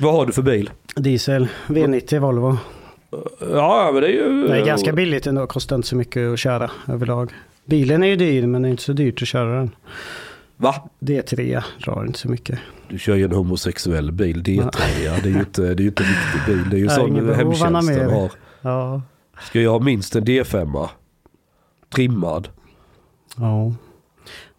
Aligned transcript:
Vad 0.00 0.12
har 0.12 0.26
du 0.26 0.32
för 0.32 0.42
bil? 0.42 0.70
Diesel, 0.96 1.48
V90 1.66 2.18
Volvo. 2.18 2.56
Ja, 3.40 3.90
men 3.92 4.02
det 4.02 4.08
är 4.08 4.12
ju... 4.12 4.48
Det 4.48 4.60
är 4.60 4.66
ganska 4.66 4.92
billigt 4.92 5.26
ändå, 5.26 5.46
kostar 5.46 5.76
inte 5.76 5.88
så 5.88 5.96
mycket 5.96 6.32
att 6.32 6.38
köra 6.38 6.70
överlag. 6.88 7.32
Bilen 7.64 8.02
är 8.02 8.06
ju 8.06 8.16
dyr 8.16 8.46
men 8.46 8.62
det 8.62 8.68
är 8.68 8.70
inte 8.70 8.82
så 8.82 8.92
dyrt 8.92 9.22
att 9.22 9.28
köra 9.28 9.58
den. 9.58 9.70
Va? 10.56 10.74
D3 11.00 11.62
drar 11.84 12.06
inte 12.06 12.18
så 12.18 12.28
mycket. 12.28 12.58
Du 12.88 12.98
kör 12.98 13.14
ju 13.14 13.24
en 13.24 13.32
homosexuell 13.32 14.12
bil, 14.12 14.42
D3. 14.42 14.78
Ja. 15.04 15.14
Det 15.22 15.28
är 15.28 15.32
ju 15.32 15.38
inte, 15.38 15.74
det 15.74 15.82
är 15.82 15.86
inte 15.86 16.02
en 16.02 16.08
riktig 16.08 16.54
bil. 16.54 16.70
Det 16.70 16.76
är 16.76 16.80
ju 16.80 16.88
sån 16.88 17.34
hemtjänsten 17.34 18.10
har. 18.10 18.30
Ja. 18.60 19.02
Ska 19.40 19.60
jag 19.60 19.70
ha 19.70 19.78
minst 19.78 20.16
en 20.16 20.24
D5? 20.24 20.88
Trimmad? 21.94 22.48
ja. 23.36 23.72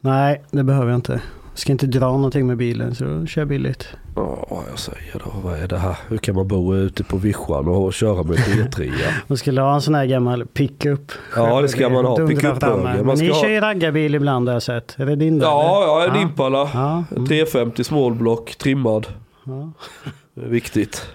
Nej, 0.02 0.44
det 0.52 0.64
behöver 0.64 0.88
jag 0.88 0.98
inte. 0.98 1.22
Jag 1.60 1.62
ska 1.62 1.72
inte 1.72 1.88
dra 1.88 2.12
någonting 2.12 2.48
med 2.48 2.58
bilen 2.58 2.96
så 2.96 3.26
kör 3.26 3.46
billigt. 3.46 3.88
Ja, 4.16 4.64
jag 4.70 4.80
säger 4.80 5.14
då. 5.26 5.32
Vad 5.44 5.60
är 5.60 5.68
det 5.68 5.78
här? 5.78 5.98
Hur 6.08 6.18
kan 6.18 6.36
man 6.36 6.48
bo 6.48 6.76
ute 6.76 7.04
på 7.04 7.18
vischan 7.18 7.68
och 7.68 7.94
köra 7.94 8.24
med 8.24 8.38
D3? 8.38 8.92
Man 9.28 9.38
skulle 9.38 9.62
ha 9.62 9.74
en 9.76 9.82
sån 9.82 9.96
här 9.96 10.06
gammal 10.06 10.46
pickup. 10.46 11.12
Ja, 11.36 11.62
det 11.62 11.68
ska 11.70 11.90
man 11.90 12.06
ha. 12.06 12.28
Pickup. 12.28 12.62
Man 12.62 13.06
Men 13.06 13.18
ska 13.18 13.26
ni 13.26 13.32
ha- 13.32 13.42
kör 13.42 13.50
ju 13.50 13.60
raggarbil 13.60 14.16
ibland 14.16 14.48
har 14.48 14.54
jag 14.54 14.64
sett. 14.64 14.96
Är 15.00 15.06
det 15.06 15.16
din? 15.16 15.40
där, 15.40 15.46
Ja, 15.46 16.02
eller? 16.04 16.14
ja, 16.14 16.22
en 16.22 16.22
Impala. 16.22 16.70
Ja. 16.74 17.04
En 17.16 17.26
350 17.28 17.84
smallblock, 17.84 18.56
trimmad. 18.56 19.08
Ja. 19.44 19.72
Det 20.34 20.42
är 20.42 20.50
viktigt. 20.50 21.06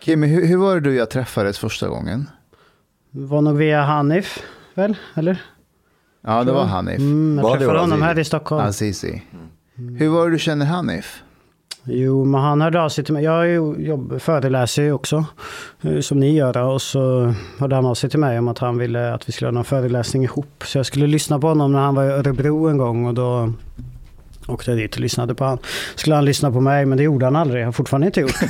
Kimmy, 0.00 0.26
hur, 0.26 0.46
hur 0.46 0.56
var 0.56 0.74
det 0.74 0.80
du 0.80 0.94
jag 0.94 1.10
träffades 1.10 1.58
första 1.58 1.88
gången? 1.88 2.30
Var 3.10 3.40
nog 3.40 3.56
via 3.56 3.82
Hanif, 3.82 4.42
väl? 4.74 4.96
Eller? 5.14 5.42
Ja, 6.26 6.44
det 6.44 6.52
var 6.52 6.64
Hanif. 6.64 6.98
Mm, 6.98 7.36
jag 7.36 7.42
Var 7.42 7.52
det 7.52 7.58
träffade 7.58 7.78
honom 7.80 8.02
här 8.02 8.18
i 8.18 8.24
Stockholm. 8.24 8.66
Azizi. 8.66 9.22
Hur 9.74 10.08
var 10.08 10.24
det 10.26 10.30
du 10.32 10.38
känner 10.38 10.66
Hanif? 10.66 11.22
Jo, 11.84 12.24
men 12.24 12.40
han 12.40 12.60
hörde 12.60 12.82
av 12.82 12.88
sig 12.88 13.04
till 13.04 13.14
mig. 13.14 13.24
Jag 13.24 13.80
jobb, 13.82 14.22
föreläser 14.22 14.82
ju 14.82 14.92
också, 14.92 15.24
eh, 15.82 16.00
som 16.00 16.20
ni 16.20 16.36
gör. 16.36 16.58
Och 16.58 16.82
så 16.82 17.34
hörde 17.58 17.74
han 17.74 17.86
av 17.86 17.94
sig 17.94 18.10
till 18.10 18.18
mig 18.18 18.38
om 18.38 18.48
att 18.48 18.58
han 18.58 18.78
ville 18.78 19.14
att 19.14 19.28
vi 19.28 19.32
skulle 19.32 19.48
ha 19.48 19.52
någon 19.52 19.64
föreläsning 19.64 20.24
ihop. 20.24 20.62
Så 20.64 20.78
jag 20.78 20.86
skulle 20.86 21.06
lyssna 21.06 21.38
på 21.38 21.48
honom 21.48 21.72
när 21.72 21.78
han 21.78 21.94
var 21.94 22.04
i 22.04 22.08
Örebro 22.08 22.68
en 22.68 22.78
gång 22.78 23.06
och 23.06 23.14
då 23.14 23.52
åkte 24.46 24.70
jag 24.70 24.78
dit 24.78 24.94
och 24.94 25.00
lyssnade 25.00 25.34
på 25.34 25.44
honom. 25.44 25.58
Skulle 25.94 26.14
han 26.14 26.24
lyssna 26.24 26.50
på 26.52 26.60
mig, 26.60 26.86
men 26.86 26.98
det 26.98 27.04
gjorde 27.04 27.26
han 27.26 27.36
aldrig. 27.36 27.62
Jag 27.62 27.66
har 27.66 27.72
fortfarande 27.72 28.06
inte 28.06 28.20
gjort. 28.20 28.40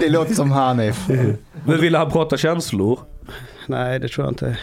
Det 0.00 0.08
låter 0.08 0.34
som 0.34 0.50
Hanif. 0.50 1.08
Men 1.64 1.80
ville 1.80 1.98
han 1.98 2.10
prata 2.10 2.36
känslor? 2.36 2.98
Nej, 3.70 3.98
det 3.98 4.08
tror 4.08 4.26
jag 4.26 4.32
inte. 4.32 4.58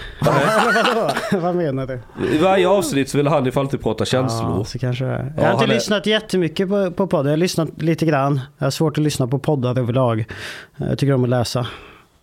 Vad 1.37 1.55
menar 1.55 1.87
du? 1.87 1.99
I 2.35 2.37
varje 2.37 2.67
avsnitt 2.67 3.09
så 3.09 3.17
vill 3.17 3.27
han 3.27 3.47
ifall 3.47 3.63
alltid 3.65 3.81
prata 3.81 4.05
känslor. 4.05 4.51
Ja, 4.57 4.63
så 4.65 4.79
kanske 4.79 5.05
det 5.05 5.11
är. 5.11 5.17
Ja, 5.17 5.31
Jag 5.37 5.43
har 5.43 5.51
inte 5.51 5.63
han 5.63 5.69
är- 5.69 5.73
lyssnat 5.73 6.05
jättemycket 6.05 6.69
på, 6.69 6.91
på 6.91 7.07
poddar. 7.07 7.23
Jag 7.25 7.31
har 7.31 7.37
lyssnat 7.37 7.81
lite 7.81 8.05
grann. 8.05 8.39
Jag 8.57 8.65
har 8.65 8.71
svårt 8.71 8.97
att 8.97 9.03
lyssna 9.03 9.27
på 9.27 9.39
poddar 9.39 9.79
överlag. 9.79 10.25
Jag 10.77 10.97
tycker 10.97 11.13
om 11.13 11.23
att 11.23 11.29
läsa. 11.29 11.67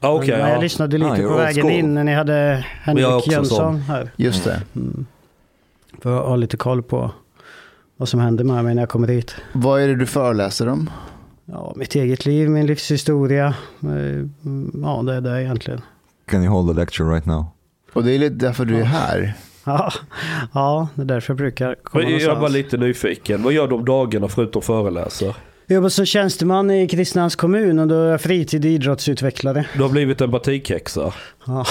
Ja, 0.01 0.09
okej. 0.13 0.31
Men 0.31 0.41
jag 0.49 0.57
ja. 0.57 0.61
lyssnade 0.61 0.99
lite 0.99 1.11
Ah, 1.27 1.29
på 1.29 1.37
vägen 1.37 1.71
in 1.71 1.95
när 1.95 2.05
ni 2.05 2.15
hade 2.15 2.33
Jag 2.33 2.51
är 2.53 2.67
Henrik 2.83 3.07
också 3.07 3.31
Jönsson 3.31 3.77
här. 3.81 4.11
Just 4.17 4.45
det. 4.45 4.61
För 6.03 6.19
att 6.21 6.27
ha 6.27 6.37
lite 6.37 6.57
koll 6.57 6.83
på 6.83 7.11
vad 7.97 8.09
som 8.09 8.21
händer 8.21 8.45
med 8.45 8.65
mig 8.65 8.75
när 8.75 8.83
jag 8.83 8.89
kommer 8.89 9.07
dit. 9.09 9.37
Vad 9.53 9.81
är 9.83 9.89
det 9.89 9.97
du 9.97 10.07
föreläser 10.07 10.69
om? 10.69 10.91
Ja, 11.47 11.73
mitt 11.77 11.95
eget 11.95 12.27
liv, 12.27 12.51
min 12.51 12.67
livshistoria. 12.67 13.47
Eh, 13.83 14.27
Ja, 14.83 15.03
det 15.03 15.15
är 15.15 15.21
det 15.21 15.43
egentligen. 15.43 15.81
Can 16.27 16.43
you 16.45 16.53
hold 16.53 16.71
a 16.71 16.81
lecture 16.81 17.09
right 17.15 17.27
now? 17.27 17.47
Och 17.93 18.05
det 18.05 18.13
är 18.13 18.19
lite 18.19 18.35
därför 18.35 18.65
du 18.65 18.81
är 18.81 18.85
här. 18.85 19.35
Ja, 19.65 19.93
ja 20.53 20.89
det 20.95 21.03
är 21.03 21.07
därför 21.07 21.33
jag 21.33 21.39
brukar 21.39 21.75
komma 21.83 22.05
Jag 22.05 22.23
är 22.23 22.37
bara 22.41 22.49
lite 22.49 22.77
nyfiken. 22.77 23.43
Vad 23.43 23.53
gör 23.53 23.69
du 23.69 23.75
om 23.75 23.85
dagarna 23.85 24.29
förutom 24.29 24.63
föreläser? 24.63 25.35
Jag 25.67 25.75
jobbar 25.75 25.89
som 25.89 26.07
tjänsteman 26.07 26.71
i 26.71 26.89
Kristinehamns 26.89 27.37
kommun 27.37 27.79
och 27.79 27.89
då 27.89 27.95
är 27.95 28.11
jag 28.11 28.21
fritid 28.21 28.65
idrottsutvecklare. 28.65 29.67
Du 29.77 29.83
har 29.83 29.89
blivit 29.89 30.21
en 30.21 30.31
batikhäxa. 30.31 31.13
Ja. 31.47 31.65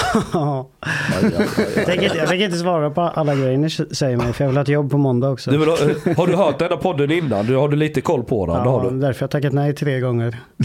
jag, 1.75 1.85
tänker 1.85 2.03
inte, 2.03 2.17
jag 2.17 2.27
tänker 2.27 2.45
inte 2.45 2.57
svara 2.57 2.89
på 2.89 3.01
alla 3.01 3.35
grejer 3.35 3.57
ni 3.57 3.69
säger 3.69 4.17
mig, 4.17 4.33
för 4.33 4.43
jag 4.43 4.49
vill 4.49 4.57
ha 4.57 4.61
ett 4.61 4.67
jobb 4.67 4.91
på 4.91 4.97
måndag 4.97 5.29
också. 5.29 5.51
Du, 5.51 5.57
vill, 5.57 5.69
har 6.17 6.27
du 6.27 6.35
hört 6.35 6.59
denna 6.59 6.77
podden 6.77 7.11
innan? 7.11 7.45
Du, 7.45 7.55
har 7.55 7.69
du 7.69 7.75
lite 7.75 8.01
koll 8.01 8.23
på 8.23 8.45
den? 8.45 8.55
Det 8.55 8.61
har 8.69 8.83
Ja, 8.83 8.89
du. 8.89 8.99
därför 8.99 9.19
har 9.19 9.23
jag 9.23 9.31
tackat 9.31 9.53
nej 9.53 9.75
tre 9.75 9.99
gånger. 9.99 10.39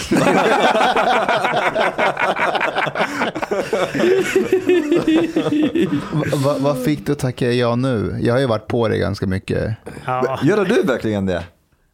Va, 6.13 6.25
va, 6.45 6.57
vad 6.61 6.83
fick 6.85 7.07
du 7.07 7.15
tacka 7.15 7.53
ja 7.53 7.77
nu? 7.77 8.19
Jag 8.23 8.35
har 8.35 8.41
ju 8.41 8.47
varit 8.47 8.67
på 8.67 8.89
det 8.89 8.99
ganska 8.99 9.27
mycket. 9.27 9.75
Ja, 10.07 10.39
Gör 10.43 10.65
du 10.65 10.83
verkligen 10.83 11.27
det? 11.27 11.45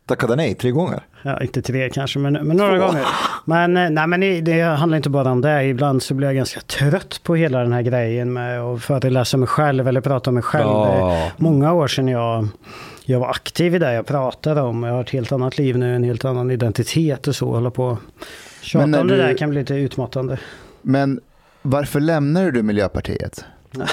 Tackade 0.07 0.37
nej 0.37 0.55
tre 0.55 0.71
gånger? 0.71 1.01
ja, 1.23 1.41
inte 1.43 1.63
tre 1.63 1.91
kanske, 1.91 2.19
men, 2.19 2.33
men 2.33 2.57
några 2.57 2.79
gånger. 2.79 3.07
Men, 3.45 3.77
eh, 3.77 3.91
nej, 3.91 4.07
men 4.07 4.45
det- 4.45 4.63
handlar 4.63 4.97
inte 4.97 5.11
bara 5.11 5.31
om 5.33 5.41
det. 5.41 5.65
Ibland 5.65 6.03
så 6.03 6.15
blir 6.15 6.29
jag 6.29 6.37
ganska 6.37 6.61
trött 6.61 7.21
på 7.23 7.35
hela 7.35 7.59
den 7.59 7.73
här 7.73 7.83
grejen 7.83 8.33
med 8.33 8.61
att 8.61 8.83
föreläsa 8.83 9.37
mig 9.37 9.49
själv 9.49 9.89
eller 9.89 10.01
prata 10.01 10.31
om 10.31 10.35
mig 10.35 10.43
själv. 10.43 10.67
Ja. 10.67 11.31
Många 11.37 11.73
år 11.73 11.87
sedan 11.89 12.09
jag, 12.09 12.49
jag 13.05 13.21
var 13.21 13.29
aktiv 13.31 13.75
i 13.75 13.79
det 13.79 13.93
jag 13.95 14.07
pratade 14.07 14.61
om. 14.61 14.83
Jag 14.83 14.93
har 14.95 15.01
ett 15.01 15.11
helt 15.11 15.33
annat 15.33 15.59
liv 15.59 15.79
nu, 15.79 15.97
en 15.97 16.05
helt 16.05 16.25
annan 16.25 16.51
identitet 16.51 17.27
och 17.29 17.35
så. 17.37 17.51
Hålla 17.53 17.71
på 17.71 17.99
tjata 18.63 18.83
Men 18.87 18.91
när 18.91 19.01
om 19.01 19.09
det 19.09 19.17
du- 19.17 19.23
där 19.23 19.35
kan 19.37 19.51
bli 19.51 19.59
lite 19.59 19.75
utmattande. 19.75 20.39
Men 20.85 21.21
varför 21.63 22.01
lämnar 22.01 22.51
du 22.51 22.63
Miljöpartiet? 22.63 23.45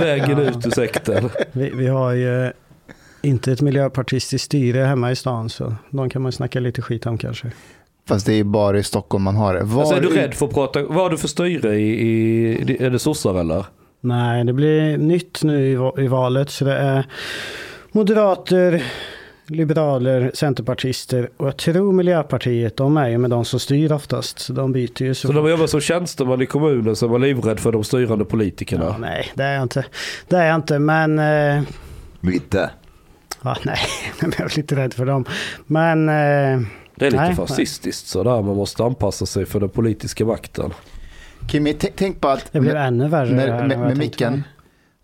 Vägen 0.00 0.38
ut 0.38 0.66
ur 0.66 0.70
sekten. 0.70 1.30
Vi, 1.52 1.70
vi 1.70 1.86
har 1.86 2.12
ju 2.12 2.52
inte 3.22 3.52
ett 3.52 3.60
miljöpartistiskt 3.60 4.44
styre 4.44 4.78
hemma 4.80 5.10
i 5.10 5.16
stan 5.16 5.50
så 5.50 5.74
de 5.90 6.10
kan 6.10 6.22
man 6.22 6.32
snacka 6.32 6.60
lite 6.60 6.82
skit 6.82 7.06
om 7.06 7.18
kanske. 7.18 7.50
Fast 8.08 8.26
det 8.26 8.32
är 8.32 8.44
bara 8.44 8.78
i 8.78 8.82
Stockholm 8.82 9.24
man 9.24 9.36
har 9.36 9.54
det. 9.54 9.62
Var 9.62 9.80
Alltså, 9.80 9.96
är 9.96 10.00
du 10.00 10.08
rädd 10.08 10.34
för 10.34 10.46
att 10.46 10.54
prata? 10.54 10.82
Vad 10.82 10.96
har 10.96 11.10
du 11.10 11.18
för 11.18 11.28
styre 11.28 11.76
i, 11.76 12.06
i 12.06 12.76
är 12.84 12.90
det 12.90 12.98
sossar 12.98 13.40
eller? 13.40 13.64
Nej, 14.00 14.44
det 14.44 14.52
blir 14.52 14.98
nytt 14.98 15.42
nu 15.42 15.66
i, 15.66 16.02
i 16.04 16.08
valet 16.08 16.50
så 16.50 16.64
det 16.64 16.74
är 16.76 17.06
moderater, 17.92 18.84
liberaler, 19.50 20.30
centerpartister 20.34 21.30
och 21.36 21.46
jag 21.46 21.56
tror 21.56 21.92
Miljöpartiet, 21.92 22.76
de 22.76 22.96
är 22.96 23.08
ju 23.08 23.18
med 23.18 23.30
de 23.30 23.44
som 23.44 23.60
styr 23.60 23.92
oftast. 23.92 24.38
Så 24.38 24.52
de 24.52 24.72
byter 24.72 25.02
ju 25.02 25.14
så, 25.14 25.26
Så 25.28 25.32
när 25.32 25.40
man 25.42 25.50
jobbar 25.50 25.66
som 25.66 25.80
tjänsteman 25.80 26.42
i 26.42 26.46
kommunen 26.46 26.96
så 26.96 27.06
är 27.06 27.10
man 27.10 27.20
livrädd 27.20 27.60
för 27.60 27.72
de 27.72 27.84
styrande 27.84 28.24
politikerna. 28.24 28.84
Ja, 28.84 28.96
nej, 28.98 29.26
det 29.34 29.42
är 29.44 29.54
jag 29.54 29.62
inte. 29.62 29.84
Det 30.28 30.36
är 30.36 30.46
jag 30.46 30.54
inte, 30.54 30.78
men... 30.78 31.18
Eh, 31.18 31.62
Lite. 32.20 32.70
ja, 33.42 33.56
nej, 33.64 33.78
men 34.20 34.32
jag 34.38 34.52
är 34.52 34.56
lite 34.56 34.76
rädd 34.76 34.94
för 34.94 35.06
dem. 35.06 35.24
Men... 35.66 36.08
Eh, 36.08 36.14
Det 36.94 37.06
är 37.06 37.10
lite 37.10 37.16
nej, 37.22 37.34
fascistiskt 37.34 38.06
sådär. 38.06 38.42
Man 38.42 38.56
måste 38.56 38.84
anpassa 38.84 39.26
sig 39.26 39.46
för 39.46 39.60
den 39.60 39.68
politiska 39.68 40.24
makten. 40.24 40.70
Kimmy, 41.48 41.72
tänk 41.74 42.20
på 42.20 42.28
att 42.28 42.52
Det 42.52 42.60
blir 42.60 42.74
ännu 42.74 43.08
värre 43.08 43.30
med, 43.34 43.68
med 43.68 43.70
tänkte 43.70 43.98
micken, 43.98 44.44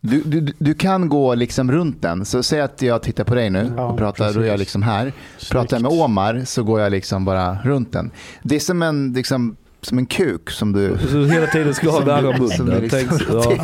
du, 0.06 0.22
du, 0.40 0.52
du 0.58 0.74
kan 0.74 1.08
gå 1.08 1.34
liksom 1.34 1.72
runt 1.72 2.02
den. 2.02 2.24
Så 2.24 2.42
säg 2.42 2.60
att 2.60 2.82
jag 2.82 3.02
tittar 3.02 3.24
på 3.24 3.34
dig 3.34 3.50
nu 3.50 3.72
Ja, 3.76 3.84
och 3.86 3.98
pratar, 3.98 4.32
då 4.32 4.40
är 4.40 4.44
jag 4.44 4.52
precis. 4.52 4.58
liksom 4.58 4.82
här. 4.82 5.12
Pratar 5.50 5.76
jag 5.76 5.82
med 5.82 5.92
Omar 5.92 6.42
så 6.44 6.62
går 6.62 6.80
jag 6.80 6.92
liksom 6.92 7.24
bara 7.24 7.58
runt 7.64 7.92
den. 7.92 8.10
Det 8.42 8.56
är 8.56 8.60
som 8.60 8.82
en, 8.82 9.12
liksom, 9.12 9.56
som 9.82 9.98
en 9.98 10.06
kuk 10.06 10.50
som 10.50 10.72
du... 10.72 10.96
Så 11.10 11.24
hela 11.24 11.46
tiden 11.46 11.74
ska 11.74 11.90
ha 11.90 12.00
nära 12.04 12.38
munnen. 12.38 12.80
liksom 12.82 13.18
ja. 13.32 13.56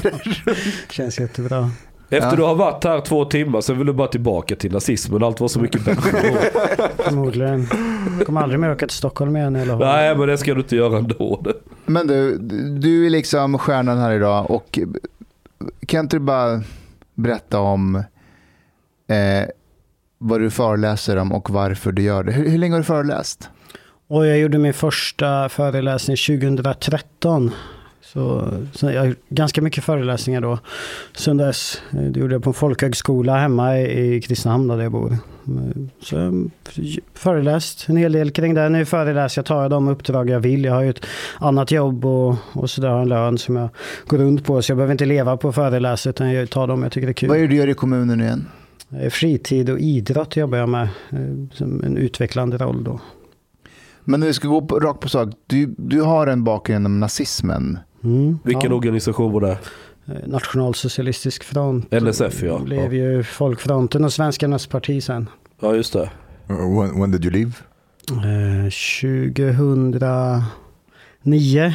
Känns 0.90 1.20
jättebra. 1.20 1.70
Efter 2.10 2.28
Ja. 2.30 2.36
du 2.36 2.42
har 2.42 2.54
varit 2.54 2.84
här 2.84 3.00
två 3.00 3.24
timmar 3.24 3.60
så 3.60 3.74
vill 3.74 3.86
du 3.86 3.92
bara 3.92 4.08
tillbaka 4.08 4.56
till 4.56 4.72
nazismen. 4.72 5.22
Allt 5.22 5.40
var 5.40 5.48
så 5.48 5.60
mycket 5.60 5.84
bättre. 5.84 6.18
Förmodligen. 6.96 7.66
Jag 8.18 8.26
kommer 8.26 8.40
aldrig 8.42 8.60
mer 8.60 8.72
åka 8.72 8.86
till 8.86 8.96
Stockholm 8.96 9.36
igen 9.36 9.56
eller 9.56 9.76
Nej 9.76 10.16
men 10.16 10.28
det 10.28 10.38
ska 10.38 10.54
du 10.54 10.60
inte 10.60 10.76
göra 10.76 10.98
ändå. 10.98 11.44
Men 11.86 12.06
du, 12.06 12.38
du 12.78 13.06
är 13.06 13.10
liksom 13.10 13.58
stjärnan 13.58 13.98
här 13.98 14.12
idag 14.12 14.50
och 14.50 14.78
kan 15.86 16.00
inte 16.00 16.16
du 16.16 16.20
bara 16.20 16.62
berätta 17.14 17.60
om 17.60 17.96
eh, 19.08 19.48
vad 20.18 20.40
du 20.40 20.50
föreläser 20.50 21.16
om 21.16 21.32
och 21.32 21.50
varför 21.50 21.92
du 21.92 22.02
gör 22.02 22.24
det? 22.24 22.32
Hur, 22.32 22.48
hur 22.48 22.58
länge 22.58 22.74
har 22.74 22.78
du 22.78 22.84
föreläst? 22.84 23.50
Och 24.08 24.26
jag 24.26 24.38
gjorde 24.38 24.58
min 24.58 24.74
första 24.74 25.48
föreläsning 25.48 26.16
2013. 26.16 27.50
Så, 28.12 28.48
så 28.74 28.90
jag 28.90 29.14
ganska 29.28 29.62
mycket 29.62 29.84
föreläsningar 29.84 30.40
då. 30.40 30.58
Sen 31.16 31.36
dess, 31.36 31.82
eh, 31.92 31.98
det 32.02 32.20
gjorde 32.20 32.34
jag 32.34 32.42
på 32.42 32.50
en 32.50 32.54
folkhögskola 32.54 33.36
hemma 33.38 33.78
i 33.78 34.14
i 34.16 34.20
Kristinehamn 34.20 34.68
där 34.68 34.80
jag 34.82 34.92
bor. 34.92 35.12
Eh, 35.12 35.18
Så 36.02 36.14
jag 36.16 36.50
föreläst 37.14 37.88
en 37.88 37.96
hel 37.96 38.12
del 38.12 38.30
kring 38.30 38.54
det. 38.54 38.68
Nu 38.68 38.84
föreläser 38.84 39.38
jag, 39.38 39.46
tar 39.46 39.62
jag 39.62 39.70
de 39.70 39.88
uppdrag 39.88 40.30
jag 40.30 40.40
vill. 40.40 40.64
Jag 40.64 40.74
har 40.74 40.82
ju 40.82 40.90
ett 40.90 41.06
annat 41.38 41.70
jobb 41.70 42.04
och, 42.04 42.34
och 42.52 42.70
sådär, 42.70 42.88
en 43.02 43.08
lön 43.08 43.38
som 43.38 43.56
jag 43.56 43.68
går 44.06 44.18
runt 44.18 44.44
på. 44.44 44.62
Så 44.62 44.70
jag 44.70 44.76
behöver 44.76 44.92
inte 44.92 45.04
leva 45.04 45.36
på 45.36 45.52
föreläsare 45.52 46.10
utan 46.10 46.32
jag 46.32 46.50
tar 46.50 46.66
dem 46.66 46.82
jag 46.82 46.92
tycker 46.92 47.06
det 47.06 47.10
är 47.10 47.14
kul. 47.14 47.28
Vad 47.28 47.38
är 47.38 47.42
det 47.42 47.48
du 47.48 47.56
gör 47.56 47.68
i 47.68 47.74
kommunen 47.74 48.20
igen? 48.20 48.46
Eh, 49.00 49.10
Fritid 49.10 49.70
och 49.70 49.78
idrott 49.78 50.36
jobbar 50.36 50.58
jag 50.58 50.68
med. 50.68 50.88
eh, 51.10 51.18
Som 51.52 51.82
en 51.84 51.96
utvecklande 51.96 52.56
roll 52.58 52.84
då. 52.84 53.00
Men 54.04 54.20
när 54.20 54.26
vi 54.26 54.32
ska 54.32 54.48
gå 54.48 54.62
på, 54.62 54.80
rakt 54.80 55.00
på 55.00 55.08
sak, 55.08 55.28
du, 55.46 55.74
du 55.78 56.00
har 56.02 56.26
en 56.26 56.44
bakgrund 56.44 56.80
inom 56.82 57.00
nazismen. 57.00 57.78
Mm, 58.04 58.38
Vilken 58.44 58.70
ja. 58.70 58.76
organisation 58.76 59.32
var 59.32 59.40
det? 59.40 59.58
Eh, 60.06 60.14
Nationalsocialistisk 60.26 61.44
front. 61.44 61.92
NSF 61.92 62.42
ja. 62.42 62.58
blev 62.58 62.94
ju 62.94 63.22
Folkfronten 63.22 64.04
och 64.04 64.12
Svenskarnas 64.12 64.66
parti 64.66 65.02
sen. 65.02 65.28
Ja 65.60 65.74
just 65.74 65.92
det. 65.92 66.10
When, 66.48 67.00
when 67.00 67.10
did 67.10 67.24
you 67.24 67.32
leave? 67.32 67.52
Eh, 68.10 68.70
2009. 71.20 71.72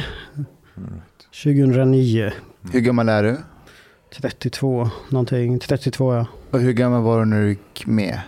2009. 1.42 2.30
Hur 2.72 2.80
gammal 2.80 3.08
är 3.08 3.22
du? 3.22 3.36
32 4.20 4.90
någonting. 5.08 5.58
32 5.58 6.14
ja. 6.14 6.26
Och 6.50 6.60
hur 6.60 6.72
gammal 6.72 7.02
var 7.02 7.18
du 7.18 7.24
när 7.24 7.42
du 7.42 7.48
gick 7.48 7.86
med? 7.86 8.20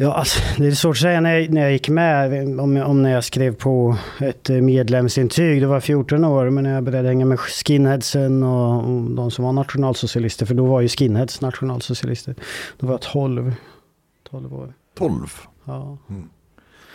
Ja, 0.00 0.14
alltså, 0.14 0.40
det 0.58 0.66
är 0.66 0.70
svårt 0.70 0.96
att 0.96 1.00
säga 1.00 1.20
när 1.20 1.38
jag, 1.38 1.50
när 1.50 1.62
jag 1.62 1.72
gick 1.72 1.88
med, 1.88 2.60
om, 2.60 2.76
om 2.76 3.02
när 3.02 3.12
jag 3.12 3.24
skrev 3.24 3.54
på 3.54 3.96
ett 4.20 4.48
medlemsintyg. 4.48 5.60
Det 5.60 5.66
var 5.66 5.80
14 5.80 6.24
år, 6.24 6.50
men 6.50 6.64
när 6.64 6.74
jag 6.74 6.84
började 6.84 7.08
hänga 7.08 7.24
med 7.24 7.40
skinheadsen 7.40 8.42
och, 8.42 8.76
och 8.76 9.10
de 9.10 9.30
som 9.30 9.44
var 9.44 9.52
nationalsocialister, 9.52 10.46
för 10.46 10.54
då 10.54 10.66
var 10.66 10.80
ju 10.80 10.88
skinheads 10.88 11.40
nationalsocialister. 11.40 12.34
Då 12.78 12.86
var 12.86 12.94
jag 12.94 13.00
12, 13.00 13.54
12 14.30 14.54
år. 14.54 14.72
12. 14.98 15.26
Ja. 15.64 15.98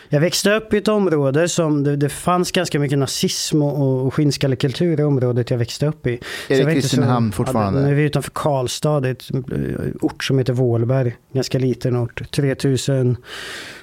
Jag 0.08 0.20
växte 0.20 0.54
upp 0.54 0.74
i 0.74 0.76
ett 0.76 0.88
område 0.88 1.48
som 1.48 1.84
det, 1.84 1.96
det 1.96 2.08
fanns 2.08 2.52
ganska 2.52 2.78
mycket 2.80 2.98
nazism 2.98 3.62
och, 3.62 4.06
och 4.06 4.14
skinnskallekultur 4.14 5.00
i 5.00 5.02
området 5.02 5.50
jag 5.50 5.58
växte 5.58 5.86
upp 5.86 6.06
i. 6.06 6.20
Är 6.48 6.64
det 6.64 6.74
Kristinehamn 6.74 7.32
fortfarande? 7.32 7.80
Ja, 7.80 7.86
nu 7.86 7.92
är 7.92 7.96
vi 7.96 8.02
utanför 8.02 8.30
Karlstad, 8.30 9.00
det 9.00 9.08
är 9.08 9.12
ett 9.12 9.30
eh, 9.34 9.90
ort 10.00 10.24
som 10.24 10.38
heter 10.38 10.52
Vålberg. 10.52 11.16
Ganska 11.32 11.58
liten 11.58 11.96
ort, 11.96 12.30
3000 12.30 13.16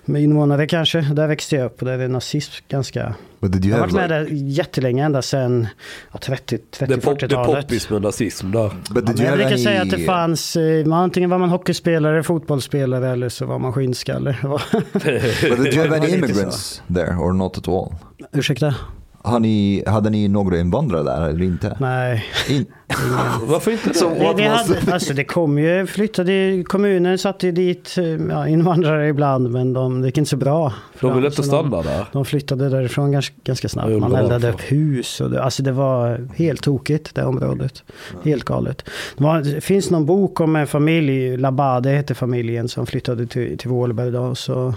invånare 0.08 0.68
kanske. 0.68 1.02
Där 1.02 1.28
växte 1.28 1.56
jag 1.56 1.66
upp 1.66 1.80
och 1.82 1.88
där 1.88 2.00
är 2.00 2.08
nazism 2.08 2.52
ganska... 2.70 3.16
But 3.40 3.52
did 3.52 3.66
you 3.66 3.72
Jag 3.72 3.78
har 3.82 3.88
varit 3.88 4.10
med 4.10 4.24
like, 4.26 4.36
där 4.36 4.48
jättelänge, 4.48 5.06
ända 5.06 5.22
sedan 5.22 5.68
ja, 6.12 6.20
30, 6.20 6.58
Det 6.80 6.86
är, 6.86 6.88
det 6.88 6.96
30-40-talet. 6.96 7.62
poppis 7.64 7.90
med 7.90 8.02
nazism 8.02 8.52
där. 8.52 8.70
but 8.70 8.74
Ja, 8.96 9.02
did 9.02 9.06
men 9.06 9.18
you 9.18 9.26
jag 9.28 9.34
brukar 9.38 9.52
any, 9.52 9.64
säga 9.64 9.82
att 9.82 9.90
det 9.90 9.98
fanns, 10.00 10.56
eh, 10.56 10.86
man- 10.86 11.04
antingen 11.04 11.30
var 11.30 11.38
man 11.38 11.50
hockeyspelare, 11.50 12.24
fotbollsspelare 12.24 13.10
eller 13.12 13.30
så 13.30 13.46
var 13.46 13.60
man 13.60 13.74
skinnskalle. 13.74 14.38
Det 14.42 14.48
var- 14.48 14.62
but 15.50 15.64
did 15.64 15.74
you 15.74 15.88
have 15.88 15.98
any 15.98 16.10
immigrants 16.16 16.82
there 16.96 17.16
or 17.16 17.34
not 17.34 17.58
at 17.58 17.68
all? 17.68 17.94
Ursäkta? 18.34 18.76
Har 19.24 19.40
ni, 19.40 19.84
hade 19.88 20.10
ni 20.10 20.28
några 20.28 20.60
invandrare 20.60 21.04
där 21.04 21.30
eller 21.30 21.46
inte? 21.46 21.78
Nej. 21.80 22.26
In, 22.50 22.66
Varför 23.46 23.72
inte 23.72 23.90
det? 23.90 24.10
Vi, 24.20 24.34
vi 24.44 24.48
hade, 24.48 24.94
alltså 24.94 25.14
det 25.14 25.24
kom 25.24 25.60
ju, 25.60 25.88
flyttade, 25.88 26.64
kommunen 26.68 27.18
satte 27.18 27.52
dit 27.52 27.96
ja, 28.30 28.48
invandrare 28.48 29.08
ibland 29.08 29.52
men 29.52 29.74
de, 29.74 30.02
det 30.02 30.08
gick 30.08 30.18
inte 30.18 30.30
så 30.30 30.38
bra. 30.38 30.74
De 31.00 31.14
vill 31.14 31.24
dem, 31.24 31.32
inte 31.32 31.44
stanna 31.44 31.82
där. 31.82 31.98
De, 31.98 32.06
de 32.12 32.26
flyttade 32.26 32.70
därifrån 32.70 33.12
ganska, 33.12 33.36
ganska 33.44 33.70
snabbt. 33.70 34.00
Man 34.00 34.16
eldade 34.16 34.50
upp 34.50 34.62
hus 34.62 35.22
och 35.22 35.30
det, 35.30 35.44
alltså 35.44 35.64
det 35.64 35.72
var 35.72 36.28
helt 36.36 36.62
tokigt 36.62 37.16
det 37.16 37.24
området. 37.24 37.84
Helt 38.24 38.44
galet. 38.44 38.86
Det, 39.18 39.24
var, 39.24 39.42
det 39.42 39.62
finns 39.62 39.90
någon 39.90 40.06
bok 40.06 40.40
om 40.40 40.56
en 40.56 40.68
familj, 40.68 41.38
Labade 41.38 41.90
heter 41.90 42.16
familjen 42.16 42.70
som 42.70 42.86
flyttade 42.86 43.28
till, 43.28 43.58
till 43.58 43.70
Vålberg 43.70 44.12
då. 44.12 44.36
Så 44.36 44.74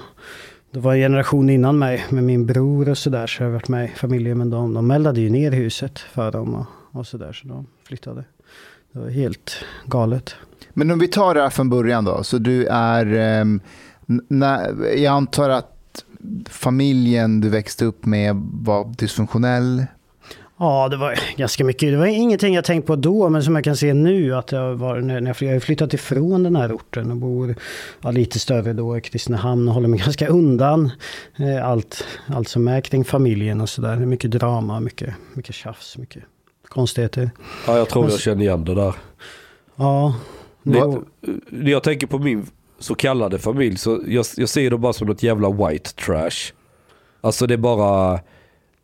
det 0.74 0.80
var 0.80 0.94
en 0.94 1.00
generation 1.00 1.50
innan 1.50 1.78
mig 1.78 2.04
med 2.10 2.24
min 2.24 2.46
bror 2.46 2.88
och 2.88 2.98
sådär 2.98 3.26
så 3.26 3.42
jag 3.42 3.48
har 3.48 3.52
varit 3.52 3.68
med 3.68 3.84
i 3.84 3.88
familjen. 3.88 4.38
Men 4.38 4.50
de, 4.50 4.74
de 4.74 4.90
eldade 4.90 5.20
ju 5.20 5.30
ner 5.30 5.52
huset 5.52 5.98
för 5.98 6.32
dem 6.32 6.54
och, 6.54 6.66
och 6.98 7.06
sådär 7.06 7.32
så 7.32 7.48
de 7.48 7.66
flyttade. 7.84 8.24
Det 8.92 8.98
var 8.98 9.08
helt 9.08 9.64
galet. 9.86 10.34
Men 10.70 10.90
om 10.90 10.98
vi 10.98 11.08
tar 11.08 11.34
det 11.34 11.42
här 11.42 11.50
från 11.50 11.70
början 11.70 12.04
då. 12.04 12.22
Så 12.22 12.38
du 12.38 12.66
är, 12.66 13.06
Eh, 13.06 13.44
när, 14.28 14.86
jag 14.96 15.12
antar 15.12 15.50
att 15.50 16.04
familjen 16.48 17.40
du 17.40 17.48
växte 17.48 17.84
upp 17.84 18.06
med 18.06 18.36
var 18.52 18.94
dysfunktionell. 18.98 19.86
Ja, 20.56 20.88
det 20.88 20.96
var 20.96 21.18
ganska 21.36 21.64
mycket. 21.64 21.90
Det 21.92 21.96
var 21.96 22.06
ingenting 22.06 22.54
jag 22.54 22.64
tänkt 22.64 22.86
på 22.86 22.96
då, 22.96 23.28
men 23.28 23.42
som 23.42 23.54
jag 23.54 23.64
kan 23.64 23.76
se 23.76 23.94
nu 23.94 24.34
att 24.34 24.52
jag 24.52 24.74
var, 24.74 25.00
när 25.00 25.20
när 25.20 25.30
jag 25.40 25.48
jag 25.48 25.52
har 25.52 25.60
flyttat 25.60 25.94
ifrån 25.94 26.42
den 26.42 26.56
här 26.56 26.72
orten 26.72 27.10
och 27.10 27.16
bor 27.16 27.54
ja, 28.00 28.10
lite 28.10 28.38
större 28.38 28.72
då 28.72 28.96
i 28.96 29.00
Kristinehamn 29.00 29.68
och 29.68 29.74
håller 29.74 29.88
mig 29.88 29.98
ganska 30.04 30.28
undan 30.28 30.90
eh, 31.36 31.68
allt, 31.68 32.04
allt 32.26 32.48
som 32.48 32.68
är 32.68 32.80
kring 32.80 33.04
familjen 33.04 33.60
och 33.60 33.68
sådär. 33.68 33.96
Mycket 33.96 34.30
drama, 34.30 34.80
mycket, 34.80 35.14
mycket 35.32 35.54
tjafs, 35.54 35.98
mycket 35.98 36.22
konstigheter. 36.68 37.30
Ja, 37.66 37.78
jag 37.78 37.88
tror 37.88 38.10
jag 38.10 38.20
känner 38.20 38.42
igen 38.42 38.64
det 38.64 38.74
där. 38.74 38.94
Ja, 39.76 40.14
Det, 40.62 40.72
det, 40.72 41.00
när 41.50 41.70
jag 41.70 41.82
tänker 41.82 42.06
på 42.06 42.18
min 42.18 42.46
så 42.78 42.94
kallade 42.94 43.38
familj 43.38 43.76
så 43.78 44.02
jag, 44.06 44.26
jag 44.36 44.48
ser 44.48 44.70
det 44.70 44.78
bara 44.78 44.92
som 44.92 45.06
något 45.08 45.22
jävla 45.22 45.50
white 45.50 45.90
trash. 45.94 46.52
Alltså 47.20 47.46
det 47.46 47.54
är 47.54 47.58
bara 47.58 48.20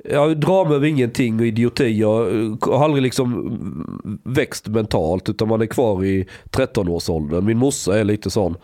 ja, 0.05 0.27
drama 0.27 0.75
över 0.75 0.87
ingenting 0.87 1.41
och 1.41 1.47
idioti. 1.47 1.85
Jag 2.01 2.29
eh, 2.45 2.57
har 2.61 2.85
aldrig 2.85 3.03
liksom 3.03 4.21
växt 4.25 4.69
mentalt 4.69 5.29
utan 5.29 5.49
man 5.49 5.61
är 5.63 5.67
kvar 5.67 6.05
i 6.05 6.27
13-årsåldern. 6.51 7.45
Min 7.45 7.59
morsa 7.59 7.99
är 7.99 8.05
lite 8.05 8.31
sån. 8.31 8.57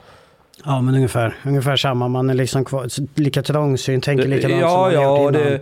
ja 0.65 0.81
men 0.81 0.95
ungefär, 0.95 1.35
ungefär 1.47 1.77
samma. 1.77 2.09
Man 2.09 2.31
är 2.31 2.35
liksom 2.35 2.65
kvar, 2.65 2.89
lika 3.21 3.43
trångsynt, 3.43 4.05
tänker 4.05 4.29
likadant 4.29 4.61
som 4.61 4.71
Ja, 4.71 4.81
man 4.83 4.93
ja, 4.95 5.03
gjort 5.03 5.35
och, 5.35 5.41
innan. 5.41 5.53
det, 5.53 5.61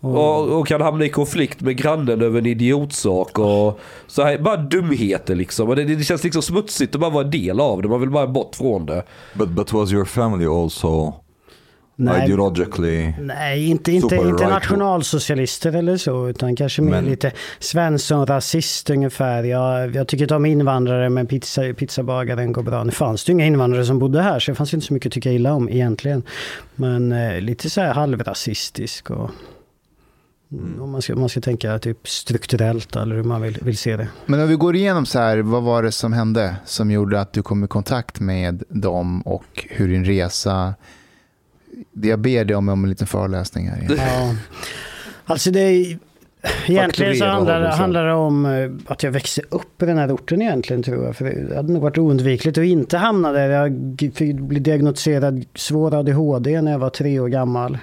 och, 0.00 0.58
och 0.58 0.66
kan 0.66 0.80
hamna 0.80 1.04
i 1.04 1.08
konflikt 1.08 1.60
med 1.60 1.76
grannen 1.76 2.22
över 2.22 2.38
en 2.38 2.46
idiotsak. 2.46 3.38
Och, 3.38 3.80
så 4.06 4.22
här, 4.22 4.38
bara 4.38 4.56
dumheter 4.56 5.34
liksom. 5.34 5.68
Och 5.68 5.76
det, 5.76 5.84
det 5.84 6.04
känns 6.04 6.24
liksom 6.24 6.42
smutsigt 6.42 6.94
att 6.94 7.00
bara 7.00 7.10
vara 7.10 7.24
en 7.24 7.30
del 7.30 7.60
av 7.60 7.82
det. 7.82 7.88
Man 7.88 8.00
vill 8.00 8.10
bara 8.10 8.26
bort 8.26 8.54
från 8.56 8.86
det. 8.86 9.02
but, 9.34 9.48
but 9.48 9.72
was 9.72 9.92
your 9.92 10.04
family 10.04 10.46
also 10.46 11.14
Nej. 11.98 12.24
ideologically... 12.24 13.14
Nej, 13.20 13.66
inte, 13.66 13.92
inte, 13.92 14.08
Super 14.08 14.28
inte 14.28 14.42
right. 14.42 14.52
nationalsocialister 14.54 15.72
eller 15.76 15.96
så, 15.96 16.28
utan 16.28 16.56
kanske 16.56 16.82
mer 16.82 16.90
Men- 16.90 17.04
lite 17.04 17.32
Svensson-rasist 17.58 18.90
ungefär. 18.90 19.44
Jag, 19.44 19.96
jag 19.96 20.08
tycker 20.08 20.24
inte 20.24 20.34
om 20.34 20.46
invandrare, 20.46 21.08
men 21.08 21.26
pizza, 21.26 21.62
pizzabagaren 21.76 22.52
går 22.52 22.62
bra. 22.62 22.84
Nu 22.84 22.92
fanns 22.92 23.24
det 23.24 23.30
ju 23.30 23.34
inga 23.34 23.46
invandrare 23.46 23.84
som 23.84 23.98
bodde 23.98 24.22
här, 24.22 24.38
så 24.38 24.50
det 24.50 24.54
fanns 24.54 24.74
inte 24.74 24.86
så 24.86 24.94
mycket 24.94 25.10
att 25.10 25.14
tycka 25.14 25.32
illa 25.32 25.52
om 25.52 25.68
egentligen. 25.68 26.22
Men 26.74 27.12
eh, 27.12 27.40
lite 27.40 27.70
så 27.70 27.80
här 27.80 27.94
halvrasistisk 27.94 29.10
och 29.10 29.30
Om 30.80 30.90
man 30.90 31.02
ska, 31.02 31.16
man 31.16 31.28
ska 31.28 31.40
tänka 31.40 31.78
typ 31.78 32.08
strukturellt 32.08 32.96
eller 32.96 33.16
hur 33.16 33.22
man 33.22 33.42
vill, 33.42 33.58
vill 33.62 33.76
se 33.78 33.96
det. 33.96 34.08
Men 34.26 34.40
om 34.40 34.48
vi 34.48 34.54
går 34.54 34.76
igenom 34.76 35.06
så 35.06 35.18
här, 35.18 35.38
vad 35.38 35.62
var 35.62 35.82
det 35.82 35.92
som 35.92 36.12
hände 36.12 36.56
som 36.64 36.90
gjorde 36.90 37.20
att 37.20 37.32
du 37.32 37.42
kom 37.42 37.64
i 37.64 37.68
kontakt 37.68 38.20
med 38.20 38.62
dem 38.68 39.20
och 39.20 39.66
hur 39.70 39.88
din 39.88 40.04
resa... 40.04 40.74
Det 41.98 42.08
jag 42.08 42.18
ber 42.18 42.44
dig 42.44 42.56
om 42.56 42.68
en 42.68 42.88
liten 42.88 43.06
föreläsning 43.06 43.68
här. 43.68 43.86
Ja. 43.88 44.34
Alltså 45.28 45.50
det 45.50 45.60
är, 45.60 45.98
egentligen 46.66 47.16
så 47.16 47.24
handlar, 47.24 47.70
sen. 47.70 47.78
handlar 47.78 48.06
det 48.06 48.12
om 48.14 48.46
eh, 48.46 48.92
att 48.92 49.02
jag 49.02 49.10
växte 49.10 49.42
upp 49.50 49.82
i 49.82 49.86
den 49.86 49.98
här 49.98 50.14
orten 50.14 50.42
egentligen 50.42 50.82
tror 50.82 51.04
jag. 51.04 51.16
För 51.16 51.24
det 51.24 51.56
hade 51.56 51.72
nog 51.72 51.82
varit 51.82 51.98
oundvikligt 51.98 52.58
att 52.58 52.64
inte 52.64 52.98
hamna 52.98 53.32
där. 53.32 53.50
Jag 53.50 53.72
bli 54.34 54.60
diagnostiserad 54.60 55.44
svår 55.54 55.94
ADHD 55.94 56.60
när 56.60 56.72
jag 56.72 56.78
var 56.78 56.90
tre 56.90 57.20
år 57.20 57.28
gammal. 57.28 57.78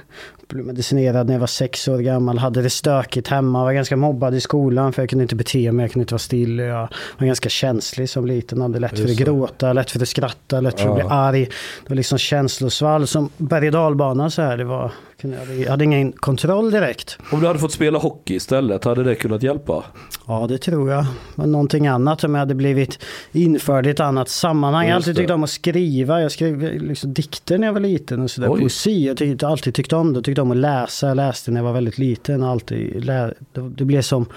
Blev 0.53 0.65
medicinerad 0.65 1.27
när 1.27 1.33
jag 1.33 1.39
var 1.39 1.47
sex 1.47 1.87
år 1.87 1.97
gammal. 1.99 2.37
Hade 2.37 2.61
det 2.61 2.69
stökigt 2.69 3.27
hemma. 3.27 3.63
Var 3.63 3.73
ganska 3.73 3.97
mobbad 3.97 4.35
i 4.35 4.41
skolan 4.41 4.93
för 4.93 5.01
jag 5.01 5.09
kunde 5.09 5.23
inte 5.23 5.35
bete 5.35 5.71
mig. 5.71 5.83
Jag 5.83 5.91
kunde 5.91 6.03
inte 6.03 6.13
vara 6.13 6.19
still. 6.19 6.59
Jag 6.59 6.87
var 7.17 7.27
ganska 7.27 7.49
känslig 7.49 8.09
som 8.09 8.25
liten. 8.25 8.61
Hade 8.61 8.79
lätt 8.79 8.99
för 8.99 9.09
att 9.09 9.17
gråta, 9.17 9.73
lätt 9.73 9.91
för 9.91 10.01
att 10.01 10.07
skratta, 10.07 10.61
lätt 10.61 10.79
för 10.79 10.89
att 10.89 10.95
bli 10.95 11.03
arg. 11.09 11.49
Det 11.83 11.89
var 11.89 11.95
liksom 11.95 12.17
känslosvall 12.17 13.07
som 13.07 13.29
berg 13.37 13.67
och 13.67 13.73
dalbana 13.73 14.29
så 14.29 14.41
här. 14.41 14.57
Det 14.57 14.63
var, 14.63 14.91
jag 15.31 15.39
hade- 15.39 15.55
jag 15.55 15.69
hade 15.69 15.83
ingen 15.83 16.11
kontroll 16.11 16.71
direkt. 16.71 17.17
Om 17.31 17.39
du 17.39 17.47
hade 17.47 17.59
fått 17.59 17.71
spela 17.71 17.99
hockey 17.99 18.35
istället, 18.35 18.83
hade 18.83 19.03
det 19.03 19.15
kunnat 19.15 19.43
hjälpa? 19.43 19.83
Ja, 20.27 20.45
det 20.49 20.57
tror 20.57 20.91
jag. 20.91 21.05
Men 21.35 21.51
någonting 21.51 21.87
annat 21.87 22.23
om 22.23 22.33
jag 22.35 22.39
hade 22.39 22.55
blivit 22.55 22.99
införd 23.31 23.87
i 23.87 23.89
ett 23.89 23.99
annat 23.99 24.29
sammanhang. 24.29 24.85
Jag 24.85 24.91
har 24.91 24.95
alltid 24.95 25.15
tyckt 25.15 25.29
om 25.31 25.43
att 25.43 25.49
skriva. 25.49 26.21
Jag 26.21 26.31
skrev 26.31 26.61
liksom 26.81 27.13
dikter 27.13 27.57
när 27.57 27.67
jag 27.67 27.73
var 27.73 27.79
liten 27.79 28.21
och 28.21 28.31
sådär. 28.31 28.51
Oj. 28.51 28.59
Poesi. 28.59 29.07
Jag 29.07 29.17
tyckte, 29.17 29.47
alltid 29.47 29.73
tyckt 29.73 29.93
om 29.93 30.13
det. 30.13 30.17
Jag 30.17 30.23
tyckte 30.25 30.41
om 30.41 30.51
att 30.51 30.57
läsa. 30.57 31.07
Jag 31.07 31.15
läste 31.17 31.51
när 31.51 31.59
jag 31.59 31.65
var 31.65 31.73
väldigt 31.73 31.97
liten. 31.97 32.43
Alltid 32.43 33.05
lä- 33.05 33.33
det 33.53 33.85
blev 33.85 34.01
som 34.01 34.21
en 34.23 34.27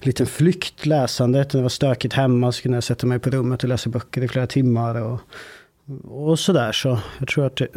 liten 0.00 0.26
flykt 0.26 0.86
läsandet. 0.86 1.52
När 1.52 1.58
det 1.60 1.62
var 1.62 1.68
stökigt 1.68 2.14
hemma 2.14 2.52
så 2.52 2.62
kunde 2.62 2.76
jag 2.76 2.84
sätta 2.84 3.06
mig 3.06 3.18
på 3.18 3.30
rummet 3.30 3.62
och 3.62 3.68
läsa 3.68 3.90
böcker 3.90 4.22
i 4.22 4.28
flera 4.28 4.46
timmar. 4.46 5.02
Och, 5.02 5.20
och 6.04 6.38
sådär. 6.38 6.72
Så 6.72 6.98
jag 7.18 7.28
tror 7.28 7.46
att 7.46 7.56
det, 7.56 7.68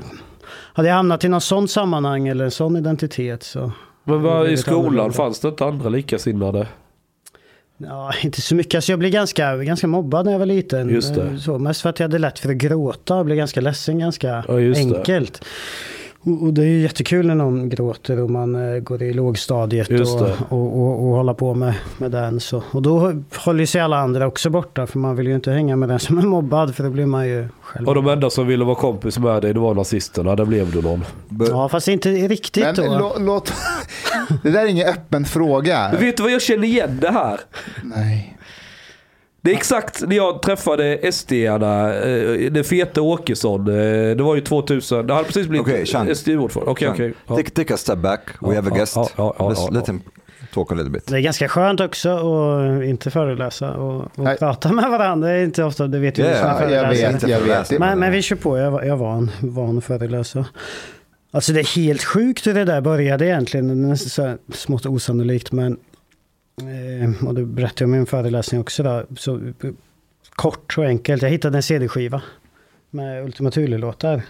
hade 0.74 0.88
jag 0.88 0.96
hamnat 0.96 1.24
i 1.24 1.30
någon 1.30 1.42
sån 1.42 1.68
sammanhang 1.68 2.27
eller 2.27 2.46
en 2.46 2.51
sån 2.51 2.77
identitet 2.77 3.44
så 3.44 3.72
Men 4.04 4.22
blir 4.22 4.48
i 4.48 4.58
skolan 4.58 5.13
fanns 5.13 5.39
det 5.39 5.48
inte 5.48 5.66
andra 5.66 5.89
likasinnade? 5.89 6.68
Ja, 7.77 8.13
inte 8.24 8.42
så 8.42 8.56
mycket. 8.56 8.75
Alltså 8.75 8.92
jag 8.92 9.00
blev 9.00 9.12
ganska, 9.12 9.58
ganska 9.58 9.88
mobbad 9.88 10.25
när 10.25 10.32
jag 10.32 10.39
var 10.39 10.46
liten. 10.46 10.89
Just 10.89 11.16
det. 11.16 11.22
Eh, 11.24 11.36
Så, 11.38 11.60
mest 11.60 11.82
för 11.82 11.89
att 11.89 12.00
jag 12.00 12.04
hade 12.08 12.20
lätt 12.20 12.39
för 12.39 12.50
att 12.50 12.56
gråta 12.56 13.16
och 13.16 13.25
blev 13.25 13.38
ganska 13.38 13.62
ledsen 13.62 14.00
ganska 14.00 14.44
Ja, 14.48 14.60
just 14.60 14.89
det. 14.89 14.96
Och, 16.27 16.53
det 16.53 16.62
är 16.62 16.65
ju 16.65 16.81
jättekul 16.81 17.27
när 17.27 17.36
någon 17.36 17.69
gråter 17.69 18.19
och 18.19 18.29
man 18.29 18.74
eh, 18.74 18.79
går 18.79 19.03
i 19.03 19.13
lågstadiet 19.13 19.89
och, 19.89 20.22
och, 20.50 20.79
och, 20.79 21.07
och 21.07 21.15
håller 21.15 21.34
på 21.34 21.53
med, 21.53 21.74
med 21.98 22.12
den. 22.12 22.39
Så. 22.39 22.63
Och 22.72 22.81
då 22.81 23.13
håller 23.36 23.65
sig 23.65 23.81
alla 23.81 23.98
andra 23.98 24.27
också 24.27 24.50
borta 24.50 24.88
för 24.88 25.00
man 25.00 25.15
vill 25.15 25.27
ju 25.27 25.36
inte 25.36 25.51
hänga 25.51 25.75
med 25.75 25.89
den 25.89 26.00
som 26.00 26.17
är 26.17 26.22
mobbad 26.22 26.75
för 26.75 26.84
då 26.84 26.89
blir 26.89 27.05
man 27.05 27.27
ju 27.27 27.48
själv. 27.62 27.88
Och 27.88 27.96
de 27.96 28.07
enda 28.07 28.29
som 28.29 28.48
ville 28.48 28.65
vara 28.65 28.75
kompis 28.75 29.19
med 29.19 29.41
dig, 29.41 29.53
det 29.53 29.60
var 29.60 29.74
nazisterna. 29.74 30.36
Där 30.36 30.46
blev 30.46 30.72
du 30.72 30.81
någon. 30.81 31.03
Ja, 31.50 31.69
fast 31.69 31.88
inte 31.88 32.10
riktigt 32.10 32.63
Men 32.63 32.75
då. 32.75 32.98
lå, 32.98 33.15
låt... 33.19 33.53
Det 34.43 34.50
där 34.50 34.62
är 34.62 34.67
ingen 34.67 34.88
öppen 34.88 35.25
fråga. 35.25 35.89
Men 35.91 36.01
vet 36.01 36.17
du 36.17 36.24
vad 36.24 36.31
jag 36.31 36.41
känner 36.41 36.67
igen 36.67 36.98
det 37.01 37.12
här? 37.12 37.39
Nej. 37.84 38.37
Det 39.48 39.51
är 39.54 39.56
exakt 39.56 40.01
när 40.08 40.16
jag 40.16 40.42
träffade 40.42 41.12
SD-arna, 41.12 41.94
eh, 41.96 42.51
den 42.51 42.63
feta 42.63 43.01
Åkesson. 43.01 43.60
eh, 43.68 44.16
Det 44.16 44.24
var 44.24 44.36
ju 44.36 44.42
2000, 44.42 45.08
det 45.08 45.13
hade 45.13 45.25
precis 45.25 45.48
blivit 45.48 45.89
Chang. 45.89 46.16
SD-ordförande. 46.16 46.72
Okej, 46.72 46.89
okej. 46.89 47.13
Take, 47.27 47.50
take 47.50 47.74
a 47.74 47.77
step 47.77 48.00
back. 48.00 48.22
We 48.42 48.56
have 48.56 48.72
a 48.72 48.74
guest. 48.75 48.96
ja, 48.96 49.10
ja, 49.16 49.36
ja, 49.39 49.50
Let's 49.50 49.56
ja, 49.58 49.70
let 49.72 49.89
him 49.89 50.01
talk 50.54 50.72
a 50.72 50.75
little 50.75 50.89
bit. 50.92 51.08
Det 51.08 51.16
är 51.16 51.20
ganska 51.20 51.48
skönt 51.50 51.80
också 51.80 52.10
att 52.10 52.84
inte 52.84 53.12
föreläsa 53.12 53.74
och, 53.74 54.01
och 54.16 54.39
prata 54.39 54.72
med 54.72 54.89
varandra. 54.89 55.27
Det 55.30 55.34
är 55.34 55.44
inte 55.44 55.63
ofta, 55.63 55.88
det 55.88 56.00
vet 56.00 56.18
ju 56.18 56.24
Ja, 56.24 56.30
du 56.30 56.36
som 56.36 56.48
ja, 56.48 56.70
jag 56.70 56.89
vet, 56.89 57.30
jag 57.30 57.39
vet. 57.39 57.80
Men, 57.80 58.00
men 58.00 58.12
vi 58.12 58.22
kör 58.22 58.36
på, 58.36 58.58
jag 58.58 58.72
var, 58.72 58.84
jag 58.84 58.98
var 58.98 59.13
en 59.13 59.32
van 59.39 59.82
föreläsare. 59.82 60.46
Alltså 61.32 61.54
det 61.54 61.60
är 61.60 61.75
helt 61.75 62.04
sjukt 62.04 62.48
hur 62.48 62.54
det 62.54 62.66
där 62.66 62.82
började 62.82 63.25
egentligen. 63.25 63.68
Det 63.68 63.74
är 63.74 63.75
nästan 63.75 64.10
så 64.10 64.22
här 64.22 64.38
smått 64.54 64.86
osannolikt 64.86 65.51
men 65.51 65.77
Eh, 66.62 67.28
och 67.28 67.36
det 67.36 67.46
berättade 67.46 67.84
jag 67.84 67.90
i 67.90 67.92
min 67.92 68.06
föreläsning 68.06 68.62
också 68.62 68.84
då. 68.84 69.04
Så, 69.18 69.40
kort 70.36 70.78
och 70.78 70.86
enkelt, 70.86 71.22
jag 71.22 71.30
hittade 71.30 71.58
en 71.58 71.64
CD-skiva 71.64 72.22
med 72.90 73.24
Ultima 73.26 73.52
Thule-låtar. 73.52 74.22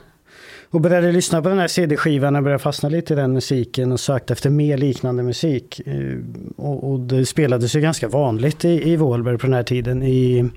Och 0.69 0.81
började 0.81 1.12
lyssna 1.12 1.41
på 1.41 1.50
den 1.50 1.60
här 1.60 1.67
CD-skivan 1.67 2.36
och 2.36 2.43
började 2.43 2.63
fastna 2.63 2.89
lite 2.89 3.13
i 3.13 3.15
den 3.15 3.34
musiken 3.34 3.91
och 3.91 4.00
sökte 4.00 4.34
efter 4.34 4.50
mer 4.50 4.77
liknande 4.77 5.24
musik. 5.24 5.81
Eh, 5.86 6.17
och, 6.55 6.91
och 6.91 7.00
det 7.00 7.25
spelades 7.25 7.75
ju 7.75 7.81
ganska 7.81 8.07
vanligt 8.07 8.65
i, 8.65 8.91
i 8.91 8.96
Vålberg 8.96 9.38
på 9.38 9.48
den 9.48 9.53
här 9.53 9.63
tiden. 9.63 10.03
I, 10.03 10.50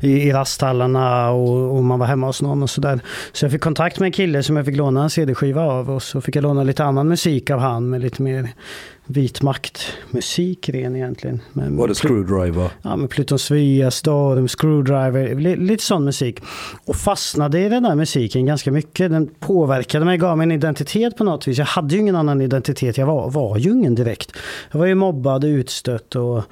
i, 0.00 0.10
i 0.10 0.32
rasthallarna 0.32 1.30
och, 1.30 1.76
och 1.76 1.84
man 1.84 1.98
var 1.98 2.06
hemma 2.06 2.26
hos 2.26 2.42
någon 2.42 2.62
och 2.62 2.70
sådär. 2.70 3.00
Så 3.32 3.44
jag 3.44 3.52
fick 3.52 3.60
kontakt 3.60 3.98
med 3.98 4.06
en 4.06 4.12
kille 4.12 4.42
som 4.42 4.56
jag 4.56 4.66
fick 4.66 4.76
låna 4.76 5.02
en 5.02 5.10
CD-skiva 5.10 5.62
av 5.62 5.90
och 5.90 6.02
så 6.02 6.20
fick 6.20 6.36
jag 6.36 6.42
låna 6.42 6.62
lite 6.62 6.84
annan 6.84 7.08
musik 7.08 7.50
av 7.50 7.58
han 7.58 7.90
med 7.90 8.00
lite 8.00 8.22
mer 8.22 8.48
vit 9.10 9.42
makt-musik 9.42 10.68
ren 10.68 10.96
egentligen. 10.96 11.40
Med, 11.52 11.72
Var 11.72 11.88
det 11.88 11.94
Screwdriver? 11.94 12.70
Ja, 12.82 12.96
med 12.96 13.10
Pluton 13.10 13.38
Svea, 13.38 13.90
Storm, 13.90 14.48
Screwdriver, 14.48 15.34
li- 15.34 15.56
lite 15.56 15.84
sån 15.84 16.04
musik. 16.04 16.40
Och 16.84 16.96
fastnade 16.96 17.60
i 17.60 17.68
den 17.68 17.82
där 17.82 17.94
musiken 17.94 18.46
ganska 18.46 18.72
mycket. 18.72 19.10
Den 19.10 19.30
påverkade 19.40 20.04
mig, 20.04 20.18
gav 20.18 20.36
mig 20.38 20.44
en 20.44 20.52
identitet 20.52 21.16
på 21.16 21.24
något 21.24 21.48
vis. 21.48 21.58
Jag 21.58 21.66
hade 21.66 21.94
ju 21.94 22.00
ingen 22.00 22.16
annan 22.16 22.40
identitet, 22.40 22.98
jag 22.98 23.06
var, 23.06 23.30
var 23.30 23.56
ju 23.58 23.70
ingen 23.70 23.94
direkt. 23.94 24.32
Jag 24.72 24.78
var 24.78 24.86
ju 24.86 24.94
mobbad, 24.94 25.44
utstött 25.44 26.16
och 26.16 26.42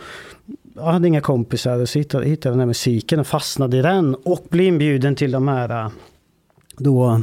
jag 0.75 0.83
hade 0.83 1.09
inga 1.09 1.21
kompisar. 1.21 1.81
Och 1.81 1.89
så 1.89 1.99
hittade, 1.99 2.27
hittade 2.27 2.53
den 2.53 2.61
här 2.61 2.67
musiken 2.67 3.21
och 3.21 3.27
fastnade 3.27 3.77
i 3.79 3.83
den. 3.83 4.15
Och 4.15 4.47
blev 4.51 4.67
inbjuden 4.67 5.15
till 5.17 5.31
de 5.31 5.49
här 5.49 5.85
äh, 5.85 5.91
då 6.79 7.07
eh, 7.11 7.19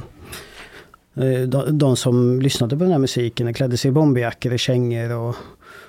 de, 1.47 1.77
de 1.77 1.95
som 1.95 2.41
lyssnade 2.41 2.77
på 2.77 2.83
den 2.83 2.91
här 2.91 2.99
musiken 2.99 3.53
klädde 3.53 3.77
sig 3.77 3.89
i 3.89 3.91
bomberjackor 3.91 4.53
och 4.53 4.59
kängor 4.59 5.11
och, 5.11 5.35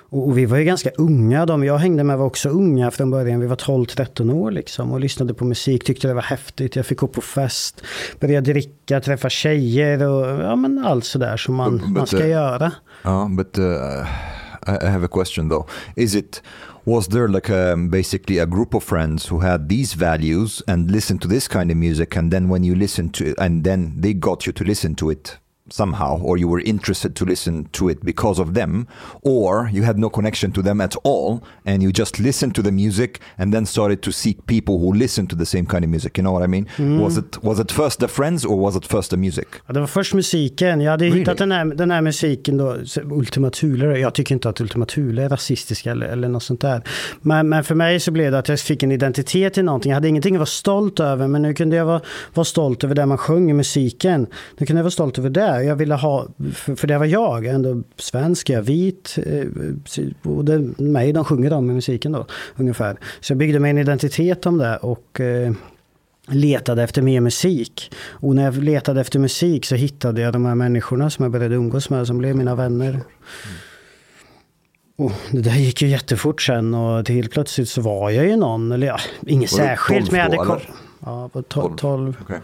och, 0.09 0.27
och 0.27 0.37
vi 0.37 0.45
var 0.45 0.57
ju 0.57 0.63
ganska 0.63 0.89
unga. 0.89 1.45
De 1.45 1.63
jag 1.63 1.77
hängde 1.77 2.03
med 2.03 2.17
var 2.17 2.25
också 2.25 2.49
unga 2.49 2.91
från 2.91 3.11
början. 3.11 3.39
Vi 3.39 3.47
var 3.47 3.55
12-13 3.55 4.33
år 4.33 4.51
liksom 4.51 4.91
och 4.91 4.99
lyssnade 4.99 5.33
på 5.33 5.45
musik, 5.45 5.83
tyckte 5.83 6.07
det 6.07 6.13
var 6.13 6.21
häftigt. 6.21 6.75
Jag 6.75 6.85
fick 6.85 6.97
gå 6.97 7.07
på 7.07 7.21
fest, 7.21 7.81
börja 8.19 8.41
dricka, 8.41 9.01
träffa 9.01 9.29
tjejer 9.29 10.07
och 10.07 10.43
ja 10.43 10.55
men 10.55 10.85
allt 10.85 11.05
sådär 11.05 11.37
som 11.37 11.55
man, 11.55 11.79
But- 11.79 11.87
man 11.87 12.07
ska 12.07 12.17
uh, 12.17 12.29
göra. 12.29 12.71
Uh, 13.05 13.29
but 13.29 13.57
uh, 13.57 13.65
I 14.67 14.85
have 14.85 15.05
a 15.05 15.09
question 15.11 15.49
though. 15.49 15.69
Is 15.95 16.15
it 16.15 16.43
was 16.87 17.09
there 17.09 17.27
like 17.27 17.49
um, 17.49 17.89
basically 17.89 18.37
a 18.37 18.45
group 18.45 18.73
of 18.73 18.81
friends 18.81 19.25
who 19.25 19.39
had 19.39 19.67
these 19.67 19.93
values 19.93 20.63
and 20.69 20.89
listened 20.89 21.21
to 21.21 21.27
this 21.27 21.45
kind 21.45 21.69
of 21.69 21.75
music, 21.75 22.15
and 22.15 22.31
then 22.31 22.47
when 22.47 22.63
you 22.63 22.73
listen 22.73 23.09
to 23.09 23.31
it, 23.31 23.35
and 23.37 23.65
then 23.65 23.93
they 23.97 24.13
got 24.13 24.47
you 24.47 24.53
to 24.53 24.63
listen 24.63 24.95
to 24.95 25.09
it 25.09 25.37
somehow, 25.69 26.21
or 26.21 26.37
you 26.37 26.47
were 26.47 26.61
interested 26.65 27.15
to 27.15 27.25
listen 27.25 27.65
to 27.71 27.89
it 27.89 28.03
because 28.03 28.41
of 28.41 28.53
them, 28.53 28.87
or 29.21 29.69
you 29.73 29.83
had 29.83 29.97
no 29.97 30.09
connection 30.09 30.51
to 30.51 30.61
them 30.61 30.81
at 30.81 30.95
all, 31.03 31.41
and 31.65 31.83
you 31.83 31.91
just 31.91 32.19
listened 32.19 32.55
to 32.55 32.61
the 32.63 32.71
music 32.71 33.21
and 33.37 33.53
then 33.53 33.65
started 33.65 34.01
to 34.01 34.11
seek 34.11 34.45
people 34.45 34.77
who 34.77 34.93
listen 34.93 35.27
to 35.27 35.35
the 35.35 35.45
same 35.45 35.65
kind 35.65 35.83
of 35.83 35.89
music. 35.89 36.17
You 36.17 36.23
know 36.23 36.33
what 36.39 36.43
I 36.43 36.47
mean? 36.47 36.67
Was 37.01 37.17
it 37.17 37.43
was 37.43 37.59
it 37.59 37.71
first 37.71 37.99
the 37.99 38.07
friends 38.07 38.45
or 38.45 38.57
was 38.59 38.75
it 38.75 38.85
first 38.85 39.09
the 39.09 39.17
music? 39.17 39.47
Ja, 39.67 39.73
det 39.73 39.79
var 39.79 39.87
först 39.87 40.13
musiken. 40.13 40.81
Jag 40.81 40.91
hade 40.91 41.05
Really? 41.05 41.19
hittat 41.19 41.37
den 41.37 41.51
här, 41.51 41.65
den 41.65 41.91
här 41.91 42.01
musiken 42.01 42.57
då, 42.57 42.75
Ultima 43.11 43.49
Thule. 43.49 43.99
Jag 43.99 44.13
tycker 44.13 44.35
inte 44.35 44.49
att 44.49 44.61
Ultima 44.61 44.85
Thule 44.85 45.23
är 45.23 45.29
rasistiska 45.29 45.91
eller, 45.91 46.07
eller 46.07 46.27
något 46.29 46.43
sånt 46.43 46.61
där. 46.61 46.81
Men, 47.21 47.49
men 47.49 47.63
för 47.63 47.75
mig 47.75 47.99
så 47.99 48.11
blev 48.11 48.31
det 48.31 48.39
att 48.39 48.49
jag 48.49 48.59
fick 48.59 48.83
en 48.83 48.91
identitet 48.91 49.57
i 49.57 49.63
någonting. 49.63 49.89
Jag 49.89 49.95
hade 49.95 50.07
ingenting 50.07 50.35
att 50.35 50.39
vara 50.39 50.45
stolt 50.45 50.99
över, 50.99 51.27
men 51.27 51.41
nu 51.41 51.53
kunde 51.53 51.75
jag 51.75 51.85
vara, 51.85 52.01
vara 52.33 52.45
stolt 52.45 52.83
över 52.83 52.95
det 52.95 53.05
man 53.05 53.17
sjöng 53.17 53.49
i 53.49 53.53
musiken. 53.53 54.27
Nu 54.57 54.65
kunde 54.65 54.79
jag 54.79 54.83
vara 54.83 54.91
stolt 54.91 55.17
över 55.19 55.29
det. 55.29 55.56
Jag 55.63 55.75
ville 55.75 55.95
ha, 55.95 56.27
för, 56.53 56.75
för 56.75 56.87
det 56.87 56.97
var 56.97 57.05
jag, 57.05 57.45
ändå 57.45 57.81
svensk, 57.95 58.49
jag 58.49 58.57
är 58.57 58.61
vit. 58.63 59.17
eh, 59.25 59.45
Och 60.31 60.45
det 60.45 60.53
är 60.53 60.81
mig 60.81 61.13
de 61.13 61.25
sjunger 61.25 61.53
om 61.53 61.71
i 61.71 61.73
musiken 61.73 62.11
då, 62.11 62.25
ungefär. 62.55 62.97
Så 63.19 63.31
jag 63.31 63.37
byggde 63.37 63.59
mig 63.59 63.71
en 63.71 63.77
identitet 63.77 64.45
om 64.45 64.57
det 64.57 64.77
och 64.77 65.19
eh, 65.19 65.51
letade 66.29 66.83
efter 66.83 67.01
mer 67.01 67.21
musik. 67.21 67.91
Och 68.09 68.35
när 68.35 68.43
jag 68.43 68.57
letade 68.63 69.01
efter 69.01 69.19
musik 69.19 69.65
så 69.65 69.75
hittade 69.75 70.21
jag 70.21 70.33
de 70.33 70.45
här 70.45 70.55
människorna 70.55 71.09
som 71.09 71.23
jag 71.23 71.31
började 71.31 71.55
umgås 71.55 71.89
med, 71.89 72.07
som 72.07 72.17
blev 72.17 72.35
mina 72.35 72.55
vänner. 72.55 72.99
Och 74.97 75.11
det 75.31 75.41
där 75.41 75.55
gick 75.55 75.81
ju 75.81 75.87
jättefort 75.87 76.41
sen 76.41 76.73
och 76.73 77.05
till 77.05 77.15
helt 77.15 77.31
plötsligt 77.31 77.69
så 77.69 77.81
var 77.81 78.09
jag 78.09 78.25
ju 78.25 78.35
någon, 78.35 78.71
eller 78.71 78.87
ja, 78.87 78.97
inget 79.27 79.49
särskilt. 79.49 80.05
12 80.09 80.11
men 80.11 80.19
jag 80.19 80.25
hade 80.25 80.37
kom-? 80.37 80.73
Ja, 81.05 81.29
var 81.33 81.41
to- 81.41 81.77
12. 81.77 82.17
Okay. 82.21 82.37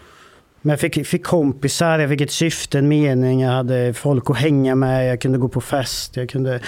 Men 0.66 0.70
jag 0.70 0.80
fick, 0.80 1.06
fick 1.06 1.24
kompisar, 1.24 1.98
jag 1.98 2.10
fick 2.10 2.20
ett 2.20 2.30
syfte, 2.30 2.78
en 2.78 2.88
mening, 2.88 3.40
jag 3.40 3.50
hade 3.50 3.94
folk 3.94 4.30
att 4.30 4.36
hänga 4.36 4.74
med, 4.74 5.08
jag 5.08 5.20
kunde 5.20 5.38
gå 5.38 5.48
på 5.48 5.60
fest, 5.60 6.16
jag 6.16 6.28
kunde... 6.28 6.60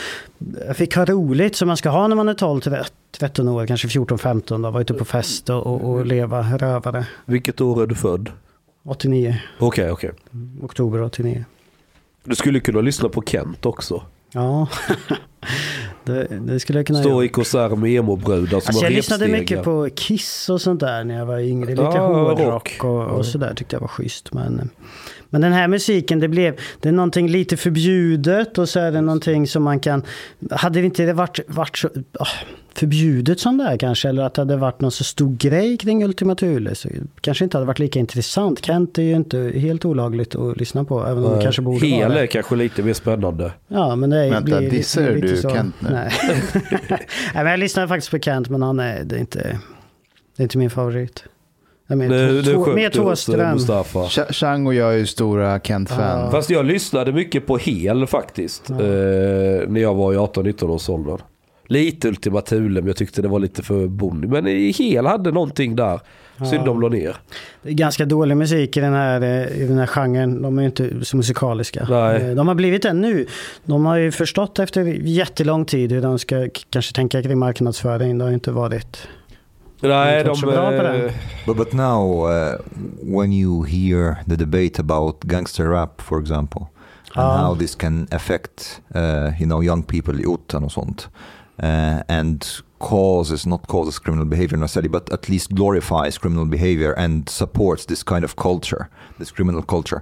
Jag 0.67 0.77
fick 0.77 0.97
ha 0.97 1.05
roligt 1.05 1.57
som 1.57 1.69
man 1.69 1.77
ska 1.77 1.89
ha 1.89 2.09
när 2.09 2.17
man 2.17 2.29
är 2.29 2.35
12, 2.35 2.61
13 3.19 3.49
år, 3.49 3.67
kanske 3.67 3.89
14, 3.89 4.19
15 4.19 4.63
då, 4.63 4.71
vara 4.71 4.83
ute 4.83 4.95
på 4.95 5.05
fest 5.05 5.51
och, 5.51 5.67
och, 5.67 5.91
och 5.91 6.07
leva 6.07 6.43
rövare. 6.43 7.07
Vilket 7.25 7.61
år 7.61 7.83
är 7.83 7.87
du 7.87 7.95
född? 7.95 8.31
89, 8.85 9.37
Okej, 9.59 9.91
okej. 9.91 10.11
oktober 10.63 11.03
89. 11.03 11.45
Du 12.25 12.35
skulle 12.35 12.61
kunna 12.61 12.81
lyssna 12.81 13.09
på 13.09 13.23
Kent 13.23 13.67
också. 13.67 14.03
Ja. 14.33 14.69
Det, 16.05 16.27
det 16.41 16.61
skulle 16.61 16.79
jag 16.79 16.87
kunna 16.87 16.99
Stå 17.01 17.09
göra. 17.11 17.25
i 17.25 17.29
konsert 17.29 17.79
med 17.79 17.91
emo-brudar 17.91 18.49
som 18.49 18.57
Alltså 18.57 18.73
har 18.73 18.83
jag 18.83 18.93
lyssnade 18.93 19.29
mycket 19.29 19.63
på 19.63 19.89
Kiss 19.97 20.49
och 20.51 20.61
sånt 20.61 20.81
där 20.81 21.05
när 21.05 21.19
jag 21.19 21.27
var 21.27 21.39
yngre. 21.39 21.71
Lite 21.71 21.83
Ja, 21.83 22.07
hårdrock 22.07 22.49
rock. 22.53 22.85
och, 22.85 23.03
och 23.07 23.27
sådär 23.27 23.55
tyckte 23.57 23.77
jag 23.77 23.81
var 23.81 23.89
schysst. 23.89 24.33
Men, 24.33 24.71
men 25.37 25.41
den 25.41 25.53
här 25.53 25.69
musiken, 25.69 26.21
det 26.21 26.29
blev 26.29 26.61
det 26.81 26.89
är 26.89 26.93
någonting 26.93 27.29
lite 27.29 27.57
förbjudet 27.57 28.59
och 28.59 28.69
så 28.69 28.81
är 28.81 28.93
det 28.93 29.01
någonting 29.01 29.47
som 29.47 29.63
man 29.63 29.81
kan... 29.81 30.03
Hade 30.51 30.81
det 30.81 30.87
inte 30.87 31.13
varit, 31.13 31.41
varit 31.47 31.77
så 31.79 31.89
ah, 32.19 32.27
förbjudet 32.75 33.41
som 33.41 33.59
det 33.59 33.65
är 33.65 33.77
kanske, 33.77 34.09
eller 34.09 34.23
att 34.23 34.35
det 34.35 34.41
hade 34.41 34.57
varit 34.57 34.81
någon 34.81 34.91
så 34.91 35.05
stor 35.05 35.37
grej 35.37 35.77
kring 35.77 36.05
Ultima 36.05 36.35
Thule, 36.35 36.75
så 36.75 36.89
kanske 37.21 37.45
inte 37.45 37.57
hade 37.57 37.67
varit 37.67 37.79
lika 37.79 37.99
intressant. 37.99 38.65
Kent 38.65 38.99
är 38.99 39.03
ju 39.03 39.15
inte 39.17 39.39
helt 39.39 39.85
olagligt 39.85 40.35
att 40.35 40.57
lyssna 40.57 40.85
på, 40.85 41.07
även 41.07 41.25
om 41.25 41.37
det 41.37 41.43
kanske 41.43 41.63
borde 41.63 41.87
Hel 41.87 42.09
vara 42.09 42.19
är 42.19 42.23
det. 42.23 42.27
kanske 42.27 42.57
lite 42.57 42.83
mer 42.83 42.93
spännande. 42.93 43.53
Ja, 43.69 43.97
men 43.97 44.11
det 44.11 44.19
är, 44.25 44.31
Vänta, 44.31 44.59
blir, 44.59 44.71
dissar 44.71 45.03
blir 45.03 45.15
lite 45.15 45.27
du 45.27 45.37
så. 45.37 45.51
Kent 45.51 45.75
nu? 45.79 45.89
Nej. 45.93 46.13
Nej, 46.89 46.99
men 47.35 47.47
jag 47.47 47.61
lyssnade 47.61 47.89
faktiskt 47.89 48.11
på 48.11 48.19
Kent, 48.19 48.49
men 48.49 48.63
han 48.63 48.81
är, 48.81 49.05
det 49.05 49.17
är 49.17 49.21
inte, 49.21 49.59
det 50.37 50.43
är 50.43 50.45
inte 50.45 50.59
min 50.59 50.71
favorit. 50.71 51.25
Oss, 51.91 53.27
Thåström. 53.27 53.59
Ch- 54.09 54.33
Chang 54.33 54.67
och 54.67 54.75
jag 54.75 54.93
är 54.95 54.97
ju 54.97 55.07
stora 55.07 55.61
Kent-fan. 55.61 56.21
Ja. 56.21 56.31
Fast 56.31 56.51
jag 56.51 56.65
lyssnade 56.67 57.13
mycket 57.13 57.47
på 57.47 57.57
Hel 57.57 58.07
faktiskt. 58.07 58.71
Eh, 58.71 58.77
när 58.77 59.79
jag 59.81 59.95
var 59.95 60.13
i 60.13 60.17
18-19 60.17 60.65
års 60.65 60.89
ålder. 60.89 61.19
Lite 61.69 62.09
Ultima 62.09 62.41
Thule 62.41 62.81
men 62.81 62.87
jag 62.87 62.97
tyckte 62.97 63.23
det 63.23 63.29
var 63.29 63.39
lite 63.39 63.63
för 63.63 63.87
bonny. 63.87 64.27
Men 64.27 64.47
Hel 64.47 65.07
hade 65.07 65.31
någonting 65.31 65.77
där. 65.77 66.01
Synd 66.51 66.65
de 66.65 66.81
la 66.81 66.89
ner. 66.89 67.17
Det 67.63 67.69
är 67.71 67.73
ganska 67.75 68.05
dålig 68.05 68.37
musik 68.37 68.77
i 68.77 68.81
den 68.81 68.93
här, 68.93 69.21
eh, 69.21 69.63
i 69.63 69.67
den 69.69 69.79
här 69.79 69.87
genren. 69.87 70.43
De 70.43 70.59
är 70.59 70.63
ju 70.63 70.67
inte 70.67 71.05
så 71.05 71.17
musikaliska. 71.17 71.87
Nej. 71.91 72.23
Eh, 72.23 72.35
De 72.35 72.49
har 72.49 72.55
blivit 72.55 72.83
det 72.83 72.93
nu. 72.93 73.27
De 73.65 73.85
har 73.85 73.97
ju 73.97 74.11
förstått 74.13 74.59
efter 74.59 74.83
jättelång 75.03 75.65
tid 75.65 75.93
hur 75.93 76.03
de 76.03 76.19
ska 76.19 76.49
kanske 76.71 76.93
tänka 76.95 77.23
kring 77.23 77.39
marknadsföring. 77.39 78.19
Det 78.19 78.25
har 78.25 78.33
inte 78.33 78.51
varit... 78.51 79.09
Nej, 79.81 80.19
inte 80.19 80.25
de... 80.25 80.29
varit 80.29 80.39
så 80.39 80.47
bra 80.47 80.71
på 80.71 80.77
eh, 80.77 80.83
den. 80.83 81.11
But, 81.47 81.57
but 81.57 81.73
now, 81.73 82.29
uh, 82.29 82.59
when 83.03 83.33
you 83.33 83.63
hear 83.65 84.17
the 84.29 84.37
debate 84.37 84.81
about 84.81 85.21
gangster 85.21 85.69
rap, 85.71 86.03
for 86.03 86.21
example, 86.21 86.67
and 87.15 87.25
Ah. 87.27 87.47
how 87.47 87.55
this 87.59 87.75
can 87.75 88.09
affect, 88.11 88.81
uh, 88.95 89.31
you 89.41 89.47
know, 89.47 89.63
young 89.63 89.83
people 89.83 90.21
i 90.21 90.25
orten 90.27 90.65
och 90.65 90.73
sånt, 90.73 91.09
uh, 91.63 92.01
and 92.09 92.45
causes, 92.79 93.47
not 93.47 93.67
causes 93.67 93.99
criminal 93.99 94.27
behavior 94.27 94.59
necessarily, 94.59 94.89
but 94.89 95.13
at 95.13 95.29
least 95.29 95.51
glorifies 95.51 96.19
criminal 96.19 96.47
behavior 96.47 96.95
and 96.99 97.29
supports 97.29 97.87
this 97.87 98.03
kind 98.03 98.25
of 98.25 98.35
culture, 98.37 98.87
this 99.19 99.31
criminal 99.31 99.63
culture. 99.63 100.01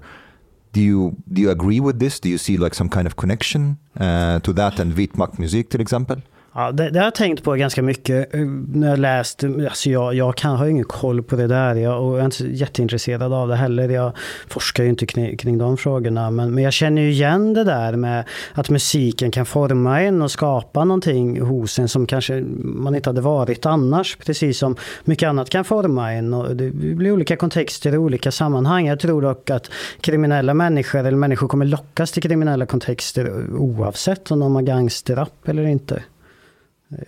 Do 0.73 0.81
you 0.81 1.13
do 1.33 1.43
you 1.43 1.51
agree 1.51 1.81
with 1.81 1.99
this? 1.99 2.21
Do 2.21 2.29
you 2.29 2.39
see 2.39 2.57
like 2.57 2.75
some 2.75 2.89
kind 2.89 3.07
of 3.07 3.15
connection 3.15 3.79
uh, 4.01 4.41
to 4.41 4.53
that 4.53 4.81
and 4.81 4.93
vitmak 4.97 5.39
music, 5.39 5.71
for 5.71 5.81
exempel? 5.81 6.17
Ja, 6.57 6.73
det, 6.73 6.91
det 6.91 6.99
har 6.99 7.07
jag 7.07 7.15
tänkt 7.15 7.45
på 7.45 7.53
ganska 7.55 7.83
mycket 7.83 8.35
eh, 8.35 8.41
när 8.73 8.91
jag 8.91 8.99
läst. 8.99 9.45
Alltså 9.45 9.91
jag, 9.91 10.15
jag 10.15 10.37
kan, 10.37 10.57
har 10.57 10.67
ingen 10.67 10.85
koll 10.85 11.23
på 11.23 11.37
det 11.37 11.47
där 11.47 11.75
jag, 11.75 12.03
och 12.03 12.13
jag 12.13 12.21
är 12.21 12.25
inte 12.25 12.37
så 12.37 12.47
jätteintresserad 12.47 13.33
av 13.33 13.49
det 13.49 13.57
heller. 13.57 13.89
Jag 13.89 14.13
forskar 14.49 14.85
ju 14.85 14.91
inte 14.91 15.07
kring, 15.07 15.37
kring 15.37 15.59
de 15.59 15.77
frågorna. 15.77 16.31
Men, 16.31 16.55
men 16.55 16.65
jag 16.65 16.73
känner 16.73 17.03
ju 17.03 17.11
igen 17.11 17.55
det 17.55 17.65
där 17.65 17.97
med 17.97 18.25
att 18.53 18.71
musiken 18.71 19.31
kan 19.31 19.47
forma 19.47 20.03
en 20.03 20.23
och 20.23 20.31
skapa 20.31 20.85
någonting 20.85 21.41
hos 21.41 21.79
en 21.79 21.89
som 21.89 22.07
kanske 22.07 22.45
man 22.63 22.95
inte 22.95 23.09
hade 23.09 23.21
varit 23.21 23.67
annars. 23.67 24.17
Precis 24.17 24.59
som 24.59 24.77
mycket 25.05 25.29
annat 25.29 25.51
kan 25.51 25.65
forma 25.65 26.13
en. 26.13 26.35
Och 26.35 26.57
det 26.57 26.71
blir 26.71 27.13
olika 27.13 27.37
kontexter 27.37 27.97
och 27.97 28.03
olika 28.03 28.31
sammanhang. 28.31 28.87
Jag 28.87 29.01
tror 29.01 29.23
dock 29.23 29.51
att 29.51 29.71
kriminella 30.01 30.55
människor, 30.55 30.99
eller 30.99 31.19
människor 31.19 31.49
kommer 31.49 31.67
lockas 31.67 32.13
till 32.13 32.23
kriminella 32.23 32.67
kontexter 32.67 33.45
oavsett 33.57 34.31
om 34.31 34.41
de 34.41 34.55
har 34.55 34.63
gangsterrap 34.63 35.49
eller 35.49 35.67
inte. 35.67 36.03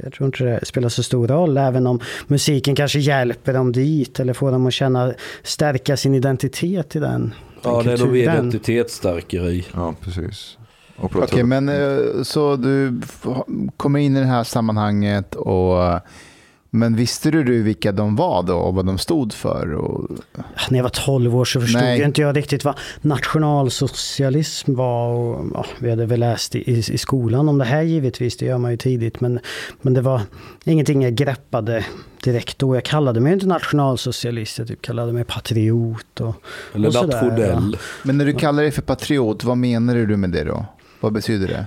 Jag 0.02 0.12
tror 0.12 0.26
inte 0.26 0.44
det 0.44 0.66
spelar 0.66 0.88
så 0.88 1.02
stor 1.02 1.28
roll, 1.28 1.56
även 1.56 1.86
om 1.86 2.00
musiken 2.26 2.74
kanske 2.74 2.98
hjälper 2.98 3.52
dem 3.52 3.72
dit 3.72 4.20
eller 4.20 4.32
får 4.32 4.52
dem 4.52 4.66
att 4.66 4.72
känna, 4.72 5.12
stärka 5.42 5.96
sin 5.96 6.14
identitet 6.14 6.96
i 6.96 6.98
den. 6.98 7.10
den 7.10 7.34
Ja, 7.62 7.82
det 7.82 7.92
är 7.92 7.98
nog 7.98 8.16
identitetsstärkeri. 8.16 9.66
Ja, 9.74 9.94
precis. 10.00 10.58
Okej, 10.96 11.20
pratar- 11.20 11.42
men 11.42 11.68
eh, 11.68 12.22
så 12.22 12.56
du 12.56 13.00
kommer 13.76 13.98
in 13.98 14.16
i 14.16 14.20
det 14.20 14.26
här 14.26 14.44
sammanhanget 14.44 15.34
och 15.34 16.00
men 16.76 16.96
visste 16.96 17.30
du, 17.30 17.44
du 17.44 17.62
vilka 17.62 17.92
de 17.92 18.16
var 18.16 18.42
då 18.42 18.54
och 18.54 18.74
vad 18.74 18.86
de 18.86 18.98
stod 18.98 19.32
för? 19.32 19.74
Och, 19.74 20.10
När 20.70 20.78
jag 20.78 20.82
var 20.82 20.90
12 20.90 21.36
år 21.36 21.44
så 21.44 21.60
förstod 21.60 21.82
Nej. 21.82 21.98
ju 21.98 22.04
inte 22.04 22.20
jag 22.20 22.36
riktigt 22.36 22.64
vad 22.64 22.74
nationalsocialism 23.00 24.74
var. 24.74 25.08
Och, 25.08 25.46
ja, 25.54 25.66
vi 25.78 25.90
hade 25.90 26.06
väl 26.06 26.20
läst 26.20 26.54
i, 26.54 26.70
i, 26.72 26.78
i 26.78 26.98
skolan 26.98 27.48
om 27.48 27.58
det 27.58 27.64
här 27.64 27.82
givetvis, 27.82 28.36
det 28.36 28.46
gör 28.46 28.58
man 28.58 28.70
ju 28.70 28.76
tidigt. 28.76 29.20
Men, 29.20 29.40
men 29.82 29.94
det 29.94 30.00
var 30.00 30.20
ingenting 30.64 31.02
jag 31.02 31.14
greppade 31.14 31.84
direkt 32.24 32.58
då. 32.58 32.76
Jag 32.76 32.84
kallade 32.84 33.20
mig 33.20 33.32
inte 33.32 33.46
nationalsocialist, 33.46 34.58
jag 34.58 34.68
typ 34.68 34.82
kallade 34.82 35.12
mig 35.12 35.24
patriot. 35.24 36.20
Och, 36.20 36.34
Eller 36.74 36.88
och 36.88 36.94
sådär, 36.94 37.22
nationell. 37.22 37.76
men 38.02 38.18
när 38.18 38.24
du 38.24 38.32
kallar 38.32 38.62
dig 38.62 38.72
för 38.72 38.82
patriot, 38.82 39.44
vad 39.44 39.58
menar 39.58 39.94
du 39.94 40.16
med 40.16 40.30
det 40.30 40.44
då? 40.44 40.66
Vad 41.00 41.12
betyder 41.12 41.48
det? 41.48 41.66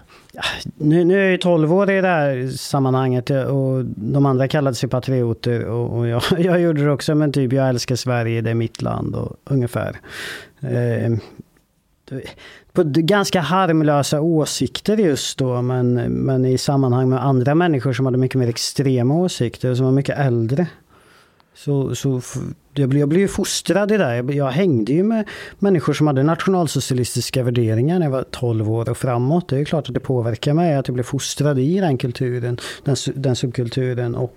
Nu, 0.78 1.04
nu 1.04 1.16
är 1.16 1.24
jag 1.24 1.32
ju 1.32 1.38
12 1.38 1.74
år 1.74 1.92
i 1.92 2.02
det 2.02 2.08
här 2.08 2.48
sammanhanget 2.48 3.30
eh, 3.30 3.42
och 3.42 3.86
de 3.86 4.26
andra 4.26 4.48
kallade 4.48 4.76
sig 4.76 4.90
patrioter 4.90 5.66
och, 5.66 5.98
och 5.98 6.08
jag, 6.08 6.22
jag 6.38 6.62
gjorde 6.62 6.84
det 6.84 6.92
också. 6.92 7.16
Men 7.16 7.32
typ 7.32 7.54
jag 7.54 7.70
älskar 7.70 7.96
Sverige, 7.96 8.42
det 8.42 8.50
är 8.50 8.56
mitt 8.56 8.82
land 8.82 9.16
och 9.16 9.36
ungefär. 9.44 9.96
Eh, 10.62 11.12
på 12.74 12.84
ganska 12.86 13.42
harmlösa 13.42 14.22
åsikter 14.22 14.98
just 14.98 15.38
då 15.38 15.62
men, 15.62 15.94
men 15.94 16.46
i 16.46 16.58
sammanhang 16.58 17.10
med 17.10 17.26
andra 17.26 17.56
människor 17.56 17.94
som 17.94 18.06
hade 18.06 18.18
mycket 18.18 18.40
mer 18.40 18.48
extrema 18.48 19.16
åsikter 19.16 19.76
som 19.76 19.86
var 19.86 19.92
mycket 19.92 20.18
äldre. 20.18 20.68
Så, 21.66 21.96
så 21.96 22.22
jag, 22.74 22.90
blev, 22.90 23.00
jag 23.00 23.10
blev 23.10 23.28
fostrad 23.28 23.92
i 23.92 23.98
det. 23.98 24.16
Jag, 24.16 24.32
jag 24.32 24.48
hängde 24.52 24.94
ju 24.94 25.04
med 25.04 25.28
människor 25.60 25.94
som 25.94 26.08
hade 26.08 26.24
nationalsocialistiska 26.24 27.44
värderingar 27.44 28.00
när 28.00 28.06
jag 28.06 28.12
var 28.12 28.26
12 28.32 28.72
år 28.72 28.90
och 28.90 28.98
framåt. 28.98 29.50
Det 29.50 29.56
är 29.56 29.60
ju 29.60 29.66
klart 29.66 29.88
att 29.88 29.94
det 29.94 30.00
påverkar 30.00 30.54
mig 30.54 30.76
att 30.76 30.88
jag 30.88 30.94
blev 30.96 31.04
fostrad 31.04 31.60
i 31.60 31.80
den 31.80 31.98
kulturen, 31.98 32.58
den, 32.84 32.96
den 33.16 33.36
subkulturen 33.36 34.16
och 34.16 34.36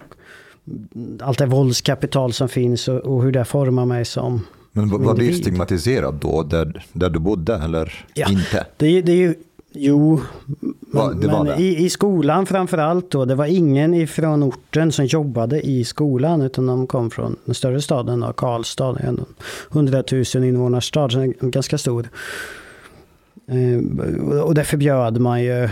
allt 1.20 1.38
det 1.38 1.46
våldskapital 1.46 2.32
som 2.32 2.48
finns 2.48 2.88
och, 2.88 2.98
och 2.98 3.22
hur 3.22 3.32
det 3.32 3.44
formar 3.44 3.86
mig 3.86 4.04
som 4.04 4.46
Men 4.72 4.88
var 4.90 5.10
individ. 5.10 5.36
stigmatiserad 5.36 6.14
då, 6.14 6.42
där, 6.42 6.84
där 6.92 7.10
du 7.10 7.18
bodde 7.18 7.54
eller 7.54 8.04
Ja. 8.14 8.30
inte? 8.30 8.66
Det, 8.76 9.02
det 9.02 9.12
är 9.12 9.16
ju, 9.16 9.34
jo, 9.74 10.20
Va, 10.92 11.08
men, 11.08 11.20
det 11.20 11.26
var 11.28 11.44
men 11.44 11.56
det? 11.56 11.62
I, 11.62 11.84
i 11.84 11.90
skolan 11.90 12.46
framför 12.46 12.78
allt 12.78 13.10
då. 13.10 13.24
Det 13.24 13.34
var 13.34 13.46
ingen 13.46 13.94
ifrån 13.94 14.42
orten 14.42 14.92
som 14.92 15.04
jobbade 15.06 15.60
i 15.66 15.84
skolan 15.84 16.42
utan 16.42 16.66
de 16.66 16.86
kom 16.86 17.10
från 17.10 17.36
den 17.44 17.54
större 17.54 17.82
staden, 17.82 18.20
då, 18.20 18.32
Karlstad. 18.32 18.96
En 19.00 19.24
100 19.72 20.02
000 20.34 20.44
invånarstad, 20.44 21.10
så 21.10 21.18
en 21.20 21.34
ganska 21.40 21.78
stor. 21.78 22.08
Eh, 23.48 24.40
Och 24.42 24.54
det 24.54 24.64
förbjöd 24.64 25.20
man 25.20 25.42
ju 25.42 25.68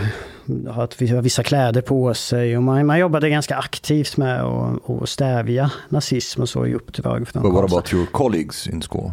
att 0.67 1.01
vi 1.01 1.07
har 1.07 1.21
vissa 1.21 1.43
kläder 1.43 1.81
på 1.81 2.13
sig. 2.13 2.57
Och 2.57 2.63
man, 2.63 2.85
man 2.85 2.99
jobbade 2.99 3.29
ganska 3.29 3.55
aktivt 3.55 4.17
med 4.17 4.41
att 4.43 4.89
att 5.01 5.09
stävja 5.09 5.71
nazism 5.89 6.41
och 6.41 6.49
så 6.49 6.65
i 6.65 6.73
uppdrag. 6.73 7.27
Från 7.27 7.43
But 7.43 7.53
what 7.53 7.71
about 7.71 7.93
your 7.93 8.05
colleagues 8.05 8.67
in 8.67 8.81
school? 8.81 9.11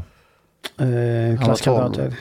Eh, 0.79 1.44
klasskamrater. 1.44 2.14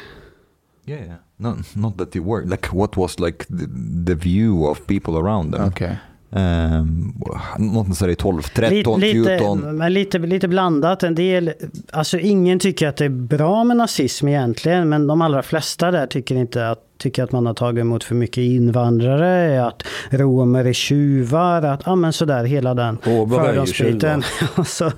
Yeah, 0.87 1.05
yeah. 1.05 1.15
No, 1.37 1.57
not 1.75 1.97
that 1.97 2.15
you 2.15 2.23
were. 2.23 2.45
Like, 2.45 2.67
what 2.67 2.95
was 2.95 3.19
like 3.19 3.45
the, 3.49 3.67
the 4.05 4.15
view 4.15 4.65
of 4.65 4.87
people 4.87 5.17
around 5.17 5.51
them? 5.51 5.67
Okej. 5.67 5.97
Um, 6.29 7.13
not 7.57 7.87
necessarily 7.87 8.15
12, 8.15 8.41
13, 8.53 8.99
lite, 8.99 9.37
14. 9.37 9.77
men 9.77 9.93
lite, 9.93 10.19
lite 10.19 10.47
blandat. 10.47 11.03
En 11.03 11.15
del, 11.15 11.53
alltså 11.91 12.19
ingen 12.19 12.59
tycker 12.59 12.87
att 12.87 12.97
det 12.97 13.05
är 13.05 13.09
bra 13.09 13.63
med 13.63 13.77
nazism 13.77 14.27
egentligen, 14.27 14.89
men 14.89 15.07
de 15.07 15.21
allra 15.21 15.43
flesta 15.43 15.91
där 15.91 16.07
tycker 16.07 16.35
inte 16.35 16.69
att 16.69 16.83
tycker 16.97 17.23
att 17.23 17.31
man 17.31 17.45
har 17.45 17.53
tagit 17.53 17.81
emot 17.81 18.03
för 18.03 18.15
mycket 18.15 18.41
invandrare, 18.41 19.65
att 19.65 19.83
romer 20.09 20.65
är 20.65 20.73
tjuvar, 20.73 21.61
att 21.61 21.81
ja 21.85 21.95
men 21.95 22.13
sådär 22.13 22.43
hela 22.43 22.73
den 22.73 22.97
fördomsbiten. 23.03 24.23
så, 24.65 24.91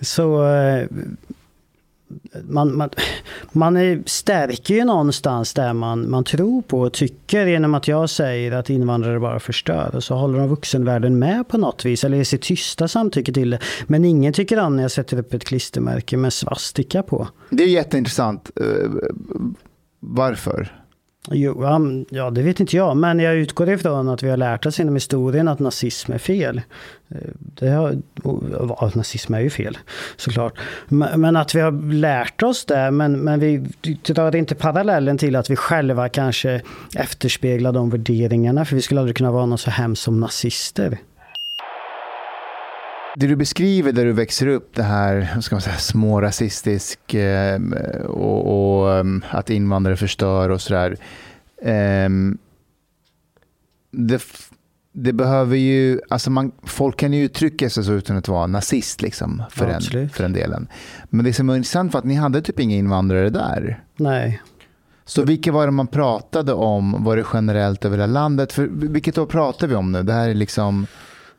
så 0.00 0.46
eh, 0.46 0.86
man, 2.48 2.76
man, 2.76 2.90
man 3.52 3.76
är, 3.76 4.02
stärker 4.06 4.74
ju 4.74 4.84
någonstans 4.84 5.54
där 5.54 5.72
man, 5.72 6.10
man 6.10 6.24
tror 6.24 6.62
på 6.62 6.80
och 6.80 6.92
tycker 6.92 7.46
genom 7.46 7.74
att 7.74 7.88
jag 7.88 8.10
säger 8.10 8.52
att 8.52 8.70
invandrare 8.70 9.20
bara 9.20 9.40
förstör. 9.40 9.94
Och 9.94 10.04
så 10.04 10.14
håller 10.14 10.38
de 10.38 10.48
vuxenvärlden 10.48 11.18
med 11.18 11.48
på 11.48 11.58
något 11.58 11.84
vis, 11.84 12.04
eller 12.04 12.16
ger 12.16 12.24
sitt 12.24 12.42
tysta 12.42 12.88
samtycke 12.88 13.32
till 13.32 13.50
det. 13.50 13.58
Men 13.86 14.04
ingen 14.04 14.32
tycker 14.32 14.60
om 14.60 14.76
när 14.76 14.82
jag 14.82 14.90
sätter 14.90 15.18
upp 15.18 15.34
ett 15.34 15.44
klistermärke 15.44 16.16
med 16.16 16.32
svastika 16.32 17.02
på. 17.02 17.28
Det 17.50 17.62
är 17.62 17.68
jätteintressant. 17.68 18.50
Eh, 18.60 18.90
varför? 20.00 20.80
Jo, 21.28 21.64
um, 21.64 22.04
ja, 22.10 22.30
det 22.30 22.42
vet 22.42 22.60
inte 22.60 22.76
jag. 22.76 22.96
Men 22.96 23.18
jag 23.18 23.36
utgår 23.36 23.68
ifrån 23.68 24.08
att 24.08 24.22
vi 24.22 24.30
har 24.30 24.36
lärt 24.36 24.66
oss 24.66 24.80
inom 24.80 24.94
historien 24.94 25.48
att 25.48 25.58
nazism 25.58 26.12
är 26.12 26.18
fel. 26.18 26.62
Eh, 27.08 27.16
det 27.36 27.68
har, 27.68 27.98
och, 28.22 28.42
ja, 28.52 28.90
nazism 28.94 29.34
är 29.34 29.40
ju 29.40 29.50
fel, 29.50 29.78
såklart. 30.16 30.58
Men, 30.88 31.20
men 31.20 31.36
att 31.36 31.54
vi 31.54 31.60
har 31.60 31.92
lärt 31.92 32.42
oss 32.42 32.64
det, 32.64 32.90
men, 32.90 33.20
men 33.20 33.40
vi 33.40 33.66
drar 34.06 34.36
inte 34.36 34.54
parallellen 34.54 35.18
till 35.18 35.36
att 35.36 35.50
vi 35.50 35.56
själva 35.56 36.08
kanske 36.08 36.62
efterspeglar 36.96 37.72
de 37.72 37.90
värderingarna. 37.90 38.64
För 38.64 38.76
vi 38.76 38.82
skulle 38.82 39.00
aldrig 39.00 39.16
kunna 39.16 39.32
vara 39.32 39.46
någon 39.46 39.58
så 39.58 39.70
hemskt 39.70 40.02
som 40.02 40.20
nazister. 40.20 40.98
Det 43.20 43.26
du 43.26 43.36
beskriver 43.36 43.92
där 43.92 44.04
du 44.04 44.12
växer 44.12 44.46
upp, 44.46 44.74
det 44.74 44.82
här 44.82 45.30
vad 45.34 45.44
ska 45.44 45.54
man 45.54 45.62
säga, 45.62 45.76
smårasistisk 45.76 47.14
eh, 47.14 47.60
och, 48.06 48.82
och 48.82 48.98
em, 48.98 49.24
att 49.30 49.50
invandrare 49.50 49.96
förstör 49.96 50.48
och 50.48 50.60
sådär. 50.60 50.96
Em, 51.62 52.38
det, 53.90 54.22
det 54.92 55.12
behöver 55.12 55.56
ju, 55.56 56.00
alltså 56.08 56.30
man, 56.30 56.52
folk 56.62 56.96
kan 56.96 57.12
ju 57.12 57.24
uttrycka 57.24 57.70
sig 57.70 57.84
så 57.84 57.92
utan 57.92 58.16
att 58.16 58.28
vara 58.28 58.46
nazist 58.46 59.02
liksom, 59.02 59.42
för, 59.50 59.64
Ja, 59.64 59.70
en, 59.70 59.76
absolut. 59.76 60.12
för 60.12 60.24
en 60.24 60.32
delen. 60.32 60.68
Men 61.10 61.24
det 61.24 61.32
som 61.32 61.50
är 61.50 61.56
intressant 61.56 61.92
var 61.92 61.98
att 61.98 62.04
ni 62.04 62.14
hade 62.14 62.42
typ 62.42 62.60
inga 62.60 62.76
invandrare 62.76 63.30
där. 63.30 63.84
Nej. 63.96 64.42
Så 65.04 65.22
vilka 65.22 65.52
var 65.52 65.66
det 65.66 65.72
man 65.72 65.86
pratade 65.86 66.52
om? 66.52 67.04
Var 67.04 67.16
det 67.16 67.24
generellt 67.32 67.84
över 67.84 67.98
hela 67.98 68.12
landet? 68.12 68.52
För 68.52 68.68
vilket 68.72 69.18
år 69.18 69.26
pratar 69.26 69.66
vi 69.66 69.74
om 69.74 69.92
nu? 69.92 70.02
Det 70.02 70.12
här 70.12 70.28
är 70.28 70.34
liksom... 70.34 70.86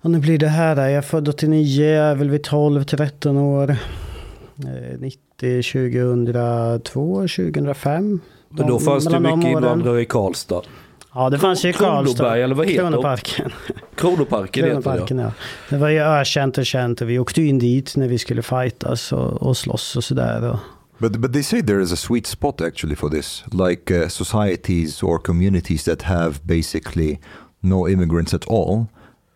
Och 0.02 0.12
nu 0.12 0.20
blir 0.20 0.38
det 0.38 0.48
här, 0.48 0.76
jag 0.76 0.92
är 0.92 1.02
född 1.02 1.28
89, 1.28 1.86
jag 1.86 2.06
är 2.06 2.16
väl 2.16 2.30
vid 2.30 2.46
12-13 2.46 3.40
år. 3.40 3.70
Eh, 3.70 5.00
90, 5.00 5.64
2002, 5.64 7.16
2005. 7.22 8.20
Men 8.50 8.68
då 8.68 8.80
fanns 8.80 9.06
det 9.06 9.20
mycket 9.20 9.44
invandrare 9.44 10.02
i 10.02 10.06
Karlstad. 10.06 10.62
Ja, 11.14 11.30
det 11.30 11.40
fanns 11.40 11.66
ju 11.66 11.70
i 11.70 11.74
Karlstad. 11.74 12.38
Eller 12.38 12.56
vad 12.56 12.68
heter 12.68 12.84
de? 12.84 12.92
Kronoparken. 12.92 13.52
Kronoparken 13.96 14.64
heter 14.64 14.76
det. 14.76 14.84
Kronoparken, 14.84 15.18
ja. 15.18 15.32
Det 15.70 15.78
var 15.78 15.90
ju 15.90 16.00
ökänt 16.00 16.58
och 16.58 16.66
känt 16.66 17.02
och 17.02 17.10
vi 17.10 17.20
åkte 17.20 17.42
in 17.42 17.60
dit 17.60 17.96
när 17.96 18.08
vi 18.08 18.18
skulle 18.18 18.42
fightas 18.42 19.12
och, 19.12 19.44
och 19.44 19.58
slåss 19.58 19.96
och 19.96 20.04
sådär. 20.04 20.58
But 20.98 21.18
but 21.18 21.34
they 21.34 21.44
say 21.44 21.62
there 21.64 21.84
is 21.84 21.94
a 21.94 21.96
sweet 21.96 22.28
spot 22.28 22.62
actually 22.62 22.96
for 22.96 23.10
this, 23.10 23.44
like 23.52 24.04
uh, 24.04 24.08
societies 24.08 25.04
or 25.04 25.18
communities 25.18 25.84
that 25.84 26.02
have 26.02 26.34
basically 26.44 27.20
no 27.60 27.90
immigrants 27.90 28.34
at 28.34 28.48
all. 28.48 28.86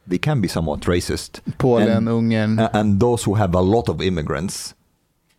They 0.10 0.18
can 0.18 0.42
be 0.42 0.48
somewhat 0.48 0.88
racist. 0.88 1.42
Polen, 1.58 1.90
and, 1.90 2.10
Ungern. 2.10 2.70
and 2.74 3.00
those 3.00 3.30
who 3.30 3.36
have 3.36 3.58
a 3.58 3.62
lot 3.62 3.90
of 3.90 4.02
immigrants, 4.02 4.76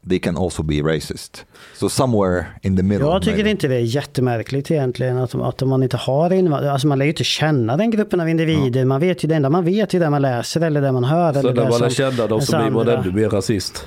they 0.09 0.18
can 0.18 0.37
also 0.37 0.62
be 0.62 0.83
racist. 0.83 1.44
So 1.74 1.88
somewhere 1.88 2.46
in 2.62 2.76
the 2.76 2.83
middle. 2.83 3.07
jag 3.07 3.22
tycker 3.22 3.37
maybe. 3.37 3.50
inte 3.50 3.68
det 3.68 3.74
är 3.74 3.81
jättemärkligt 3.81 4.70
egentligen 4.70 5.18
att, 5.18 5.35
att 5.35 5.61
man 5.61 5.83
inte 5.83 5.96
har 5.96 6.33
invandrare. 6.33 6.72
Alltså 6.72 6.87
man 6.88 6.98
lär 6.98 7.05
ju 7.05 7.11
inte 7.11 7.24
känna 7.24 7.76
den 7.76 7.90
gruppen 7.90 8.20
av 8.20 8.29
individer. 8.29 8.85
Man 8.85 9.00
vet 9.00 9.24
ju 9.24 9.29
det 9.29 9.35
enda 9.35 9.50
man 9.50 9.64
vet 9.64 9.94
är 9.94 10.00
det 10.00 10.11
man 10.11 10.22
läser 10.22 10.61
eller 10.61 10.81
det 10.81 10.92
man 10.92 11.05
hör. 11.05 11.33
Så 11.33 11.38
eller 11.38 11.55
när 11.55 11.62
det 11.62 11.70
man 11.70 11.81
lär 11.81 11.88
som 11.88 11.96
känna 11.96 12.26
dem 12.26 12.38
ens 12.38 12.46
så 12.46 12.57
blir 12.57 12.70
man 12.70 12.81
andra- 12.81 12.98
ännu 12.98 13.12
mer 13.12 13.29
rasist. 13.29 13.87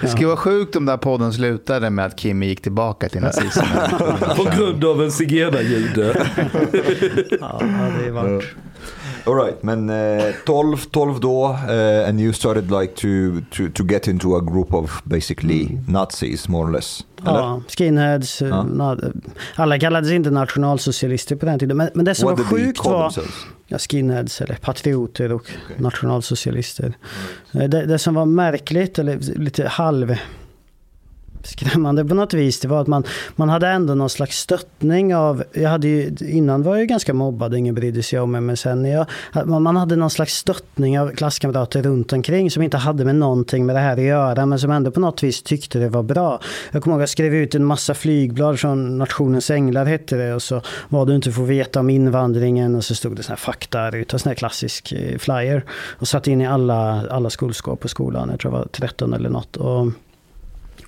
Det 0.00 0.08
skulle 0.08 0.26
vara 0.26 0.36
sjukt 0.36 0.76
om 0.76 0.84
den 0.84 0.92
här 0.92 0.96
podden 0.96 1.32
slutade 1.32 1.90
med 1.90 2.04
att 2.06 2.16
Kim 2.18 2.42
gick 2.42 2.62
tillbaka 2.62 3.08
till 3.08 3.20
nazismen. 3.20 3.66
På 4.36 4.44
grund 4.56 4.84
av 4.84 5.02
en 5.02 5.12
zigenarjude. 5.12 6.26
Ja, 7.40 7.60
det 7.98 8.06
är 8.06 8.10
varit. 8.10 8.44
All 9.26 9.34
right, 9.34 9.62
men 9.62 9.90
uh, 9.90 10.22
12, 10.46 10.76
12 10.76 11.20
då, 11.20 11.48
uh, 11.48 12.08
and 12.08 12.20
you 12.20 12.32
started 12.32 12.70
like 12.70 12.92
to, 12.94 13.08
to, 13.50 13.62
to 13.74 13.84
get 13.84 14.08
into 14.08 14.36
a 14.36 14.40
group 14.40 14.74
of 14.74 15.02
basically 15.04 15.78
Nazis 15.88 16.48
more 16.48 16.68
or 16.68 16.72
less. 16.72 17.04
eller? 17.26 17.38
Ja, 17.38 17.62
skinheads. 17.68 18.40
Ja. 18.40 18.46
na- 18.68 19.12
Alla 19.56 19.78
kallades 19.78 20.10
inte 20.10 20.30
nationalsocialister 20.30 21.36
på 21.36 21.46
den 21.46 21.58
tiden. 21.58 21.76
Men, 21.76 21.88
men 21.94 22.04
det 22.04 22.14
som 22.14 22.28
What 22.30 22.38
var 22.38 22.44
sjukt 22.44 22.84
var 22.84 23.02
themselves? 23.02 23.34
Ja, 23.68 23.78
skinheads 23.78 24.40
eller 24.40 24.54
patrioter 24.54 25.32
och 25.32 25.50
nationalsocialister. 25.76 26.92
Eh, 27.52 27.68
Det, 27.68 27.86
det 27.86 27.98
som 27.98 28.14
var 28.14 28.26
märkligt 28.26 28.98
eller 28.98 29.38
lite 29.38 29.68
halv 29.68 30.16
skrämmande 31.48 32.04
på 32.04 32.14
något 32.14 32.34
vis, 32.34 32.60
det 32.60 32.68
var 32.68 32.80
att 32.80 32.86
man, 32.86 33.04
man 33.36 33.48
hade 33.48 33.68
ändå 33.68 33.94
någon 33.94 34.10
slags 34.10 34.38
stöttning 34.38 35.14
av, 35.14 35.44
jag 35.52 35.70
hade 35.70 35.88
ju, 35.88 36.16
innan 36.20 36.62
var 36.62 36.72
jag 36.72 36.80
ju 36.80 36.86
ganska 36.86 37.14
mobbad, 37.14 37.54
ingen 37.54 37.74
brydde 37.74 38.02
sig 38.02 38.20
om 38.20 38.30
mig, 38.30 38.40
men 38.40 38.56
sen 38.56 38.84
jag, 38.84 39.06
man, 39.46 39.76
hade 39.76 39.96
någon 39.96 40.10
slags 40.10 40.34
stöttning 40.34 41.00
av 41.00 41.10
klasskamrater 41.10 41.82
runt 41.82 42.12
omkring 42.12 42.50
som 42.50 42.62
inte 42.62 42.76
hade 42.76 43.04
med 43.04 43.14
någonting 43.14 43.66
med 43.66 43.76
det 43.76 43.80
här 43.80 43.92
att 43.92 44.02
göra, 44.02 44.46
men 44.46 44.58
som 44.58 44.70
ändå 44.70 44.90
på 44.90 45.00
något 45.00 45.22
vis 45.22 45.42
tyckte 45.42 45.78
det 45.78 45.88
var 45.88 46.02
bra. 46.02 46.40
Jag 46.72 46.82
kommer 46.82 46.94
ihåg 46.94 47.00
att 47.00 47.02
jag 47.02 47.08
skrev 47.08 47.34
ut 47.34 47.54
en 47.54 47.64
massa 47.64 47.94
flygblad 47.94 48.60
från 48.60 48.98
Nationens 48.98 49.50
Änglar 49.50 49.84
hette 49.84 50.16
det, 50.16 50.34
och 50.34 50.42
så 50.42 50.62
vad 50.88 51.06
du 51.06 51.14
inte 51.14 51.32
får 51.32 51.44
veta 51.44 51.80
om 51.80 51.90
invandringen, 51.90 52.74
och 52.74 52.84
så 52.84 52.94
stod 52.94 53.16
det 53.16 53.22
sådana 53.22 53.36
här 53.36 53.52
fakta 53.52 53.96
ut, 53.96 54.12
en 54.12 54.18
sån 54.18 54.30
här 54.30 54.34
klassisk 54.34 54.92
eh, 54.92 55.18
flyer, 55.18 55.64
och 55.98 56.08
satt 56.08 56.26
in 56.26 56.40
i 56.40 56.46
alla, 56.46 57.08
alla 57.10 57.30
skolskåp 57.30 57.80
på 57.80 57.88
skolan, 57.88 58.28
jag 58.30 58.40
tror 58.40 58.52
jag 58.52 58.58
var 58.58 58.68
13 58.72 59.14
eller 59.14 59.30
något. 59.30 59.56
Och, 59.56 59.86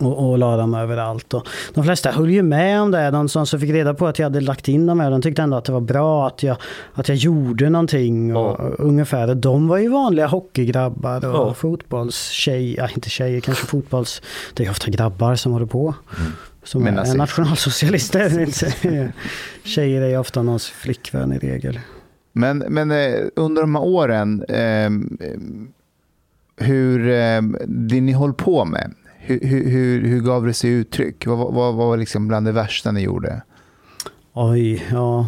och, 0.00 0.30
och 0.30 0.38
la 0.38 0.56
dem 0.56 0.74
överallt. 0.74 1.34
Och 1.34 1.46
de 1.74 1.84
flesta 1.84 2.10
höll 2.10 2.30
ju 2.30 2.42
med 2.42 2.80
om 2.82 2.90
det. 2.90 3.10
De 3.10 3.28
som 3.28 3.46
så 3.46 3.58
fick 3.58 3.70
reda 3.70 3.94
på 3.94 4.06
att 4.06 4.18
jag 4.18 4.26
hade 4.26 4.40
lagt 4.40 4.68
in 4.68 4.86
dem 4.86 5.00
här, 5.00 5.10
de 5.10 5.22
tyckte 5.22 5.42
ändå 5.42 5.56
att 5.56 5.64
det 5.64 5.72
var 5.72 5.80
bra 5.80 6.26
att 6.26 6.42
jag, 6.42 6.56
att 6.94 7.08
jag 7.08 7.16
gjorde 7.16 7.70
någonting. 7.70 8.36
Och, 8.36 8.56
Ja. 8.60 8.70
Ungefär. 8.78 9.34
De 9.34 9.68
var 9.68 9.78
ju 9.78 9.88
vanliga 9.88 10.26
hockeygrabbar 10.26 11.16
och 11.28 11.34
Ja. 11.48 11.54
fotbollstjejer, 11.54 12.76
ja, 12.82 12.88
inte 12.94 13.10
tjejer, 13.10 13.40
kanske 13.40 13.66
fotbolls... 13.66 14.22
Det 14.54 14.66
är 14.66 14.70
ofta 14.70 14.90
grabbar 14.90 15.34
som 15.34 15.52
håller 15.52 15.66
på. 15.66 15.94
Som 16.64 16.82
Men 16.82 16.98
är 16.98 17.14
nationalsocialister. 17.14 18.46
Tjejer 19.64 20.02
är 20.02 20.08
ju 20.08 20.18
ofta 20.18 20.42
någons 20.42 20.66
flickvän 20.68 21.32
i 21.32 21.38
regel. 21.38 21.80
Men, 22.32 22.58
men 22.58 22.90
eh, 22.90 23.14
under 23.36 23.62
de 23.62 23.74
här 23.74 23.84
åren, 23.84 24.44
ehm, 24.48 25.18
hur, 26.56 27.08
ehm, 27.08 27.56
det 27.66 28.00
ni 28.00 28.12
höll 28.12 28.32
på 28.34 28.64
med, 28.64 28.94
hur, 29.20 29.40
hur, 29.40 30.08
hur, 30.08 30.20
gav 30.20 30.46
det 30.46 30.54
sig 30.54 30.70
uttryck? 30.70 31.26
Vad, 31.26 31.38
vad, 31.38 31.54
vad 31.54 31.74
var 31.74 31.96
liksom 31.96 32.28
bland 32.28 32.46
det 32.46 32.52
värsta 32.52 32.92
ni 32.92 33.00
gjorde? 33.00 33.42
Oj, 34.32 34.86
ja. 34.90 35.26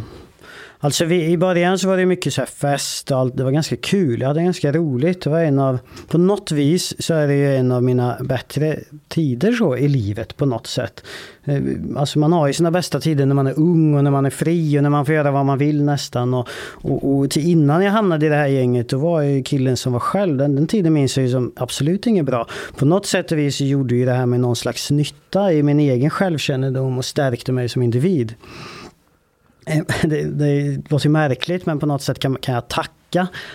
Alltså 0.84 1.04
vi, 1.04 1.24
i 1.24 1.38
början 1.38 1.78
så 1.78 1.88
var 1.88 1.96
det 1.96 2.06
mycket 2.06 2.34
så 2.34 2.40
här 2.40 2.46
fest 2.46 3.10
och 3.10 3.18
allt. 3.18 3.36
Det 3.36 3.44
var 3.44 3.50
ganska 3.50 3.76
kul. 3.76 4.20
Jag 4.20 4.28
hade 4.28 4.42
ganska 4.42 4.72
roligt. 4.72 5.22
Det 5.22 5.30
var 5.30 5.40
en 5.40 5.58
av, 5.58 5.78
på 6.08 6.18
något 6.18 6.52
vis 6.52 7.02
så 7.02 7.14
är 7.14 7.26
det 7.26 7.34
ju 7.34 7.56
en 7.56 7.72
av 7.72 7.82
mina 7.82 8.16
bättre 8.20 8.78
tider 9.08 9.52
så 9.52 9.76
i 9.76 9.88
livet 9.88 10.36
på 10.36 10.46
något 10.46 10.66
sätt. 10.66 11.04
Eh, 11.44 11.62
alltså 11.96 12.18
man 12.18 12.32
har 12.32 12.46
ju 12.46 12.52
sina 12.52 12.70
bästa 12.70 13.00
tider 13.00 13.26
när 13.26 13.34
man 13.34 13.46
är 13.46 13.58
ung 13.58 13.94
och 13.94 14.04
när 14.04 14.10
man 14.10 14.26
är 14.26 14.30
fri 14.30 14.78
och 14.78 14.82
när 14.82 14.90
man 14.90 15.06
får 15.06 15.14
göra 15.14 15.30
vad 15.30 15.46
man 15.46 15.58
vill 15.58 15.84
nästan. 15.84 16.34
Och, 16.34 16.48
och, 16.82 17.18
och 17.18 17.30
till 17.30 17.48
innan 17.48 17.84
jag 17.84 17.92
hamnade 17.92 18.26
i 18.26 18.28
det 18.28 18.36
här 18.36 18.46
gänget 18.46 18.88
då 18.88 18.98
var 18.98 19.22
jag 19.22 19.32
ju 19.32 19.42
killen 19.42 19.76
som 19.76 19.92
var 19.92 20.00
själv. 20.00 20.36
Den, 20.36 20.54
den 20.54 20.66
tiden 20.66 20.92
minns 20.92 21.16
jag 21.16 21.26
ju 21.26 21.32
som 21.32 21.52
absolut 21.56 22.06
inget 22.06 22.24
bra. 22.24 22.46
På 22.76 22.84
något 22.84 23.06
sätt 23.06 23.32
och 23.32 23.38
vis 23.38 23.60
gjorde 23.60 23.94
ju 23.94 24.04
det 24.04 24.12
här 24.12 24.26
med 24.26 24.40
någon 24.40 24.56
slags 24.56 24.90
nytta 24.90 25.52
i 25.52 25.62
min 25.62 25.80
egen 25.80 26.10
självkännedom 26.10 26.98
och 26.98 27.04
stärkte 27.04 27.52
mig 27.52 27.68
som 27.68 27.82
individ. 27.82 28.34
Eh, 29.66 29.83
Det, 30.03 30.22
det 30.25 30.83
låter 30.90 31.07
ju 31.07 31.11
märkligt 31.12 31.66
men 31.66 31.79
på 31.79 31.87
något 31.87 32.03
sätt 32.03 32.18
kan, 32.18 32.37
kan 32.37 32.55
jag 32.55 32.68
tacka 32.68 32.92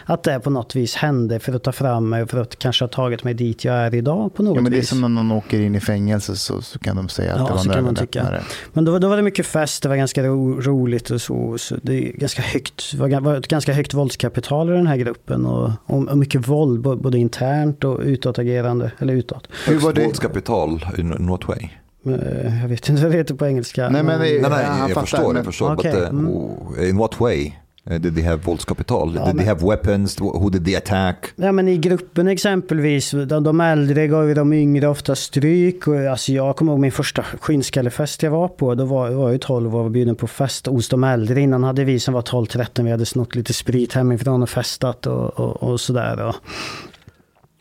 att 0.06 0.24
det 0.24 0.40
på 0.40 0.50
något 0.50 0.76
vis 0.76 0.96
hände 0.96 1.40
för 1.40 1.54
att 1.54 1.64
ta 1.64 1.72
fram 1.72 2.10
mig 2.10 2.24
och 2.24 2.30
för 2.30 2.42
att 2.42 2.60
kanske 2.60 2.84
ha 2.84 2.90
tagit 2.90 3.24
mig 3.24 3.34
dit 3.34 3.66
jag 3.66 3.76
är 3.76 3.96
idag 3.96 4.34
på 4.36 4.44
något 4.44 4.56
Ja, 4.56 4.62
men 4.62 4.72
det 4.72 4.78
är 4.78 4.80
vis. 4.80 4.90
som 4.90 5.02
när 5.02 5.10
någon 5.10 5.32
åker 5.32 5.60
in 5.60 5.76
i 5.76 5.80
fängelse 5.80 6.36
så, 6.36 6.62
så 6.62 6.80
kan 6.80 6.96
de 6.96 7.10
säga 7.10 7.34
att 7.34 7.40
Ja, 7.40 7.46
det 7.46 7.52
var 7.52 7.58
så 7.60 7.70
en 7.70 7.76
kan 7.76 7.84
man 7.84 7.96
tycka. 7.96 8.20
överlämnare. 8.20 8.44
Men 8.74 8.86
då, 8.86 9.00
då 9.00 9.10
var 9.10 9.16
det 9.18 9.22
mycket 9.24 9.46
fest, 9.46 9.84
det 9.84 9.90
var 9.90 9.96
ganska 9.96 10.24
ro, 10.24 10.62
roligt 10.62 11.10
och 11.10 11.22
så. 11.22 11.58
så 11.58 11.76
det 11.82 11.94
är 12.10 12.12
ganska 12.14 12.42
högt, 12.42 12.94
var, 12.94 13.20
var 13.22 13.36
ett 13.36 13.48
ganska 13.48 13.74
högt 13.74 13.94
våldskapital 13.94 14.70
i 14.70 14.74
den 14.74 14.88
här 14.88 14.98
gruppen 14.98 15.46
och, 15.46 15.72
och, 15.86 16.08
och 16.08 16.18
mycket 16.18 16.48
våld 16.48 16.82
både 16.82 17.18
internt 17.18 17.84
och 17.84 18.00
utåtagerande. 18.04 18.92
Eller 19.00 19.14
utåt. 19.14 19.48
Hur 19.68 19.80
var 19.80 19.94
det? 19.94 20.04
Våldskapital 20.04 20.86
in, 20.98 21.14
in 21.20 21.28
what 21.28 21.48
way? 21.48 21.70
Eh, 22.14 22.62
Jag 22.62 22.70
vet 22.70 22.90
inte 22.90 23.02
vad 23.02 23.12
det 23.12 23.18
heter 23.18 23.36
på 23.36 23.46
engelska. 23.48 23.90
Nej, 23.90 24.04
men 24.04 24.20
Nej, 24.20 24.42
nej, 24.42 24.52
jag 24.52 24.90
fattar, 24.90 25.02
förstår, 25.02 25.28
men- 25.28 25.36
jag 25.36 25.46
förstår. 25.46 25.74
Okej, 25.74 25.92
But 25.92 26.02
uh, 26.02 26.10
mm. 26.10 26.28
w- 26.32 26.90
in 26.90 26.98
what 26.98 27.20
way 27.20 27.52
uh, 27.92 28.00
did 28.00 28.16
they 28.16 28.24
have 28.24 28.38
våldskapital? 28.44 29.14
Ja, 29.16 29.26
did 29.26 29.36
men- 29.36 29.38
they 29.38 29.48
have 29.56 29.68
weapons? 29.68 30.22
Who 30.22 30.50
did 30.50 30.66
they 30.66 30.76
attack? 30.76 31.26
Ja 31.36 31.52
men 31.52 31.68
i 31.68 31.78
gruppen 31.78 32.28
exempelvis, 32.28 33.12
de, 33.12 33.44
de 33.44 33.62
äldre 33.62 34.08
gav 34.08 34.28
ju 34.28 34.34
de 34.34 34.54
yngre 34.54 34.88
ofta 34.88 35.16
stryk. 35.16 35.88
Och, 35.88 35.96
alltså 36.00 36.32
jag 36.32 36.56
kommer 36.56 36.72
ihåg 36.72 36.80
min 36.80 36.92
första 36.92 37.24
skinnskallefest 37.24 38.24
jag 38.24 38.32
var 38.32 38.48
på. 38.48 38.76
Då 38.76 38.86
var, 38.86 39.10
var 39.10 39.24
jag 39.24 39.32
ju 39.32 39.38
12 39.38 39.76
och 39.76 39.84
var 39.84 39.90
bjuden 39.90 40.16
på 40.16 40.28
fest 40.28 40.66
hos 40.68 40.90
de 40.90 41.04
äldre. 41.04 41.42
Innan 41.42 41.64
hade 41.64 41.84
vi 41.84 42.00
som 42.00 42.14
var 42.14 42.22
12-13, 42.22 42.84
vi 42.84 42.92
hade 42.92 43.06
snott 43.06 43.36
lite 43.36 43.54
sprit 43.54 43.94
hemifrån 43.94 44.44
och 44.44 44.50
festat 44.50 45.08
och, 45.08 45.40
och, 45.40 45.64
och 45.64 45.80
sådär. 45.80 46.22
Och, 46.28 46.36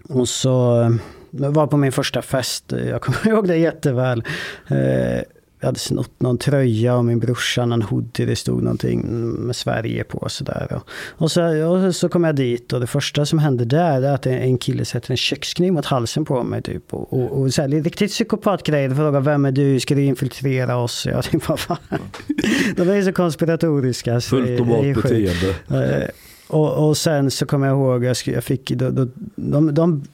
och 0.09 0.29
så 0.29 0.81
eh, 0.81 0.91
jag 0.91 0.99
var 1.39 1.67
på 1.67 1.77
min 1.77 1.93
första 1.93 2.23
fest, 2.23 2.73
jag 2.91 3.03
kommer 3.03 3.29
ihåg 3.29 3.49
det 3.49 3.57
jätteväl. 3.57 4.23
Eh, 4.69 5.23
jag 5.61 5.67
hade 5.69 5.79
snott 5.79 6.21
någon 6.21 6.39
tröja 6.39 6.95
av 6.95 7.05
min 7.05 7.19
brorsa, 7.19 7.67
någon 7.67 7.83
hoodie, 7.83 8.25
det 8.27 8.37
stod 8.37 8.63
någonting 8.63 9.01
med 9.47 9.57
Sverige 9.57 10.05
på 10.05 10.19
och 10.19 10.33
sådär. 10.33 10.69
Och, 10.73 10.83
och, 11.23 11.31
så, 11.31 11.67
och 11.67 11.95
så 11.95 12.09
kom 12.09 12.25
jag 12.25 12.37
dit 12.37 12.73
och 12.73 12.81
det 12.81 12.87
första 12.87 13.27
som 13.27 13.39
hände 13.39 13.65
där 13.65 14.03
är 14.03 14.15
att 14.15 14.27
en 14.27 14.59
kille 14.59 14.85
sätter 14.85 15.11
en 15.11 15.17
kökskniv 15.17 15.73
mot 15.73 15.87
halsen 15.87 16.25
på 16.25 16.43
mig 16.43 16.63
typ. 16.63 16.95
Och, 16.95 17.13
och, 17.13 17.41
och 17.41 17.55
så 17.55 17.63
här, 17.63 17.69
riktigt 17.69 18.11
psykopatgrej. 18.11 18.95
Frågar 18.95 19.21
vem 19.21 19.45
är 19.45 19.53
du? 19.53 19.81
Ska 19.81 19.95
du 19.95 20.05
infiltrera 20.05 20.77
oss? 20.77 21.07
Jag 21.07 21.25
tänkte, 21.25 21.49
vad 21.51 21.61
fan. 21.61 21.77
De 22.77 22.89
är 22.89 23.03
så 23.03 23.13
konspiratoriska. 23.13 24.21
Så 24.21 24.29
Fullt 24.29 24.59
normalt 24.59 25.03
beteende. 25.03 25.55
Eh, 25.71 26.09
Och, 26.49 26.89
och 26.89 26.97
sen 26.97 27.31
så 27.31 27.47
kommer 27.47 27.67
jag 27.67 27.77
ihåg, 27.77 28.05
jag, 28.05 28.45
fick, 28.45 28.71
de, 28.71 28.91
de, 28.91 29.13
de, 29.37 29.75
de 29.75 30.05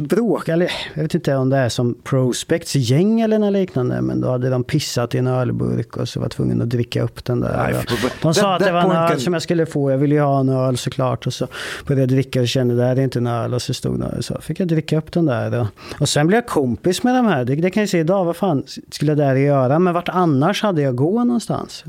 bråk, 0.00 0.48
eller 0.48 0.70
jag 0.94 1.02
vet 1.02 1.14
inte 1.14 1.36
om 1.36 1.50
det 1.50 1.56
är 1.56 1.68
som 1.68 1.94
Prospects 2.04 2.74
gäng 2.76 3.20
eller 3.20 3.38
något 3.38 3.52
liknande, 3.52 4.00
men 4.00 4.20
då 4.20 4.30
hade 4.30 4.50
de 4.50 4.64
pissat 4.64 5.14
i 5.14 5.18
en 5.18 5.26
ölburk 5.26 5.96
och 5.96 6.08
så 6.08 6.20
var 6.20 6.28
tvungen 6.28 6.62
att 6.62 6.70
dricka 6.70 7.02
upp 7.02 7.24
den 7.24 7.40
där. 7.40 7.56
Nej, 7.72 7.74
Och 7.80 8.10
de 8.22 8.34
sa 8.34 8.40
that- 8.42 8.54
att 8.56 8.64
det 8.64 8.72
var 8.72 8.80
en 8.80 8.90
öl 8.90 9.08
can- 9.10 9.20
som 9.20 9.32
jag 9.32 9.42
skulle 9.42 9.66
få, 9.66 9.90
jag 9.90 9.98
ville 9.98 10.14
ju 10.14 10.20
ha 10.20 10.40
en 10.40 10.48
öl 10.48 10.76
såklart. 10.76 11.26
Och 11.26 11.34
så 11.34 11.46
började 11.86 12.02
jag 12.02 12.08
dricka 12.08 12.40
och 12.40 12.48
kände 12.48 12.76
det 12.76 12.82
här 12.84 12.96
är 12.96 13.00
inte 13.00 13.18
en 13.18 13.26
öl 13.26 13.54
och 13.54 13.62
så 13.62 13.74
stod 13.74 14.00
det 14.00 14.22
så 14.22 14.40
fick 14.40 14.60
jag 14.60 14.68
dricka 14.68 14.98
upp 14.98 15.12
den 15.12 15.26
där. 15.26 15.60
Och, 15.60 15.66
och 16.00 16.08
sen 16.08 16.26
blev 16.26 16.36
jag 16.36 16.46
kompis 16.46 17.02
med 17.02 17.14
de 17.14 17.26
här, 17.26 17.44
det, 17.44 17.54
det 17.54 17.70
kan 17.70 17.80
jag 17.82 17.90
se 17.90 17.98
idag, 17.98 18.24
vad 18.24 18.36
fan 18.36 18.64
skulle 18.90 19.10
jag 19.10 19.18
där 19.18 19.34
göra? 19.34 19.78
Men 19.78 19.94
vart 19.94 20.08
annars 20.08 20.62
hade 20.62 20.82
jag 20.82 20.96
gå 20.96 21.24
någonstans? 21.24 21.84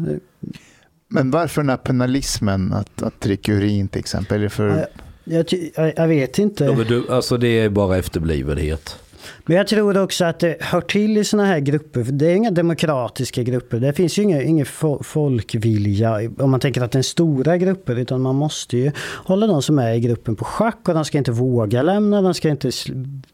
Men 1.07 1.31
varför 1.31 1.61
den 1.61 1.69
här 1.69 1.77
penalismen 1.77 2.73
att, 2.73 3.01
att 3.03 3.21
dricka 3.21 3.51
urin 3.53 3.87
till 3.87 3.99
exempel? 3.99 4.37
Är 4.39 4.43
det 4.43 4.49
för... 4.49 4.87
Jag, 5.25 5.45
jag, 5.75 5.93
jag 5.95 6.07
vet 6.07 6.39
inte. 6.39 6.63
Ja, 6.63 6.73
men 6.73 6.87
du, 6.87 7.09
alltså 7.09 7.37
det 7.37 7.47
är 7.59 7.69
bara 7.69 7.97
efterblivenhet. 7.97 8.99
Men 9.45 9.57
jag 9.57 9.67
tror 9.67 9.97
också 9.97 10.25
att 10.25 10.39
det 10.39 10.57
hör 10.59 10.81
till 10.81 11.17
i 11.17 11.23
sådana 11.23 11.47
här 11.47 11.59
grupper. 11.59 12.03
För 12.03 12.11
det 12.11 12.25
är 12.31 12.35
inga 12.35 12.51
demokratiska 12.51 13.43
grupper. 13.43 13.79
Det 13.79 13.93
finns 13.93 14.19
ju 14.19 14.23
ingen, 14.23 14.41
ingen 14.41 14.65
fo- 14.65 15.03
folkvilja 15.03 16.19
om 16.37 16.51
man 16.51 16.59
tänker 16.59 16.81
att 16.81 16.91
det 16.91 16.99
är 16.99 17.03
stora 17.03 17.57
grupper. 17.57 17.99
Utan 17.99 18.21
man 18.21 18.35
måste 18.35 18.77
ju 18.77 18.91
hålla 19.25 19.47
de 19.47 19.61
som 19.61 19.79
är 19.79 19.93
i 19.93 19.99
gruppen 19.99 20.35
på 20.35 20.45
schack. 20.45 20.87
Och 20.87 20.93
de 20.93 21.05
ska 21.05 21.17
inte 21.17 21.31
våga 21.31 21.81
lämna, 21.81 22.21
de 22.21 22.33
ska 22.33 22.49
inte 22.49 22.71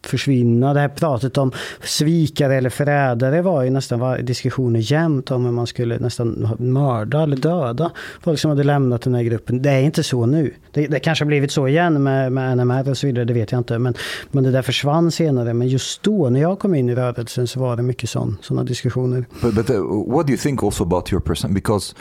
försvinna. 0.06 0.74
Det 0.74 0.80
här 0.80 0.90
pratet 0.90 1.38
om 1.38 1.52
svikare 1.84 2.56
eller 2.56 2.70
förrädare 2.70 3.42
var 3.42 3.64
ju 3.64 3.70
nästan 3.70 4.00
var 4.00 4.18
diskussioner 4.18 4.80
jämt 4.92 5.32
om 5.32 5.46
hur 5.46 5.52
man 5.52 5.68
skulle 5.68 5.98
nästan 6.00 6.56
mörda 6.60 7.24
eller 7.24 7.38
döda 7.38 7.92
folk 8.22 8.40
som 8.40 8.50
hade 8.50 8.64
lämnat 8.64 9.02
den 9.02 9.16
här 9.16 9.24
gruppen. 9.24 9.62
Det 9.62 9.70
är 9.70 9.82
inte 9.82 10.04
så 10.04 10.26
nu. 10.26 10.54
Det, 10.72 10.88
det 10.88 11.00
kanske 11.00 11.24
har 11.24 11.28
blivit 11.28 11.52
så 11.52 11.68
igen 11.68 12.04
med, 12.04 12.32
med 12.32 12.58
NMR 12.58 12.90
och 12.90 12.98
så 12.98 13.08
vidare, 13.08 13.26
det 13.26 13.34
vet 13.34 13.52
jag 13.52 13.60
inte. 13.60 13.80
Men, 13.80 13.94
men 14.32 14.44
det 14.44 14.52
där 14.52 14.62
försvann 14.62 15.12
senare. 15.12 15.54
Men 15.54 15.68
just 15.68 16.01
då, 16.02 16.30
när 16.30 16.42
jag 16.42 16.60
kom 16.60 16.76
in 16.76 16.90
i 16.90 16.96
rörelsen, 16.96 17.48
så 17.48 17.60
var 17.60 17.76
det 17.78 17.84
mycket 17.84 18.10
sådana 18.10 18.64
diskussioner. 18.64 19.26
But, 19.42 19.56
but 19.56 19.70
uh, 19.70 19.76
what 20.08 20.28
do 20.28 20.34
you 20.34 20.38
think 20.38 20.64
also 20.64 20.84
about 20.84 21.12
your 21.12 21.22
person? 21.22 21.54
Because 21.54 21.96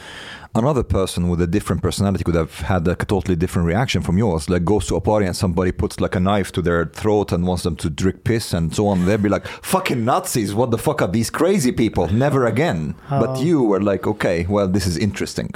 another 0.52 0.82
person 0.82 1.30
with 1.30 1.42
a 1.42 1.46
different 1.46 1.82
personality 1.82 2.24
could 2.24 2.36
have 2.36 2.64
had 2.64 2.86
like 2.86 3.02
a 3.02 3.06
totally 3.06 3.36
different 3.36 3.68
reaction 3.68 4.02
from 4.02 4.18
yours. 4.18 4.48
Like 4.48 4.64
goes 4.64 4.86
to 4.86 4.96
a 4.96 5.00
party 5.00 5.26
and 5.26 5.36
somebody 5.36 5.72
puts 5.72 6.00
like 6.00 6.16
a 6.16 6.20
knife 6.20 6.52
to 6.52 6.62
their 6.62 6.86
throat 6.86 7.32
and 7.32 7.46
wants 7.46 7.62
them 7.62 7.76
to 7.76 7.90
drink 7.90 8.24
piss 8.24 8.54
and 8.54 8.74
so 8.74 8.86
on. 8.86 9.06
They'd 9.06 9.22
be 9.22 9.28
like, 9.28 9.46
"Fucking 9.62 10.04
Nazis! 10.04 10.54
What 10.54 10.70
the 10.70 10.78
fuck 10.78 11.02
are 11.02 11.12
these 11.12 11.30
crazy 11.30 11.72
people? 11.72 12.08
Never 12.12 12.46
again." 12.46 12.94
But 13.08 13.40
you 13.40 13.62
were 13.62 13.82
like, 13.82 14.06
"Okay, 14.06 14.46
well, 14.48 14.68
this 14.68 14.86
is 14.86 14.96
interesting." 14.96 15.54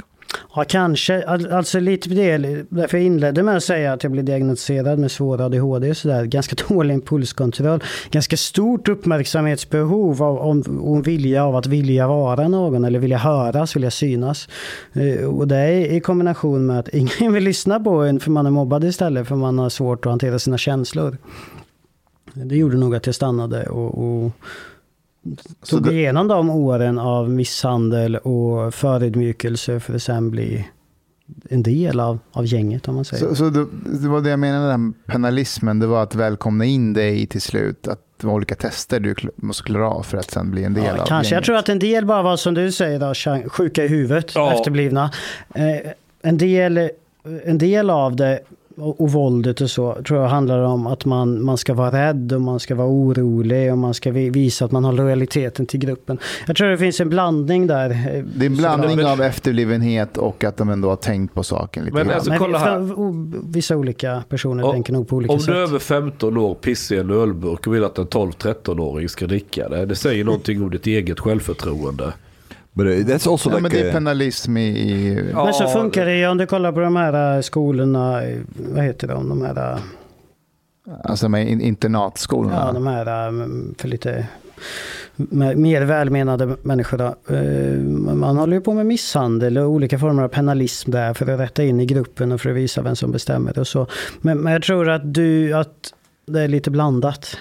Ja, 0.55 0.63
kanske. 0.67 1.23
Alltså 1.51 1.79
lite 1.79 2.09
del, 2.09 2.65
därför 2.69 2.97
jag 2.97 3.05
inledde 3.05 3.43
med 3.43 3.57
att 3.57 3.63
säga 3.63 3.93
att 3.93 4.03
jag 4.03 4.11
blev 4.11 4.25
diagnostiserad 4.25 4.99
med 4.99 5.11
svår 5.11 5.41
ADHD 5.41 5.89
och 5.89 5.97
sådär. 5.97 6.25
Ganska 6.25 6.55
dålig 6.69 6.93
impulskontroll. 6.93 7.83
Ganska 8.11 8.37
stort 8.37 8.87
uppmärksamhetsbehov 8.87 10.23
av, 10.23 10.37
om, 10.37 10.63
om 10.81 11.01
vilja 11.01 11.45
av 11.45 11.55
att 11.55 11.67
vilja 11.67 12.07
vara 12.07 12.47
någon 12.47 12.85
eller 12.85 12.99
vilja 12.99 13.17
höras, 13.17 13.75
vilja 13.75 13.91
synas. 13.91 14.49
Eh, 14.93 15.25
och 15.25 15.47
det 15.47 15.57
är 15.57 15.91
i 15.91 15.99
kombination 15.99 16.65
med 16.65 16.79
att 16.79 16.89
ingen 16.93 17.33
vill 17.33 17.43
lyssna 17.43 17.79
på 17.79 18.03
en 18.03 18.19
för 18.19 18.31
man 18.31 18.45
är 18.45 18.51
mobbad 18.51 18.83
istället 18.83 19.27
för 19.27 19.35
man 19.35 19.59
har 19.59 19.69
svårt 19.69 20.05
att 20.05 20.09
hantera 20.09 20.39
sina 20.39 20.57
känslor. 20.57 21.17
Det 22.33 22.55
gjorde 22.55 22.77
nog 22.77 22.95
att 22.95 23.05
jag 23.05 23.15
stannade 23.15 23.63
och, 23.63 24.23
och 24.25 24.31
tog 25.69 25.83
det- 25.83 25.93
igenom 25.93 26.27
de 26.27 26.49
åren 26.49 26.99
av 26.99 27.29
misshandel 27.29 28.15
och 28.17 28.73
förödmjukelse 28.73 29.79
för 29.79 29.95
att 29.95 30.01
sen 30.03 30.31
bli 30.31 30.67
en 31.49 31.63
del 31.63 31.99
av, 31.99 32.19
av 32.31 32.45
gänget 32.45 32.87
om 32.87 32.95
man 32.95 33.05
säger. 33.05 33.27
Så, 33.27 33.35
så 33.35 33.49
det, 33.49 33.65
det 34.01 34.07
var 34.07 34.21
det 34.21 34.29
jag 34.29 34.39
menade 34.39 34.77
med 34.77 34.93
penalismen, 35.05 35.79
det 35.79 35.87
var 35.87 36.03
att 36.03 36.15
välkomna 36.15 36.65
in 36.65 36.93
dig 36.93 37.27
till 37.27 37.41
slut. 37.41 37.87
Att 37.87 37.99
det 38.21 38.27
var 38.27 38.33
olika 38.33 38.55
tester 38.55 38.99
du 38.99 39.15
måste 39.35 39.63
klara 39.63 39.89
av 39.89 40.03
för 40.03 40.17
att 40.17 40.31
sen 40.31 40.51
bli 40.51 40.63
en 40.63 40.73
del 40.73 40.83
Ja, 40.83 40.91
av 40.91 40.95
kanske. 40.97 41.13
Jag 41.15 41.23
gänget. 41.31 41.45
tror 41.45 41.55
att 41.57 41.69
en 41.69 41.79
del 41.79 42.05
bara 42.05 42.21
var 42.21 42.37
som 42.37 42.53
du 42.53 42.71
säger, 42.71 42.99
då, 42.99 43.49
sjuka 43.49 43.83
i 43.83 43.87
huvudet, 43.87 44.31
Ja. 44.35 44.53
efterblivna. 44.53 45.11
Eh, 45.55 45.91
en, 46.21 46.37
del, 46.37 46.89
en 47.45 47.57
del 47.57 47.89
av 47.89 48.15
det 48.15 48.39
och, 48.77 49.01
och 49.01 49.11
våldet 49.11 49.61
och 49.61 49.69
så 49.69 49.97
tror 50.07 50.21
jag 50.21 50.27
handlar 50.29 50.59
om 50.59 50.87
att 50.87 51.05
man, 51.05 51.43
man 51.43 51.57
ska 51.57 51.73
vara 51.73 51.91
rädd 52.07 52.33
och 52.33 52.41
man 52.41 52.59
ska 52.59 52.75
vara 52.75 52.87
orolig 52.87 53.71
och 53.71 53.77
man 53.77 53.93
ska 53.93 54.11
vi- 54.11 54.29
visa 54.29 54.65
att 54.65 54.71
man 54.71 54.83
har 54.83 54.93
lojaliteten 54.93 55.65
till 55.65 55.79
gruppen. 55.79 56.17
Jag 56.47 56.55
tror 56.55 56.67
det 56.67 56.77
finns 56.77 56.99
en 56.99 57.09
blandning 57.09 57.67
där. 57.67 57.89
Det 58.35 58.45
är 58.45 58.49
en 58.49 58.57
blandning 58.57 58.95
Men- 58.95 59.05
av 59.05 59.21
efterblivenhet 59.21 60.17
och 60.17 60.43
att 60.43 60.57
de 60.57 60.69
ändå 60.69 60.89
har 60.89 60.95
tänkt 60.95 61.33
på 61.33 61.43
saken 61.43 61.85
lite 61.85 61.95
Men 61.97 62.05
grann. 62.07 62.15
alltså, 62.15 62.31
kolla 62.39 62.57
här. 62.57 63.51
vissa 63.53 63.75
olika 63.77 64.23
personer 64.29 64.63
Om- 64.63 64.71
tänker 64.71 64.93
nog 64.93 65.07
på 65.07 65.15
olika 65.15 65.33
Om 65.33 65.39
sätt. 65.39 65.47
du 65.47 65.53
är 65.53 65.61
över 65.63 65.79
15 65.79 66.37
år 66.37 66.53
pissar 66.55 66.95
i 66.95 66.99
en 66.99 67.09
ölburk 67.09 67.67
och 67.67 67.75
vill 67.75 67.83
att 67.83 67.97
en 67.97 68.07
12-13-åring 68.07 69.09
ska 69.09 69.27
dricka 69.27 69.69
det. 69.69 69.85
Det 69.85 69.95
säger 69.95 70.23
någonting 70.23 70.63
om 70.63 70.69
ditt 70.69 70.87
eget 70.87 71.19
självförtroende. 71.19 72.13
But 72.75 72.87
that's 72.87 73.27
also 73.31 73.49
ja, 73.49 73.55
men 73.59 73.63
like 73.63 73.83
det 73.83 73.89
är 73.89 73.91
penalism 73.93 74.57
i... 74.57 74.67
i 74.67 75.31
Men 75.33 75.53
så 75.53 75.67
funkar 75.67 76.05
det 76.05 76.17
ju 76.17 76.27
om 76.27 76.37
du 76.37 76.45
kollar 76.45 76.71
på 76.71 76.79
de 76.79 76.95
här 76.95 77.35
eh, 77.35 77.41
skolorna, 77.41 78.23
eh, 78.23 78.39
vad 78.55 78.83
heter 78.83 79.07
de, 79.07 79.29
de 79.29 79.41
här, 79.41 79.71
eh, 79.73 79.79
Alltså 81.03 81.29
med 81.29 81.47
in- 81.49 81.61
internatskolorna. 81.61 82.55
ja, 82.67 82.71
de 82.73 82.87
här 82.87 83.05
för 83.81 83.87
lite 83.87 84.27
med, 85.15 85.57
mer 85.57 85.81
välmenande 85.81 86.55
människor. 86.61 87.15
Man 88.15 88.37
håller 88.37 88.53
ju 88.57 88.61
på 88.61 88.73
med 88.73 88.85
misshandel 88.85 89.57
och 89.57 89.69
olika 89.69 89.99
former 89.99 90.23
av 90.23 90.27
penalism 90.27 90.91
där 90.91 91.13
för 91.13 91.29
att 91.31 91.39
rätta 91.39 91.63
in 91.63 91.79
i 91.79 91.85
gruppen 91.85 92.31
och 92.31 92.41
för 92.41 92.49
att 92.49 92.55
visa 92.55 92.81
vem 92.81 92.95
som 92.95 93.11
bestämmer 93.11 93.59
och 93.59 93.67
så. 93.67 93.87
Men, 94.21 94.37
men 94.39 94.53
jag 94.53 94.63
tror 94.63 94.89
att 94.89 95.13
du, 95.13 95.53
att 95.53 95.93
det 96.27 96.41
är 96.41 96.47
lite 96.47 96.71
blandat. 96.71 97.37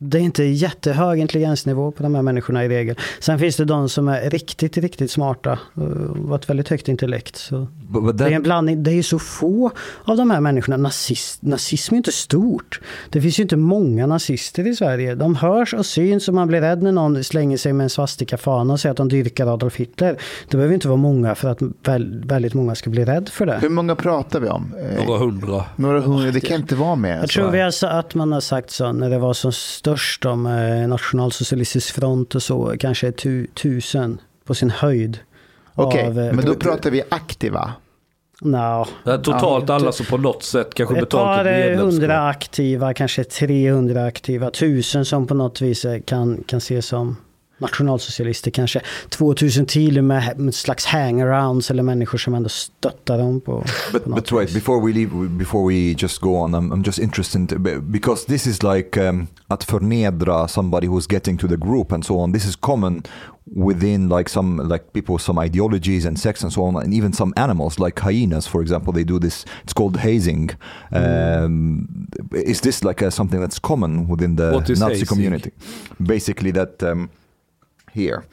Det 0.00 0.18
är 0.18 0.22
inte 0.22 0.44
jättehög 0.44 1.18
intelligensnivå 1.20 1.90
på 1.90 2.02
de 2.02 2.14
här 2.14 2.22
människorna 2.22 2.64
i 2.64 2.68
regel. 2.68 2.96
Sen 3.20 3.38
finns 3.38 3.56
det 3.56 3.64
de 3.64 3.88
som 3.88 4.08
är 4.08 4.30
riktigt, 4.30 4.76
riktigt 4.76 5.10
smarta 5.10 5.58
och 5.74 6.28
har 6.28 6.36
ett 6.36 6.50
väldigt 6.50 6.68
högt 6.68 6.88
intellekt. 6.88 7.36
Så. 7.36 7.66
but, 7.92 8.04
but 8.04 8.18
Det 8.18 8.24
är 8.24 8.28
that, 8.28 8.36
en 8.36 8.42
blandning. 8.42 8.82
Det 8.82 8.90
är 8.90 8.94
ju 8.94 9.02
så 9.02 9.18
få 9.18 9.70
av 10.04 10.16
de 10.16 10.30
här 10.30 10.40
människorna. 10.40 10.76
Nazist, 10.76 11.42
nazism 11.42 11.94
är 11.94 11.96
inte 11.96 12.12
stort. 12.12 12.80
Det 13.10 13.20
finns 13.22 13.38
ju 13.38 13.42
inte 13.42 13.56
många 13.56 14.06
nazister 14.06 14.66
i 14.66 14.76
Sverige. 14.76 15.14
De 15.14 15.34
hörs 15.34 15.74
och 15.74 15.86
syns 15.86 16.28
och 16.28 16.34
man 16.34 16.48
blir 16.48 16.60
rädd 16.60 16.82
när 16.82 16.92
någon 16.92 17.24
slänger 17.24 17.56
sig 17.56 17.72
med 17.72 17.84
en 17.84 17.90
svastikafana 17.90 18.72
och 18.72 18.80
säger 18.80 18.90
att 18.90 18.96
de 18.96 19.08
dyrkar 19.08 19.46
Adolf 19.54 19.76
Hitler. 19.76 20.16
Det 20.48 20.56
behöver 20.56 20.74
inte 20.74 20.88
vara 20.88 20.96
många 20.96 21.34
för 21.34 21.48
att 21.48 21.58
väl, 21.84 22.22
väldigt 22.26 22.54
många 22.54 22.74
ska 22.74 22.90
bli 22.90 23.04
rädd 23.04 23.28
för 23.28 23.46
det. 23.46 23.58
Hur 23.62 23.68
många 23.68 23.94
pratar 23.96 24.40
vi 24.40 24.48
om? 24.48 24.74
Eh, 24.98 25.04
Några 25.06 25.18
hundra. 25.18 25.64
Några 25.76 26.00
hundra, 26.00 26.30
det 26.30 26.40
kan 26.40 26.56
inte 26.60 26.74
vara 26.74 26.94
mer 26.96 27.16
Jag 27.16 27.28
tror 27.28 27.50
vi 27.50 27.60
har, 27.60 27.70
sa- 27.70 27.88
att 27.90 28.14
man 28.14 28.32
har 28.32 28.40
sagt 28.40 28.70
så 28.70 28.92
när 28.92 29.10
det 29.10 29.18
var 29.18 29.32
som 29.32 29.52
störst 29.88 30.24
om 30.24 30.46
eh, 30.46 30.88
nationalsocialistisk 30.88 31.94
front 31.94 32.34
och 32.34 32.42
så, 32.42 32.74
kanske 32.80 33.12
tu, 33.12 33.46
tusen 33.46 34.20
på 34.44 34.54
sin 34.54 34.70
höjd. 34.70 35.18
Okej, 35.74 36.06
av, 36.06 36.20
eh, 36.20 36.32
men 36.32 36.44
då 36.44 36.54
pratar 36.54 36.90
vi 36.90 37.02
aktiva. 37.08 37.72
Är 39.04 39.18
totalt 39.18 39.68
Ja, 39.68 39.74
alla 39.74 39.92
som 39.92 40.06
på 40.06 40.16
något 40.16 40.42
sätt 40.42 40.74
kanske 40.74 40.94
Ett 40.94 41.00
betalat 41.00 41.36
par 41.36 41.44
ett 41.44 41.64
eh, 41.64 41.70
medlemskap. 41.70 41.92
hundra 41.92 42.28
aktiva, 42.28 42.94
kanske 42.94 43.24
300 43.24 44.04
aktiva, 44.04 44.50
tusen 44.50 45.04
som 45.04 45.26
på 45.26 45.34
något 45.34 45.60
vis 45.60 45.86
kan, 46.04 46.44
kan 46.46 46.58
ses 46.58 46.86
som 46.86 47.16
nationalsocialister 47.58 48.50
kanske. 48.50 48.80
2000 49.08 49.66
till 49.66 50.02
med, 50.02 50.38
med 50.40 50.54
slags 50.54 50.84
hangarounds 50.86 51.70
eller 51.70 51.82
människor 51.82 52.18
som 52.18 52.34
ändå 52.34 52.48
stöttar 52.48 53.18
dem 53.18 53.40
på, 53.40 53.64
But, 53.92 54.04
på 54.04 54.10
but 54.10 54.32
right 54.32 54.54
before 54.54 54.86
we 54.86 54.92
leave, 54.92 55.28
before 55.28 55.68
we 55.74 55.94
just 55.98 56.20
go 56.20 56.28
on, 56.36 56.54
I'm, 56.54 56.72
I'm 56.72 56.86
just 56.86 56.98
interested 56.98 57.60
because 57.82 58.26
this 58.26 58.46
is 58.46 58.62
like 58.62 59.08
um, 59.08 59.26
att 59.48 59.64
förnedra 59.64 60.48
somebody 60.48 60.86
who's 60.86 61.12
getting 61.12 61.38
to 61.38 61.48
the 61.48 61.56
group 61.56 61.92
and 61.92 62.04
so 62.04 62.18
on. 62.18 62.32
This 62.32 62.44
is 62.44 62.56
common 62.56 63.02
within 63.56 64.08
like 64.08 64.30
some 64.30 64.62
like 64.68 64.84
people 64.92 65.14
with 65.14 65.22
some 65.24 65.46
ideologies 65.46 66.06
and 66.06 66.18
sex 66.18 66.42
and 66.44 66.52
so 66.52 66.62
on, 66.62 66.76
and 66.76 66.94
even 66.94 67.12
some 67.12 67.32
animals 67.36 67.78
like 67.78 68.00
hyenas, 68.00 68.46
for 68.46 68.62
example. 68.62 68.92
They 68.92 69.04
do 69.04 69.18
this. 69.18 69.44
It's 69.64 69.72
called 69.72 69.96
hazing. 69.96 70.50
Um, 70.92 71.88
is 72.32 72.60
this 72.60 72.84
like 72.84 73.02
a, 73.02 73.10
something 73.10 73.40
that's 73.40 73.58
common 73.58 74.06
within 74.08 74.36
the 74.36 74.50
What 74.52 74.70
is 74.70 74.80
Nazi 74.80 74.92
hazing? 74.92 75.06
community? 75.08 75.50
Basically, 75.98 76.52
that. 76.52 76.82
Um, 76.82 77.10
here. 77.98 78.24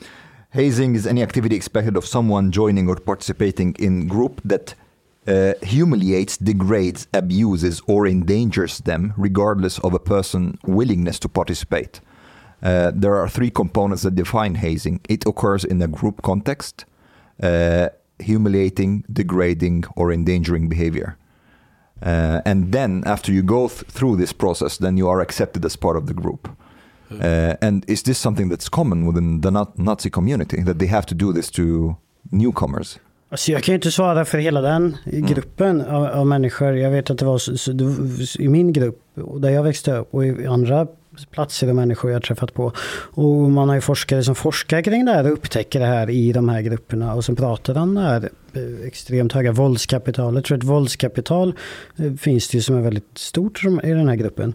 Hazing 0.51 0.95
is 0.95 1.06
any 1.06 1.21
activity 1.21 1.56
expected 1.56 1.97
of 1.97 2.06
someone 2.06 2.51
joining 2.51 2.88
or 2.88 2.95
participating 2.95 3.75
in 3.78 4.08
group 4.08 4.41
that 4.45 4.75
uh, 5.28 5.54
humiliates, 5.62 6.38
degrades, 6.38 7.08
abuses, 7.13 7.82
or 7.88 8.08
endangers 8.08 8.78
them, 8.80 9.13
regardless 9.17 9.80
of 9.80 9.93
a 9.93 9.99
person's 9.99 10.58
willingness 10.65 11.19
to 11.19 11.28
participate. 11.28 11.99
Uh, 12.62 12.91
there 12.95 13.15
are 13.15 13.28
three 13.28 13.49
components 13.49 14.04
that 14.04 14.15
define 14.15 14.56
hazing. 14.56 14.99
It 15.10 15.25
occurs 15.25 15.65
in 15.65 15.82
a 15.82 15.88
group 15.88 16.21
context, 16.21 16.86
uh, 17.41 17.89
humiliating, 18.19 19.04
degrading, 19.12 19.84
or 19.95 20.12
endangering 20.12 20.69
behavior. 20.69 21.17
Uh, 22.01 22.41
and 22.45 22.71
then, 22.71 23.04
after 23.06 23.32
you 23.32 23.43
go 23.43 23.67
th- 23.67 23.82
through 23.95 24.15
this 24.15 24.34
process, 24.34 24.78
then 24.78 24.95
you 24.97 25.10
are 25.10 25.21
accepted 25.21 25.65
as 25.65 25.75
part 25.75 25.97
of 25.97 26.06
the 26.06 26.13
group. 26.13 26.49
Uh, 27.12 27.68
and 27.68 27.89
is 27.89 28.04
this 28.04 28.20
something 28.20 28.52
that's 28.52 28.70
common 28.70 29.08
within 29.08 29.41
the 29.41 29.52
Na- 29.52 29.74
Nazi 29.76 30.10
community 30.10 30.63
that 30.65 30.80
they 30.80 30.88
have 30.88 31.06
to 31.08 31.15
do 31.15 31.34
this 31.34 31.52
to 31.52 31.62
newcomers? 32.32 33.00
Alltså 33.30 33.52
jag 33.52 33.63
kan 33.63 33.74
ju 33.74 33.76
inte 33.76 33.91
svara 33.91 34.26
för 34.26 34.38
hela 34.38 34.62
den 34.62 34.98
gruppen 35.06 35.82
av, 35.82 36.06
av 36.06 36.28
människor. 36.28 36.78
Jag 36.78 36.91
vet 36.91 37.10
att 37.10 37.18
det 37.18 37.26
var 37.26 37.38
så, 37.38 37.58
så, 37.58 37.72
i 38.39 38.50
min 38.50 38.74
grupp, 38.74 39.02
där 39.39 39.50
jag 39.50 39.63
växte 39.63 39.98
upp 39.98 40.13
och 40.13 40.26
i 40.26 40.46
andra 40.46 40.88
platser 41.32 41.70
och 41.70 41.76
människor 41.76 42.12
jag 42.12 42.24
träffat 42.24 42.54
på. 42.54 42.72
Och 43.13 43.52
man 43.52 43.70
har 43.70 43.76
ju 43.76 43.82
forskare 43.82 44.24
som 44.24 44.36
forskar 44.36 44.82
kring 44.82 45.06
det 45.06 45.12
här 45.12 45.26
och 45.26 45.34
upptäcker 45.34 45.80
det 45.80 45.86
här 45.86 46.10
i 46.10 46.34
de 46.34 46.50
här 46.50 46.62
grupperna. 46.62 47.13
Och 47.13 47.26
så 47.26 47.36
pratar 47.36 47.78
om 47.78 47.96
det 47.96 48.02
här 48.02 48.30
eh, 48.54 48.88
extremt 48.88 49.34
höga 49.34 49.52
våldskapitalet. 49.52 50.36
Jag 50.36 50.46
tror 50.46 50.58
att 50.58 50.63
våldskapital 50.63 51.54
eh, 51.98 52.13
finns 52.13 52.50
det 52.50 52.58
ju 52.58 52.62
som 52.62 52.76
är 52.76 52.82
väldigt 52.82 53.18
stort 53.18 53.63
i 53.84 53.89
den 53.89 54.10
här 54.10 54.15
gruppen. 54.15 54.54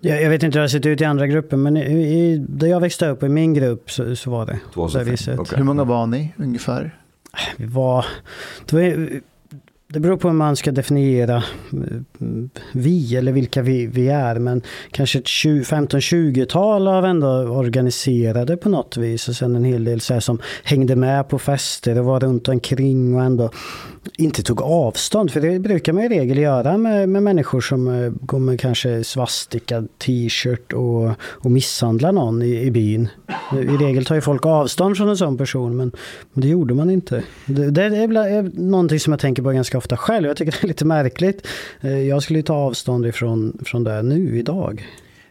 Jag, 0.00 0.22
jag 0.22 0.30
vet 0.30 0.42
inte 0.42 0.58
hur 0.58 0.60
det 0.60 0.64
har 0.64 0.68
sett 0.68 0.86
ut 0.86 1.00
i 1.00 1.04
andra 1.04 1.26
grupper 1.26 1.56
men 1.56 1.76
i, 1.76 1.80
i, 1.80 2.38
där 2.48 2.66
jag 2.66 2.80
växte 2.80 3.08
upp 3.08 3.22
i 3.22 3.28
min 3.28 3.54
grupp 3.54 3.90
så, 3.90 4.16
så 4.16 4.30
var 4.30 4.46
det 4.46 4.58
på 4.74 4.88
det 4.88 5.04
viset. 5.04 5.38
Okay. 5.38 5.56
Hur 5.56 5.64
många 5.64 5.84
var 5.84 6.06
ni 6.06 6.34
ungefär? 6.36 6.94
Vi 7.56 7.66
var, 7.66 8.06
det, 8.66 8.76
var, 8.76 9.20
det 9.92 10.00
beror 10.00 10.16
på 10.16 10.28
hur 10.28 10.34
man 10.34 10.56
ska 10.56 10.72
definiera 10.72 11.36
eh, 11.36 11.42
vi 12.72 13.16
eller 13.16 13.32
vilka 13.32 13.62
vi, 13.62 13.86
vi 13.86 14.08
är. 14.08 14.38
Men 14.38 14.62
kanske 14.90 15.18
ett 15.18 15.26
15-20-tal 15.26 16.88
av 16.88 17.04
ändå 17.04 17.28
organiserade 17.28 18.56
på 18.56 18.68
något 18.68 18.96
vis. 18.96 19.28
Och 19.28 19.34
sen 19.34 19.56
en 19.56 19.64
hel 19.64 19.84
del 19.84 20.00
så 20.00 20.14
här 20.14 20.20
som 20.20 20.38
hängde 20.64 20.96
med 20.96 21.28
på 21.28 21.38
fester 21.38 21.98
och 21.98 22.04
var 22.04 22.20
runt 22.20 22.48
omkring 22.48 23.14
och 23.14 23.22
ändå 23.22 23.50
inte 24.16 24.42
tog 24.42 24.62
avstånd. 24.62 25.30
För 25.30 25.40
det 25.40 25.58
brukar 25.58 25.92
man 25.92 26.04
i 26.04 26.08
regel 26.08 26.38
göra 26.38 26.78
med, 26.78 27.08
med 27.08 27.22
människor 27.22 27.60
som 27.60 27.88
eh, 27.88 28.12
går 28.20 28.38
med 28.38 28.60
kanske 28.60 29.04
svastika 29.04 29.84
t-shirt 29.98 30.72
och, 30.72 31.10
och 31.20 31.50
misshandlar 31.50 32.12
någon 32.12 32.42
i, 32.42 32.60
i 32.60 32.70
byn. 32.70 33.08
I 33.52 33.56
regel 33.56 34.04
tar 34.04 34.14
ju 34.14 34.20
folk 34.20 34.46
avstånd 34.46 34.96
från 34.96 35.08
en 35.08 35.16
sån 35.16 35.36
person 35.36 35.76
men, 35.76 35.92
men 36.32 36.42
det 36.42 36.48
gjorde 36.48 36.74
man 36.74 36.90
inte. 36.90 37.22
Det, 37.46 37.70
det 37.70 37.82
är, 37.84 38.08
bland- 38.08 38.28
är 38.28 38.60
någonting 38.60 39.00
som 39.00 39.12
jag 39.12 39.20
tänker 39.20 39.42
på 39.42 39.50
ganska 39.50 39.77
ofta 39.78 39.96
själv. 39.96 40.26
Jag 40.26 40.36
tycker 40.36 40.52
det 40.52 40.64
är 40.64 40.68
lite 40.68 40.84
märkligt. 40.84 41.46
Eh, 41.80 41.98
jag 41.98 42.22
skulle 42.22 42.38
ju 42.38 42.42
ta 42.42 42.54
avstånd 42.54 43.06
ifrån 43.06 43.58
från 43.64 43.84
det 43.84 44.02
nu 44.02 44.38
idag. 44.38 44.86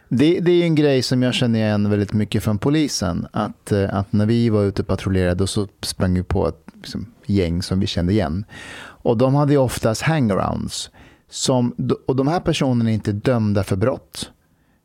Det, 0.08 0.40
det 0.40 0.50
är 0.50 0.64
en 0.64 0.74
grej 0.74 1.02
som 1.02 1.22
jag 1.22 1.34
känner 1.34 1.58
igen 1.58 1.90
väldigt 1.90 2.12
mycket 2.12 2.42
från 2.42 2.58
polisen. 2.58 3.26
Att, 3.32 3.72
eh, 3.72 3.94
att 3.94 4.12
när 4.12 4.26
vi 4.26 4.48
var 4.48 4.64
ute 4.64 4.82
och 4.82 4.88
patrullerade 4.88 5.46
så 5.46 5.68
sprang 5.82 6.14
vi 6.14 6.22
på 6.22 6.48
ett 6.48 6.66
liksom, 6.74 7.12
gäng 7.26 7.62
som 7.62 7.80
vi 7.80 7.86
kände 7.86 8.12
igen. 8.12 8.44
Och 8.80 9.16
de 9.16 9.34
hade 9.34 9.52
ju 9.52 9.58
oftast 9.58 10.02
hangarounds. 10.02 10.90
Som, 11.30 11.74
och 12.06 12.16
de 12.16 12.28
här 12.28 12.40
personerna 12.40 12.90
är 12.90 12.94
inte 12.94 13.12
dömda 13.12 13.64
för 13.64 13.76
brott. 13.76 14.30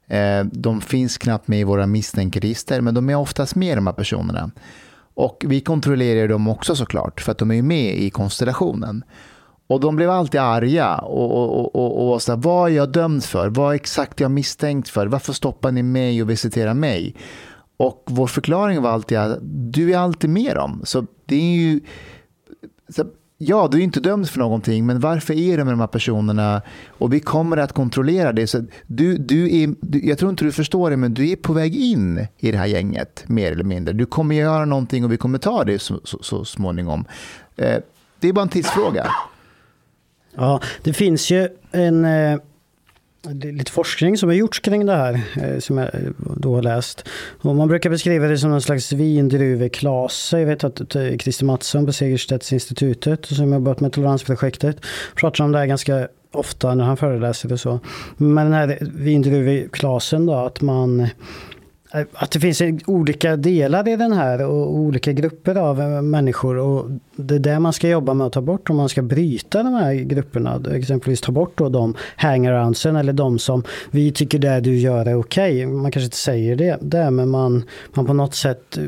Eh, 0.08 0.45
de 0.52 0.82
finns 0.82 1.17
knappt 1.17 1.47
med 1.47 1.60
i 1.60 1.63
våra 1.63 1.88
misstänkeregister, 1.88 2.82
men 2.82 2.93
de 2.93 3.10
är 3.10 3.15
oftast 3.15 3.56
med 3.56 3.78
de 3.78 3.88
här 3.88 3.93
personerna. 3.93 4.52
Och 5.15 5.45
vi 5.47 5.62
kontrollerar 5.62 6.28
dem 6.28 6.47
också 6.47 6.76
såklart, 6.76 7.21
för 7.21 7.32
att 7.32 7.38
de 7.38 7.52
är 7.52 7.56
ju 7.56 7.62
med 7.62 7.95
i 7.95 8.10
konstellationen. 8.10 9.04
Och 9.67 9.80
de 9.80 9.95
blev 9.95 10.10
alltid 10.10 10.41
arga 10.41 10.97
och, 10.97 11.32
och, 11.32 11.60
och, 11.60 11.76
och, 11.76 12.02
och 12.02 12.08
var 12.08 12.19
så 12.19 12.32
här, 12.32 12.39
vad 12.39 12.71
är 12.71 12.76
jag 12.76 12.91
dömd 12.91 13.23
för? 13.23 13.49
Vad 13.49 13.76
exakt 13.76 14.21
är 14.21 14.23
jag 14.23 14.32
misstänkt 14.32 14.89
för? 14.89 15.08
Varför 15.08 15.34
stoppar 15.34 15.71
ni 15.71 15.84
mig 15.84 16.21
och 16.21 16.30
visiterar 16.30 16.73
mig? 16.73 17.15
Och 17.78 18.04
vår 18.06 18.28
förklaring 18.28 18.82
var 18.82 18.89
alltid 18.89 19.17
att 19.17 19.38
du 19.41 19.93
är 19.93 19.97
alltid 19.97 20.30
med 20.30 20.56
dem. 20.56 20.82
Så 20.84 21.06
det 21.26 21.36
är 21.36 21.56
ju... 21.56 21.80
Så, 22.89 23.06
ja, 23.38 23.67
du 23.71 23.78
är 23.78 23.82
inte 23.82 23.99
dömd 23.99 24.30
för 24.30 24.39
någonting, 24.39 24.86
men 24.86 24.99
varför 24.99 25.34
är 25.34 25.58
du 25.58 25.63
med 25.63 25.73
de 25.73 25.80
här 25.80 25.88
personerna? 25.88 26.62
Och 26.88 27.13
vi 27.13 27.19
kommer 27.19 27.58
att 27.58 27.73
kontrollera 27.73 28.32
det. 28.32 28.47
Så 28.47 28.65
du, 28.88 29.17
du 29.17 29.62
är, 29.62 29.76
du, 29.82 30.08
jag 30.08 30.17
tror 30.17 30.32
inte 30.32 30.45
du 30.45 30.52
förstår 30.52 30.89
det, 30.89 30.97
men 30.97 31.13
du 31.13 31.30
är 31.30 31.36
på 31.36 31.54
väg 31.54 31.76
in 31.76 32.28
i 32.38 32.52
det 32.52 32.58
här 32.58 32.65
gänget, 32.65 33.23
mer 33.28 33.52
eller 33.52 33.63
mindre. 33.63 33.93
Du 33.93 34.06
kommer 34.06 34.36
göra 34.36 34.65
någonting 34.65 35.06
och 35.06 35.12
vi 35.12 35.17
kommer 35.17 35.38
ta 35.38 35.63
det 35.63 35.80
så, 35.80 35.99
så, 36.04 36.23
så 36.23 36.45
småningom. 36.45 37.06
Eh, 37.56 37.78
det 38.19 38.28
är 38.28 38.34
bara 38.34 38.41
en 38.41 38.49
tidsfråga. 38.49 39.08
Ja, 40.36 40.62
det 40.84 40.93
finns 40.93 41.32
ju 41.32 41.50
en 41.72 42.06
eh, 42.06 42.39
lite 43.32 43.72
forskning 43.72 44.17
som 44.17 44.30
har 44.30 44.36
gjorts 44.36 44.60
kring 44.60 44.86
det 44.86 44.96
här, 44.96 45.22
eh, 45.41 45.60
som 45.60 45.78
jag 45.78 45.96
eh, 45.96 46.02
då 46.38 46.56
har 46.56 46.62
läst. 46.62 47.10
Och 47.41 47.56
man 47.56 47.67
brukar 47.67 47.89
beskriva 47.89 48.28
det 48.28 48.38
som 48.38 48.50
någon 48.50 48.62
slags 48.62 48.91
vindruveklase. 48.91 50.39
Jag 50.39 50.48
vet 50.48 50.63
att 50.63 50.96
eh, 50.96 51.17
Christer 51.17 51.46
Mattsson 51.46 51.86
på 51.86 51.93
Segerstedtinstitutet, 51.93 53.26
som 53.26 53.54
jobbat 53.54 53.80
med 53.80 53.93
toleransprojektet, 53.93 54.78
pratar 55.15 55.43
om 55.43 55.52
det 55.52 55.58
här 55.58 55.65
ganska 55.65 56.08
ofta 56.32 56.76
när 56.76 56.84
han 56.84 56.98
föreläser 56.98 57.54
och 57.54 57.60
så. 57.60 57.80
Men 58.17 58.46
den 58.46 58.54
här 58.54 58.78
vindruveklasen 58.82 60.26
då, 60.26 60.34
att 60.34 60.62
man 60.62 61.08
att 62.13 62.32
det 62.32 62.39
finns 62.39 62.62
olika 62.86 63.36
delar 63.36 63.88
i 63.88 63.95
den 63.95 64.13
här 64.13 64.45
och 64.45 64.75
olika 64.75 65.12
grupper 65.12 65.56
av 65.56 65.82
eh, 65.82 66.01
människor 66.01 66.58
och 66.58 66.89
det 67.15 67.36
är 67.36 67.39
det 67.39 67.60
man 67.60 67.73
ska 67.73 67.89
jobba 67.89 68.13
med 68.13 68.27
att 68.27 68.34
ta 68.34 68.41
bort 68.41 68.69
om 68.69 68.77
man 68.77 68.89
ska 68.89 69.01
bryta 69.01 69.63
de 69.63 69.73
här 69.73 69.93
grupperna. 69.93 70.62
Exempelvis 70.73 71.21
ta 71.21 71.32
bort 71.32 71.58
då 71.58 71.69
de 71.69 71.95
hangaroundsen 72.15 72.95
eller 72.95 73.13
de 73.13 73.39
som 73.39 73.63
vi 73.91 74.12
tycker 74.12 74.39
det 74.39 74.60
du 74.60 74.75
gör 74.75 75.06
är 75.06 75.19
okej. 75.19 75.65
Man 75.65 75.91
kanske 75.91 76.06
inte 76.06 76.17
säger 76.17 76.56
det, 76.56 76.77
det 76.82 77.12
men 77.12 77.29
man, 77.29 77.63
man 77.93 78.06
på 78.06 78.13
något 78.13 78.36
sätt 78.36 78.77
eh, 78.77 78.84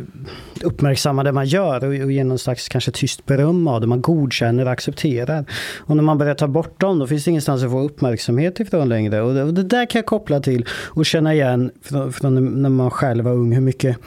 uppmärksammar 0.62 1.24
det 1.24 1.32
man 1.32 1.46
gör 1.46 1.84
och, 1.84 2.06
och 2.06 2.12
ger 2.12 2.24
någon 2.24 2.40
slags 2.40 2.70
kanske 2.70 2.92
tyst 2.92 3.26
beröm 3.26 3.68
av 3.68 3.82
det. 3.82 3.88
Man 3.88 4.02
godkänner 4.02 4.66
och 4.66 4.72
accepterar. 4.72 5.46
Och 5.78 5.96
när 5.96 6.04
man 6.04 6.18
börjar 6.18 6.36
ta 6.36 6.48
bort 6.48 6.80
dem 6.80 7.00
då 7.00 7.08
finns 7.08 7.24
det 7.24 7.30
ingenstans 7.30 7.64
att 7.64 7.72
få 7.72 7.82
uppmärksamhet 7.82 8.60
ifrån 8.60 8.90
längre. 8.90 9.22
Och 9.22 9.34
det, 9.34 9.44
och 9.44 9.54
det 9.54 9.64
där 9.64 9.86
kan 9.86 10.00
jag 10.00 10.06
koppla 10.06 10.40
till 10.40 10.66
och 10.70 11.06
känna 11.06 11.34
igen 11.34 11.72
från, 11.82 12.14
från 12.14 12.62
när 12.62 12.70
man 12.70 12.92
själv 12.96 13.24
var 13.24 13.32
ung 13.32 13.54
hur 13.54 13.62
mycket 13.62 13.98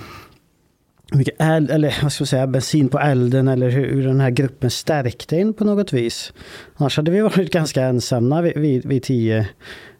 hur 1.11 1.19
mycket 1.19 1.35
eld, 1.39 1.71
eller 1.71 1.99
vad 2.03 2.13
ska 2.13 2.23
jag 2.23 2.29
säga, 2.29 2.47
bensin 2.47 2.89
på 2.89 2.99
elden 2.99 3.49
eller 3.49 3.71
hur, 3.71 3.95
hur 3.95 4.07
den 4.07 4.21
här 4.21 4.31
gruppen 4.31 4.71
stärkte 4.71 5.37
in 5.37 5.55
på 5.55 5.65
något 5.65 5.93
vis. 5.93 6.33
Annars 6.77 6.97
hade 6.97 7.11
vi 7.11 7.21
varit 7.21 7.53
ganska 7.53 7.83
ensamma 7.83 8.43
vid, 8.43 8.57
vid, 8.57 8.87
vid 8.87 9.03
10-15 9.03 9.45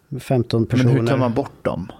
personer. 0.09 0.83
Men 0.83 0.87
hur 0.87 1.07
tar 1.07 1.17
man 1.17 1.33
bort 1.33 1.65
dem? 1.65 1.91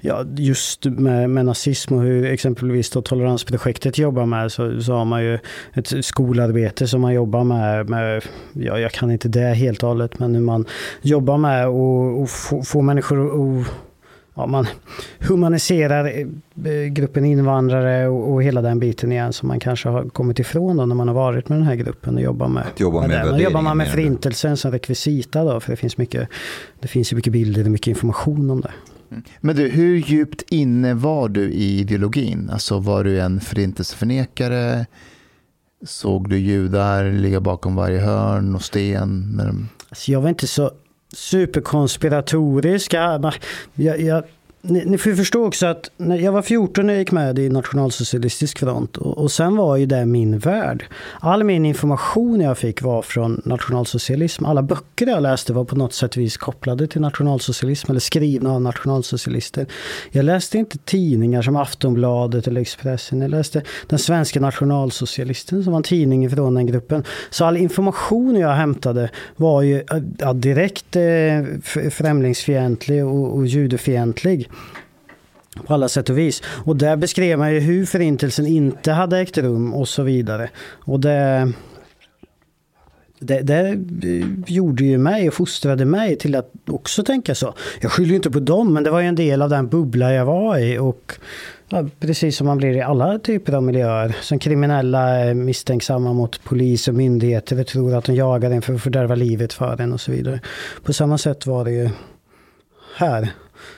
Ja, 0.00 0.24
just 0.36 0.84
med, 0.84 1.30
med 1.30 1.46
nazism 1.46 1.94
och 1.94 2.02
hur 2.02 2.24
exempelvis 2.24 2.90
då 2.90 3.02
toleransprojektet 3.02 3.98
jobbar 3.98 4.26
med 4.26 4.52
så, 4.52 4.80
så 4.80 4.92
har 4.92 5.04
man 5.04 5.22
ju 5.22 5.38
ett 5.72 6.04
skolarbete 6.04 6.88
som 6.88 7.00
man 7.00 7.14
jobbar 7.14 7.44
med, 7.44 7.88
med 7.88 8.22
ja, 8.52 8.78
jag 8.78 8.92
kan 8.92 9.10
inte 9.10 9.28
det 9.28 9.54
helt 9.54 9.82
och 9.82 9.88
hållet, 9.88 10.18
men 10.18 10.34
hur 10.34 10.42
man 10.42 10.64
jobbar 11.02 11.38
med 11.38 11.68
och, 11.68 12.20
och 12.22 12.30
få, 12.30 12.62
få 12.62 12.82
människor 12.82 13.26
att 13.60 13.66
ja, 14.40 14.46
man 14.46 14.66
humaniserar 15.18 16.06
eh, 16.64 16.86
gruppen 16.92 17.24
invandrare 17.24 18.08
och, 18.08 18.32
och 18.32 18.42
hela 18.42 18.62
den 18.62 18.78
biten 18.78 19.12
igen 19.12 19.32
som 19.32 19.48
man 19.48 19.60
kanske 19.60 19.88
har 19.88 20.08
kommit 20.08 20.38
ifrån 20.38 20.76
då 20.76 20.86
när 20.86 20.94
man 20.94 21.08
har 21.08 21.14
varit 21.14 21.48
med 21.48 21.58
den 21.58 21.66
här 21.66 21.74
gruppen 21.74 22.14
och 22.14 22.22
jobbar 22.22 22.48
med. 22.48 22.64
jobba 22.76 23.00
med 23.00 23.10
det. 23.10 23.30
Man 23.30 23.40
jobbar 23.40 23.62
man 23.62 23.76
med 23.76 23.88
förintelsen 23.88 24.56
som 24.56 24.70
rekvisita 24.70 25.44
då, 25.44 25.60
för 25.60 25.70
det 25.70 25.76
finns 25.76 25.96
mycket, 25.96 26.28
det 26.80 26.88
finns 26.88 27.12
ju 27.12 27.16
mycket 27.16 27.32
bilder 27.32 27.64
och 27.64 27.70
mycket 27.70 27.86
information 27.86 28.50
om 28.50 28.60
det. 28.60 28.72
Men 29.40 29.56
du, 29.56 29.68
hur 29.68 29.96
djupt 29.96 30.42
inne 30.50 30.94
var 30.94 31.28
du 31.28 31.50
i 31.50 31.78
ideologin? 31.78 32.50
Alltså 32.52 32.78
var 32.78 33.04
du 33.04 33.20
en 33.20 33.40
förintelseförnekare? 33.40 34.86
Såg 35.86 36.28
du 36.28 36.38
judar 36.38 37.12
ligga 37.12 37.40
bakom 37.40 37.76
varje 37.76 38.00
hörn 38.00 38.54
och 38.54 38.62
sten? 38.62 39.40
Alltså 39.88 40.12
jag 40.12 40.20
var 40.20 40.28
inte 40.28 40.46
så 40.46 40.70
Superkonspiratoriska. 41.12 43.32
Jag, 43.74 44.00
jag, 44.00 44.24
ni, 44.62 44.84
ni 44.84 44.98
får 44.98 45.14
förstå 45.14 45.46
också 45.46 45.66
att 45.66 45.90
när 45.96 46.18
jag 46.18 46.32
var 46.32 46.42
14 46.42 46.86
när 46.86 46.92
jag 46.92 47.00
gick 47.00 47.12
med 47.12 47.38
i 47.38 47.48
Nationalsocialistisk 47.48 48.58
front 48.58 48.96
och, 48.96 49.18
och 49.18 49.32
sen 49.32 49.56
var 49.56 49.76
ju 49.76 49.86
det 49.86 50.06
min 50.06 50.38
värld. 50.38 50.84
All 51.20 51.44
min 51.44 51.66
information 51.66 52.40
jag 52.40 52.58
fick 52.58 52.82
var 52.82 53.02
från 53.02 53.42
nationalsocialism. 53.44 54.44
Alla 54.44 54.62
böcker 54.62 55.06
jag 55.06 55.22
läste 55.22 55.52
var 55.52 55.64
på 55.64 55.76
något 55.76 55.92
sätt 55.92 56.16
vis 56.16 56.36
kopplade 56.36 56.86
till 56.86 57.00
nationalsocialism 57.00 57.90
eller 57.90 58.00
skrivna 58.00 58.52
av 58.52 58.62
nationalsocialister. 58.62 59.66
Jag 60.10 60.24
läste 60.24 60.58
inte 60.58 60.78
tidningar 60.78 61.42
som 61.42 61.56
Aftonbladet 61.56 62.46
eller 62.46 62.60
Expressen. 62.60 63.20
Jag 63.20 63.30
läste 63.30 63.62
Den 63.86 63.98
svenska 63.98 64.40
nationalsocialisten 64.40 65.64
som 65.64 65.72
var 65.72 65.78
en 65.78 65.82
tidning 65.82 66.30
från 66.30 66.54
den 66.54 66.66
gruppen. 66.66 67.04
Så 67.30 67.44
all 67.44 67.56
information 67.56 68.36
jag 68.36 68.52
hämtade 68.52 69.10
var 69.36 69.62
ju 69.62 69.84
ja, 70.18 70.32
direkt 70.32 70.96
eh, 70.96 71.02
främlingsfientlig 71.90 73.04
och, 73.04 73.36
och 73.36 73.46
judefientlig 73.46 74.49
på 75.66 75.74
alla 75.74 75.88
sätt 75.88 76.10
och 76.10 76.18
vis. 76.18 76.42
Och 76.64 76.76
där 76.76 76.96
beskrev 76.96 77.38
man 77.38 77.54
ju 77.54 77.60
hur 77.60 77.86
förintelsen 77.86 78.46
inte 78.46 78.92
hade 78.92 79.18
ägt 79.18 79.38
rum 79.38 79.74
och 79.74 79.88
så 79.88 80.02
vidare. 80.02 80.50
Och 80.84 81.00
det... 81.00 81.52
det, 83.18 83.42
det 83.42 83.76
gjorde 84.46 84.84
ju 84.84 84.98
mig 84.98 85.28
och 85.28 85.34
fostrade 85.34 85.84
mig 85.84 86.16
till 86.16 86.34
att 86.34 86.52
också 86.66 87.04
tänka 87.04 87.34
så. 87.34 87.54
Jag 87.80 87.92
skyller 87.92 88.10
ju 88.10 88.16
inte 88.16 88.30
på 88.30 88.40
dem, 88.40 88.72
men 88.74 88.84
det 88.84 88.90
var 88.90 89.00
ju 89.00 89.06
en 89.06 89.14
del 89.14 89.42
av 89.42 89.50
den 89.50 89.68
bubbla 89.68 90.12
jag 90.12 90.24
var 90.24 90.58
i. 90.58 90.78
Och 90.78 91.12
ja, 91.68 91.84
precis 92.00 92.36
som 92.36 92.46
man 92.46 92.58
blir 92.58 92.76
i 92.76 92.80
alla 92.80 93.18
typer 93.18 93.52
av 93.52 93.62
miljöer. 93.62 94.16
Som 94.20 94.38
kriminella 94.38 95.08
är 95.08 95.34
misstänksamma 95.34 96.12
mot 96.12 96.44
polis 96.44 96.88
och 96.88 96.94
myndigheter 96.94 97.60
och 97.60 97.66
tror 97.66 97.94
att 97.94 98.04
de 98.04 98.14
jagar 98.14 98.50
en 98.50 98.62
för 98.62 98.74
att 98.74 98.82
fördärva 98.82 99.14
livet 99.14 99.52
för 99.52 99.80
en 99.80 99.92
och 99.92 100.00
så 100.00 100.12
vidare. 100.12 100.40
På 100.82 100.92
samma 100.92 101.18
sätt 101.18 101.46
var 101.46 101.64
det 101.64 101.72
ju 101.72 101.90
här. 102.96 103.32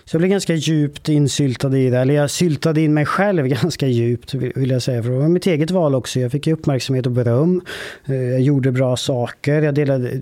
Så 0.05 0.15
jag 0.15 0.21
blev 0.21 0.31
ganska 0.31 0.55
djupt 0.55 1.09
insyltad 1.09 1.77
i 1.77 1.91
det. 1.91 1.99
Eller 1.99 2.15
jag 2.15 2.31
syltade 2.31 2.81
in 2.81 2.95
mig 2.95 3.07
själv 3.07 3.47
ganska 3.63 3.87
djupt 3.87 4.35
vill 4.35 4.71
jag 4.71 4.83
säga. 4.83 5.03
För 5.03 5.11
det 5.11 5.17
var 5.17 5.29
mitt 5.29 5.47
eget 5.47 5.71
val 5.71 5.95
också. 5.95 6.21
Jag 6.21 6.33
fick 6.33 6.47
uppmärksamhet 6.47 7.07
och 7.07 7.13
beröm. 7.13 7.61
Eh, 8.05 8.15
jag 8.15 8.41
gjorde 8.41 8.73
bra 8.73 8.97
saker. 8.97 9.63
Jag 9.63 9.75
delade 9.75 10.21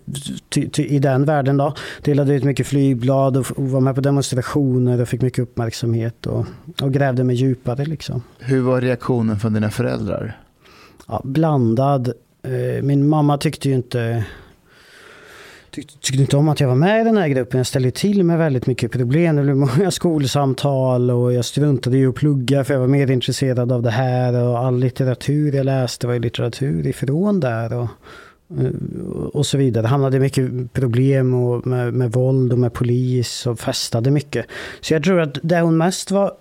i 0.76 0.98
den 0.98 1.24
världen 1.24 1.56
då. 1.56 1.74
Delade 2.02 2.34
ut 2.34 2.44
mycket 2.44 2.66
flygblad 2.66 3.36
och 3.36 3.46
var 3.56 3.80
med 3.80 3.94
på 3.94 4.00
demonstrationer 4.00 5.00
och 5.00 5.08
fick 5.08 5.22
mycket 5.22 5.42
uppmärksamhet. 5.42 6.26
Och, 6.26 6.46
och 6.82 6.92
grävde 6.92 7.24
mig 7.24 7.36
djupare 7.36 7.84
liksom. 7.84 8.22
Hur 8.38 8.60
var 8.60 8.80
reaktionen 8.80 9.38
från 9.38 9.52
dina 9.52 9.70
föräldrar? 9.70 10.38
Ja, 11.08 11.20
blandad. 11.24 12.12
Eh, 12.42 12.82
min 12.82 13.08
mamma 13.08 13.38
tyckte 13.38 13.68
ju 13.68 13.74
inte 13.74 14.24
tyckte, 15.70 15.98
tyckte 16.00 16.22
inte 16.22 16.36
om 16.36 16.48
att 16.48 16.60
jag 16.60 16.68
var 16.68 16.74
med 16.74 17.00
i 17.00 17.04
den 17.04 17.16
här 17.16 17.28
gruppen. 17.28 17.58
Jag 17.58 17.66
ställde 17.66 17.90
till 17.90 18.24
med 18.24 18.38
väldigt 18.38 18.66
mycket 18.66 18.92
problem. 18.92 19.36
Det 19.36 19.42
blev 19.42 19.56
många 19.56 19.90
skolsamtal 19.90 21.10
och 21.10 21.32
jag 21.32 21.44
struntade 21.44 21.98
i 21.98 22.06
att 22.06 22.14
plugga 22.14 22.64
för 22.64 22.74
jag 22.74 22.80
var 22.80 22.88
mer 22.88 23.10
intresserad 23.10 23.72
av 23.72 23.82
det 23.82 23.90
här. 23.90 24.44
Och 24.44 24.58
all 24.58 24.78
litteratur 24.78 25.54
jag 25.54 25.66
läste 25.66 26.06
var 26.06 26.14
ju 26.14 26.20
litteratur 26.20 26.86
ifrån 26.86 27.40
där. 27.40 27.72
Och, 27.72 27.88
eh, 28.60 28.70
och 29.32 29.46
så 29.46 29.58
vidare. 29.58 29.86
Hamnade 29.86 30.16
hade 30.16 30.24
mycket 30.24 30.72
problem 30.72 31.34
och 31.34 31.66
med, 31.66 31.94
med 31.94 32.12
våld 32.12 32.52
och 32.52 32.58
med 32.58 32.72
polis 32.72 33.46
och 33.46 33.60
festade 33.60 34.10
mycket. 34.10 34.46
Så 34.80 34.94
jag 34.94 35.04
tror 35.04 35.20
att 35.20 35.38
det 35.42 35.60
hon 35.60 35.76
mest 35.76 36.10
var 36.10 36.32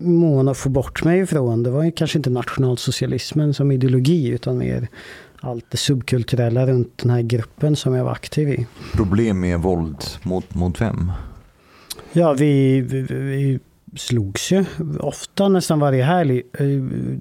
mån 0.00 0.48
att 0.48 0.56
få 0.56 0.68
bort 0.68 1.04
mig 1.04 1.20
ifrån, 1.20 1.62
det 1.62 1.70
var 1.70 1.84
ju 1.84 1.92
kanske 1.92 2.18
inte 2.18 2.30
nationalsocialismen 2.30 3.54
som 3.54 3.72
ideologi 3.72 4.28
utan 4.28 4.58
mer 4.58 4.88
allt 5.44 5.64
det 5.70 5.76
subkulturella 5.76 6.66
runt 6.66 6.98
den 6.98 7.10
här 7.10 7.22
gruppen 7.22 7.76
som 7.76 7.94
jag 7.94 8.04
var 8.04 8.12
aktiv 8.12 8.48
i. 8.48 8.66
Problem 8.92 9.40
med 9.40 9.60
våld 9.60 10.04
mot, 10.22 10.54
mot 10.54 10.80
vem? 10.80 11.12
Ja, 12.12 12.32
vi, 12.32 12.80
vi, 12.80 13.02
vi 13.02 13.60
slogs 13.96 14.52
ju 14.52 14.64
ofta, 15.00 15.48
nästan 15.48 15.80
varje 15.80 16.04
helg. 16.04 16.42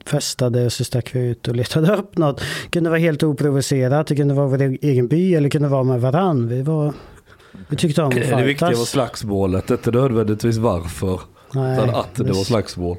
Festade 0.05 0.65
och 0.65 0.73
så 0.73 0.83
stack 0.83 1.15
vi 1.15 1.19
ut 1.19 1.47
och 1.47 1.55
letade 1.55 1.95
upp 1.97 2.17
något. 2.17 2.37
Det 2.37 2.69
kunde 2.71 2.89
vara 2.89 2.99
helt 2.99 3.23
oprovocerat, 3.23 4.07
det 4.07 4.15
kunde 4.15 4.33
vara 4.33 4.47
vår 4.47 4.61
egen 4.61 5.07
by 5.07 5.33
eller 5.33 5.43
det 5.43 5.49
kunde 5.49 5.67
vara 5.67 5.83
med 5.83 6.01
varann. 6.01 6.47
Vi, 6.47 6.61
var, 6.61 6.93
vi 7.69 7.75
tyckte 7.75 8.01
om 8.01 8.07
att 8.07 8.15
Det 8.15 8.43
viktiga 8.43 8.69
var 8.69 8.85
slagsmålet, 8.85 9.69
inte 9.69 9.91
nödvändigtvis 9.91 10.57
varför. 10.57 11.21
Nej, 11.53 11.77
utan 11.77 11.95
att 11.95 12.15
det 12.15 12.23
var 12.23 12.43
slagsmål. 12.43 12.97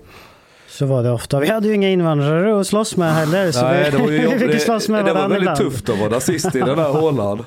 Så 0.72 0.86
var 0.86 1.02
det 1.02 1.10
ofta. 1.10 1.40
Vi 1.40 1.48
hade 1.48 1.68
ju 1.68 1.74
inga 1.74 1.88
invandrare 1.90 2.60
att 2.60 2.66
slåss 2.66 2.96
med 2.96 3.14
heller. 3.14 3.52
Så 3.52 3.62
Nej, 3.64 3.84
vi, 3.84 3.96
det 3.96 4.02
var, 4.02 4.10
ju, 4.10 4.38
vi 4.46 4.52
fick 4.52 4.62
slåss 4.62 4.88
med 4.88 5.04
det, 5.04 5.12
var 5.12 5.20
väldigt 5.22 5.38
ibland. 5.38 5.58
tufft 5.58 5.88
att 5.88 5.98
vara 5.98 6.08
nazist 6.10 6.54
i 6.54 6.58
den 6.58 6.78
här 6.78 6.92
hålan. 7.00 7.44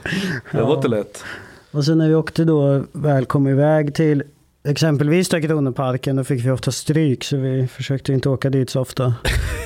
Det 0.51 0.61
var 0.61 0.69
Ja. 0.69 0.75
inte 0.75 0.87
lätt. 0.87 1.23
Och 1.71 1.85
sen 1.85 1.97
när 1.97 2.07
vi 2.09 2.15
åkte 2.15 2.43
då, 2.43 2.83
väl 2.91 3.25
kom 3.25 3.47
iväg 3.47 3.95
till 3.95 4.23
exempelvis 4.67 5.29
då 5.29 5.41
Kronoparken, 5.41 6.15
då 6.15 6.23
fick 6.23 6.45
vi 6.45 6.51
ofta 6.51 6.71
stryk. 6.71 7.23
Så 7.23 7.37
vi 7.37 7.67
försökte 7.67 8.13
inte 8.13 8.29
åka 8.29 8.49
dit 8.49 8.69
så 8.69 8.81
ofta. 8.81 9.13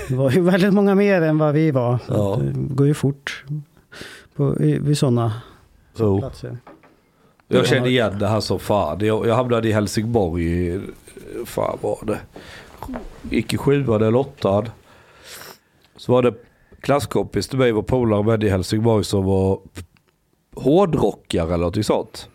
Det 0.10 0.16
var 0.16 0.32
ju 0.32 0.42
väldigt 0.52 0.74
många 0.74 0.96
mer 0.96 1.22
än 1.22 1.38
vad 1.38 1.54
vi 1.54 1.72
var. 1.72 2.00
Ja. 2.08 2.40
Det 2.44 2.76
går 2.76 2.88
ju 2.88 2.94
fort 2.94 3.44
på, 4.36 4.56
vid 4.60 4.98
sådana 4.98 5.34
Så. 5.98 6.20
platser. 6.20 6.58
Jag 7.48 7.68
kände 7.68 7.90
igen 7.90 8.20
det 8.20 8.28
här 8.28 8.40
som 8.40 8.60
fan. 8.60 8.98
Jag, 9.06 9.28
jag 9.28 9.36
hamnade 9.36 9.70
i 9.70 9.72
Helsingborg, 9.72 10.80
fan 11.46 11.78
var 11.82 12.00
det? 12.06 12.18
Gick 13.30 13.54
i 13.54 13.58
sjuan 13.58 14.02
eller 14.02 14.20
åttan. 14.20 14.70
Så 15.96 16.12
var 16.12 16.22
det 16.22 16.34
klasskompis 16.82 17.48
till 17.48 17.60
mig, 17.60 17.72
var 17.72 17.82
polare 17.82 18.24
med 18.24 18.44
i 18.44 18.50
Helsingborg 18.50 19.04
som 19.04 19.26
var 19.26 19.60
hårdrockare 20.56 21.54
eller 21.54 21.66
något 21.66 21.86
sånt. 21.86 22.30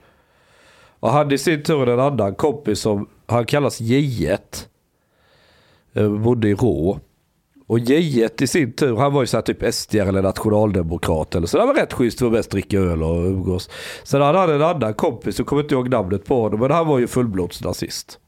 Och 1.00 1.10
han 1.10 1.32
i 1.32 1.38
sin 1.38 1.62
tur 1.62 1.88
en 1.88 2.00
annan 2.00 2.34
kompis 2.34 2.80
som, 2.80 3.08
han 3.26 3.46
kallas 3.46 3.80
J1. 3.80 4.66
Eh, 5.92 6.08
bodde 6.10 6.48
i 6.48 6.54
Rå. 6.54 7.00
Och 7.66 7.78
J1 7.78 8.42
i 8.42 8.46
sin 8.46 8.72
tur, 8.72 8.96
han 8.96 9.12
var 9.12 9.22
ju 9.22 9.26
så 9.26 9.36
här 9.36 9.42
typ 9.42 9.74
SD 9.74 9.94
eller 9.94 10.22
nationaldemokrat 10.22 11.34
eller 11.34 11.46
så. 11.46 11.58
Det 11.58 11.66
var 11.66 11.74
rätt 11.74 11.92
schysst, 11.92 12.18
för 12.18 12.26
var 12.26 12.32
mest 12.32 12.50
dricka 12.50 12.78
öl 12.78 13.02
och 13.02 13.26
umgås. 13.26 13.70
Sen 14.04 14.22
hade 14.22 14.38
han 14.38 14.50
en 14.50 14.62
annan 14.62 14.94
kompis, 14.94 15.38
jag 15.38 15.46
kommer 15.46 15.62
inte 15.62 15.74
ihåg 15.74 15.88
namnet 15.88 16.24
på 16.24 16.42
honom, 16.42 16.60
men 16.60 16.70
han 16.70 16.86
var 16.86 16.98
ju 16.98 17.06
fullblodsnazist. 17.06 18.18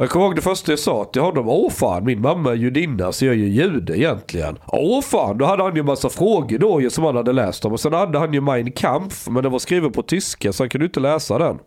Jag 0.00 0.10
kommer 0.10 0.26
ihåg 0.26 0.36
det 0.36 0.42
första 0.42 0.72
jag 0.72 0.78
sa 0.78 1.04
till 1.04 1.22
honom. 1.22 1.48
Åh 1.48 1.70
fan, 1.70 2.04
min 2.04 2.20
mamma 2.20 2.50
är 2.50 2.54
judinna 2.54 3.12
så 3.12 3.24
jag 3.24 3.34
är 3.34 3.38
ju 3.38 3.48
jude 3.48 3.98
egentligen. 3.98 4.58
Åh 4.66 5.02
fan, 5.02 5.38
då 5.38 5.44
hade 5.44 5.62
han 5.62 5.76
ju 5.76 5.82
massa 5.82 6.08
frågor 6.08 6.58
då 6.58 6.80
ju 6.80 6.90
som 6.90 7.04
han 7.04 7.16
hade 7.16 7.32
läst 7.32 7.64
om. 7.64 7.72
Och 7.72 7.80
sen 7.80 7.92
hade 7.92 8.18
han 8.18 8.32
ju 8.32 8.40
Mein 8.40 8.72
Kampf, 8.72 9.28
men 9.28 9.42
den 9.42 9.52
var 9.52 9.58
skriven 9.58 9.92
på 9.92 10.02
tyska 10.02 10.52
så 10.52 10.62
han 10.62 10.70
kunde 10.70 10.84
inte 10.84 11.00
läsa 11.00 11.38
den. 11.38 11.58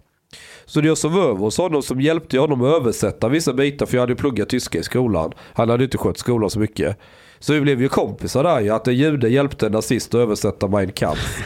Så 0.65 0.81
det 0.81 0.87
jag 0.87 0.97
sov 0.97 1.17
över 1.17 1.35
hos 1.35 1.57
honom 1.57 1.81
som 1.81 2.01
hjälpte 2.01 2.39
honom 2.39 2.61
att 2.61 2.81
översätta 2.81 3.29
vissa 3.29 3.53
bitar 3.53 3.85
för 3.85 3.97
jag 3.97 4.01
hade 4.01 4.11
ju 4.11 4.17
pluggat 4.17 4.49
tyska 4.49 4.79
i 4.79 4.83
skolan. 4.83 5.31
Han 5.53 5.69
hade 5.69 5.83
inte 5.83 5.97
skött 5.97 6.17
skolan 6.17 6.49
så 6.49 6.59
mycket. 6.59 6.97
Så 7.39 7.53
vi 7.53 7.61
blev 7.61 7.81
ju 7.81 7.89
kompisar 7.89 8.43
där 8.43 8.59
ju, 8.59 8.69
att 8.69 8.87
en 8.87 8.95
jude 8.95 9.29
hjälpte 9.29 9.65
en 9.65 9.71
nazist 9.71 10.13
att 10.13 10.21
översätta 10.21 10.67
Mein 10.67 10.91
Kampf. 10.91 11.43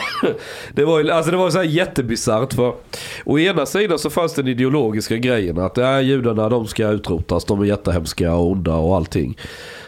det 0.74 0.84
var 0.84 1.00
ju 1.00 1.10
alltså 1.10 1.30
det 1.30 1.36
var 1.36 1.50
så 1.50 1.58
här 1.58 1.64
jättebisarrt 1.64 2.52
för 2.52 2.74
å 3.24 3.38
ena 3.38 3.66
sidan 3.66 3.98
så 3.98 4.10
fanns 4.10 4.34
den 4.34 4.48
ideologiska 4.48 5.16
grejen 5.16 5.58
att 5.58 5.78
äh, 5.78 6.00
judarna 6.00 6.48
de 6.48 6.66
ska 6.66 6.88
utrotas, 6.88 7.44
de 7.44 7.60
är 7.60 7.64
jättehemska 7.64 8.34
och 8.34 8.50
onda 8.50 8.74
och 8.74 8.96
allting. 8.96 9.38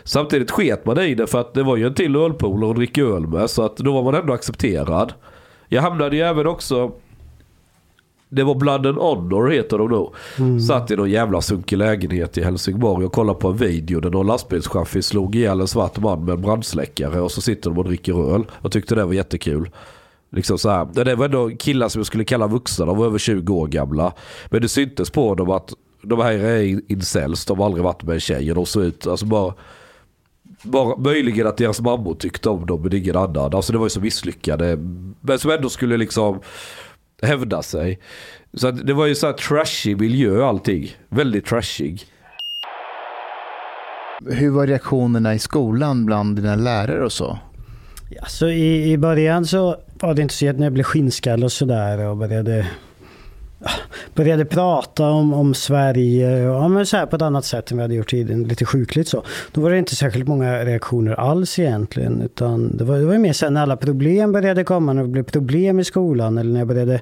Samtidigt 0.05 0.51
sket 0.51 0.87
man 0.87 0.99
i 0.99 1.15
det 1.15 1.27
för 1.27 1.41
att 1.41 1.55
det 1.55 1.63
var 1.63 1.77
ju 1.77 1.87
en 1.87 1.95
till 1.95 2.17
ölpool 2.17 2.71
att 2.71 2.77
dricka 2.77 3.01
öl 3.01 3.27
med 3.27 3.51
så 3.51 3.65
att 3.65 3.77
då 3.77 3.93
var 3.93 4.03
man 4.03 4.15
ändå 4.15 4.33
accepterad. 4.33 5.13
Jag 5.69 5.83
hamnade 5.83 6.17
ju 6.17 6.23
även 6.23 6.47
också 6.47 6.93
det 8.29 8.43
var 8.43 8.55
Blood 8.55 8.87
and 8.87 8.99
Honor 8.99 9.51
heter 9.51 9.79
de 9.79 9.89
då. 9.89 10.13
Satt 10.69 10.91
i 10.91 10.97
någon 10.97 11.11
jävla 11.11 11.41
sunkig 11.41 11.77
lägenhet 11.77 12.39
i 12.39 12.43
Helsingborg 12.43 13.07
och 13.07 13.13
kollade 13.13 13.39
på 13.39 13.49
en 13.49 13.57
video 13.57 14.01
där 14.01 14.11
någon 14.11 14.27
lastbilschaffis 14.27 15.07
slog 15.07 15.35
ihjäl 15.35 15.61
en 15.61 15.69
svart 15.69 15.99
man 15.99 16.25
med 16.25 16.35
en 16.35 16.43
brandsläckare 16.43 17.21
och 17.21 17.33
så 17.33 17.41
sitter 17.41 17.71
de 17.71 17.79
och 17.79 17.85
dricker 17.85 18.35
öl. 18.35 18.45
Jag 18.63 18.73
tyckte 18.73 18.95
det 18.95 19.05
var 19.05 19.13
jättekul. 19.13 19.71
Liksom 20.31 20.59
så 20.59 20.71
här. 20.71 21.05
Det 21.05 21.15
var 21.15 21.25
ändå 21.25 21.51
killar 21.51 21.89
som 21.89 21.99
jag 21.99 22.07
skulle 22.07 22.25
kalla 22.25 22.47
vuxna, 22.47 22.87
de 22.87 22.99
var 22.99 23.07
över 23.07 23.19
20 23.19 23.55
år 23.55 23.67
gamla. 23.67 24.13
Men 24.51 24.63
det 24.63 24.69
syntes 24.69 25.11
på 25.11 25.35
dem 25.35 25.51
att 25.51 25.73
de 26.03 26.21
här 26.21 26.33
är 26.33 26.81
incels, 26.93 27.45
de 27.45 27.59
har 27.59 27.67
aldrig 27.67 27.85
varit 27.85 28.03
med 28.03 28.15
en 28.15 28.21
tjej 28.21 28.51
och 28.51 28.55
de 28.55 28.67
såg 28.67 28.83
ut, 28.83 29.07
alltså 29.07 29.27
bara 29.27 29.55
bara 30.63 30.97
möjligen 30.97 31.47
att 31.47 31.57
deras 31.57 31.81
mammor 31.81 32.15
tyckte 32.15 32.49
om 32.49 32.67
dem 32.67 32.83
men 32.83 32.95
ingen 32.95 33.17
annan. 33.17 33.55
Alltså 33.55 33.73
det 33.73 33.79
var 33.79 33.87
ju 33.87 33.91
så 33.91 34.01
misslyckade. 34.01 34.77
Men 35.21 35.39
som 35.39 35.51
ändå 35.51 35.69
skulle 35.69 35.97
liksom 35.97 36.41
hävda 37.23 37.63
sig. 37.63 37.99
Så 38.55 38.69
att 38.69 38.87
det 38.87 38.93
var 38.95 39.07
ju 39.07 39.15
så 39.15 39.27
här 39.27 39.33
trashig 39.33 40.01
miljö 40.01 40.47
allting. 40.47 40.97
Väldigt 41.09 41.47
trashig. 41.47 42.05
Hur 44.31 44.51
var 44.51 44.67
reaktionerna 44.67 45.35
i 45.35 45.39
skolan 45.39 46.07
bland 46.07 46.37
dina 46.37 46.57
lärare 46.57 47.05
och 47.05 47.13
så? 47.13 47.39
Ja, 48.11 48.25
så 48.27 48.49
i, 48.49 48.93
I 48.93 48.99
början 48.99 49.47
så 49.47 49.77
var 50.01 50.15
det 50.15 50.23
inte 50.23 50.35
så 50.35 50.51
att 50.51 50.57
när 50.57 50.67
jag 50.67 50.73
blev 50.73 50.85
skinnskall 50.85 51.45
och 51.45 51.53
sådär 51.53 51.99
och 51.99 52.17
började, 52.17 52.57
ja, 52.57 52.65
började 54.15 54.45
prata 54.45 55.11
om, 55.11 55.35
om 55.35 55.55
Sverige 55.55 56.49
och 56.49 56.65
ja, 56.65 56.69
men 56.69 56.87
så 56.87 56.97
här 56.97 57.07
på 57.07 57.17
ett 57.17 57.23
annat 57.23 57.45
sätt 57.45 57.71
än 57.71 57.77
vi 57.77 57.83
hade 57.83 57.95
gjort 57.95 58.11
tidigare, 58.11 58.41
lite 58.41 58.65
sjukligt 58.65 59.09
så. 59.09 59.23
Då 59.53 59.61
var 59.61 59.71
det 59.71 59.79
inte 59.79 59.97
särskilt 59.97 60.29
många 60.29 60.65
reaktioner 60.65 61.13
alls 61.13 61.59
egentligen. 61.59 62.23
Utan 62.23 62.77
det 62.77 62.85
var, 62.85 62.99
det 62.99 63.05
var 63.05 63.19
mer 63.19 63.33
sen 63.33 63.55
när 63.55 63.63
alla 63.63 63.77
problem 63.77 64.33
började 64.33 64.65
komma, 64.65 64.93
när 64.93 65.03
det 65.03 65.09
blev 65.09 65.23
problem 65.23 65.81
i 65.81 65.85
skolan 65.85 66.39
eller 66.39 66.53
när 66.53 66.61
jag 66.61 66.69
började... 66.69 66.95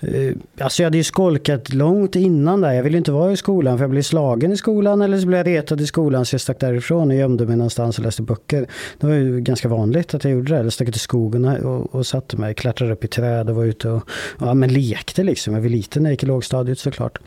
Eh, 0.00 0.32
alltså 0.60 0.82
jag 0.82 0.86
hade 0.86 0.96
ju 0.96 1.04
skolkat 1.04 1.74
långt 1.74 2.16
innan 2.16 2.60
där. 2.60 2.72
Jag 2.72 2.82
ville 2.82 2.98
inte 2.98 3.12
vara 3.12 3.32
i 3.32 3.36
skolan 3.36 3.78
för 3.78 3.84
jag 3.84 3.90
blev 3.90 4.02
slagen 4.02 4.52
i 4.52 4.56
skolan 4.56 5.02
eller 5.02 5.18
så 5.18 5.26
blev 5.26 5.38
jag 5.38 5.46
retad 5.46 5.80
i 5.80 5.86
skolan 5.86 6.26
så 6.26 6.34
jag 6.34 6.40
stack 6.40 6.60
därifrån 6.60 7.10
och 7.10 7.16
gömde 7.16 7.46
mig 7.46 7.56
någonstans 7.56 7.98
och 7.98 8.04
läste 8.04 8.22
böcker. 8.22 8.66
Det 8.98 9.06
var 9.06 9.14
ju 9.14 9.40
ganska 9.40 9.68
vanligt 9.68 10.14
att 10.14 10.24
jag 10.24 10.32
gjorde 10.32 10.54
det. 10.54 10.62
Jag 10.62 10.72
stack 10.72 10.88
ut 10.88 10.96
i 10.96 10.98
skogen 10.98 11.44
och, 11.44 11.94
och 11.94 12.06
satte 12.06 12.36
mig, 12.36 12.54
klättrade 12.54 12.92
upp 12.92 13.04
i 13.04 13.08
träd 13.08 13.50
och 13.50 13.56
var 13.56 13.64
ute 13.64 13.88
och 13.88 14.02
ja, 14.40 14.54
men 14.54 14.72
lekte 14.72 15.22
liksom. 15.22 15.54
Jag 15.54 15.60
var 15.60 15.68
liten 15.68 16.06
jag 16.08 16.12
gick 16.12 16.22
i 16.22 16.26
lågstadiet 16.26 16.78
såklart. 16.78 17.18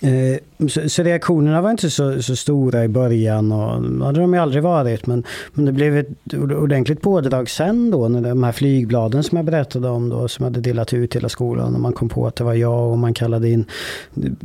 Eh, 0.00 0.68
så, 0.68 0.88
så 0.88 1.02
reaktionerna 1.02 1.60
var 1.60 1.70
inte 1.70 1.90
så, 1.90 2.22
så 2.22 2.36
stora 2.36 2.84
i 2.84 2.88
början 2.88 3.52
och 3.52 3.82
det 3.82 4.04
hade 4.04 4.20
de 4.20 4.34
ju 4.34 4.40
aldrig 4.40 4.62
varit. 4.62 5.06
Men, 5.06 5.24
men 5.52 5.64
det 5.64 5.72
blev 5.72 5.96
ett 5.96 6.34
ordentligt 6.34 7.02
pådrag 7.02 7.50
sen 7.50 7.90
då 7.90 8.08
när 8.08 8.20
de 8.20 8.42
här 8.42 8.52
flygbladen 8.52 9.22
som 9.22 9.36
jag 9.36 9.44
berättade 9.44 9.88
om 9.88 10.08
då 10.08 10.28
som 10.28 10.44
hade 10.44 10.60
delat 10.60 10.92
ut 10.92 11.16
hela 11.16 11.28
skolan 11.28 11.74
och 11.74 11.80
man 11.80 11.92
kom 11.92 12.08
på 12.08 12.26
att 12.26 12.36
det 12.36 12.44
var 12.44 12.54
jag 12.54 12.90
och 12.90 12.98
man 12.98 13.14
kallade 13.14 13.48
in 13.48 13.64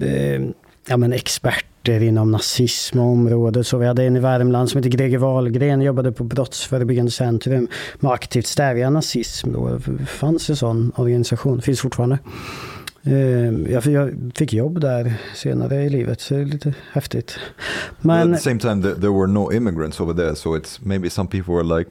eh, 0.02 0.42
ja, 0.88 0.98
men 0.98 1.14
experter 1.14 2.02
inom 2.04 2.32
nazism 2.32 3.00
och 3.00 3.06
området. 3.06 3.68
Så 3.68 3.78
vi 3.78 3.86
hade 3.86 4.04
en 4.04 4.16
i 4.16 4.20
Värmland 4.20 4.70
som 4.70 4.78
hette 4.78 4.90
Greger 4.90 5.18
Wahlgren, 5.18 5.82
jobbade 5.82 6.12
på 6.12 6.24
Brottsförebyggande 6.24 7.12
Centrum 7.12 7.68
med 8.00 8.12
aktivt 8.12 8.48
stävja 8.48 8.90
nazism. 8.90 9.54
Då 9.54 9.80
fanns 10.08 10.50
en 10.50 10.56
sån 10.56 10.92
organisation, 10.96 11.62
finns 11.62 11.82
fortfarande. 11.82 12.20
Eh, 13.06 13.72
Jag 13.74 13.84
fick 14.36 14.54
jobb 14.54 14.80
där 14.82 15.14
senare 15.36 15.84
i 15.84 15.90
livet, 15.90 16.22
så 16.22 16.34
det 16.34 16.42
är 16.42 16.46
lite 16.46 16.74
häftigt. 16.92 17.40
But 17.98 18.06
Men 18.06 18.34
at 18.34 18.40
the 18.40 18.44
same 18.44 18.60
time, 18.60 18.82
there, 18.82 18.96
there 18.96 19.12
were 19.12 19.28
no 19.28 19.52
immigrants 19.52 20.00
over 20.00 20.14
there, 20.14 20.36
so 20.36 20.58
it's 20.58 20.80
maybe 20.86 21.10
some 21.10 21.28
people 21.30 21.54
were 21.54 21.78
like, 21.78 21.90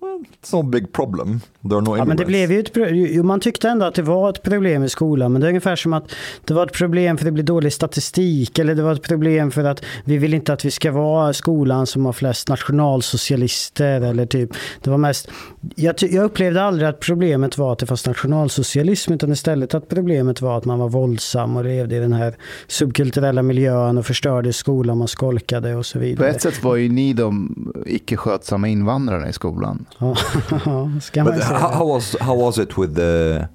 well, 0.00 0.24
no 0.52 0.62
big 0.62 0.92
problem. 0.92 1.40
There 1.62 1.74
are 1.76 1.80
no 1.80 1.96
Ja, 1.96 2.04
men 2.04 2.16
det 2.16 2.24
blev 2.24 2.52
ju 2.52 2.60
ett, 2.60 2.70
jo, 2.90 3.22
man 3.22 3.40
tyckte 3.40 3.68
ändå 3.68 3.86
att 3.86 3.94
det 3.94 4.02
var 4.02 4.30
ett 4.30 4.42
problem 4.42 4.84
i 4.84 4.88
skolan, 4.88 5.32
men 5.32 5.40
det 5.40 5.46
är 5.46 5.48
ungefär 5.48 5.76
som 5.76 5.92
att 5.92 6.14
det 6.44 6.54
var 6.54 6.66
ett 6.66 6.72
problem 6.72 7.16
för 7.16 7.24
att 7.24 7.26
det 7.26 7.32
blir 7.32 7.44
dålig 7.44 7.72
statistik, 7.72 8.58
eller 8.58 8.74
det 8.74 8.82
var 8.82 8.92
ett 8.92 9.02
problem 9.02 9.50
för 9.50 9.64
att 9.64 9.84
vi 10.04 10.18
vill 10.18 10.34
inte 10.34 10.52
att 10.52 10.64
vi 10.64 10.70
ska 10.70 10.92
vara 10.92 11.32
skolan 11.32 11.86
som 11.86 12.04
har 12.04 12.12
flest 12.12 12.48
nationalsocialister, 12.48 14.00
eller 14.00 14.26
typ, 14.26 14.50
det 14.82 14.90
var 14.90 14.98
mest, 14.98 15.28
jag, 15.74 15.94
jag 16.00 16.24
upplevde 16.24 16.62
aldrig 16.62 16.88
att 16.88 17.00
problemet 17.00 17.58
var 17.58 17.72
att 17.72 17.78
det 17.78 17.86
fanns 17.86 18.06
nationalsocialism, 18.06 19.12
utan 19.12 19.32
istället 19.32 19.74
att 19.74 19.88
problemet 19.88 20.40
var 20.40 20.58
att 20.58 20.64
man 20.64 20.78
var 20.78 20.88
våldsam 20.88 21.56
och 21.56 21.64
levde 21.64 21.96
i 21.96 21.98
den 21.98 22.12
här 22.12 22.34
subkulturella 22.66 23.42
miljön 23.42 23.98
och 23.98 24.06
förstörde 24.06 24.52
skolan, 24.52 24.98
man 24.98 25.08
skolkade 25.08 25.74
och 25.74 25.86
så 25.86 25.98
På 25.98 26.04
vidare. 26.04 26.28
ett 26.30 26.42
sätt 26.42 26.64
var 26.64 26.76
ju 26.76 26.88
ni 26.88 27.12
de 27.12 27.54
icke 27.86 28.16
skötsamma 28.16 28.68
invandrarna 28.68 29.28
i 29.28 29.32
skolan. 29.32 29.84
Ja, 29.98 30.16
But 31.24 31.34
säga. 31.34 31.58
how, 31.58 31.70
how 31.70 31.86
was 31.86 32.16
how 32.20 32.34
was 32.34 32.58
it 32.58 32.76
with 32.78 32.94
the 32.94 33.48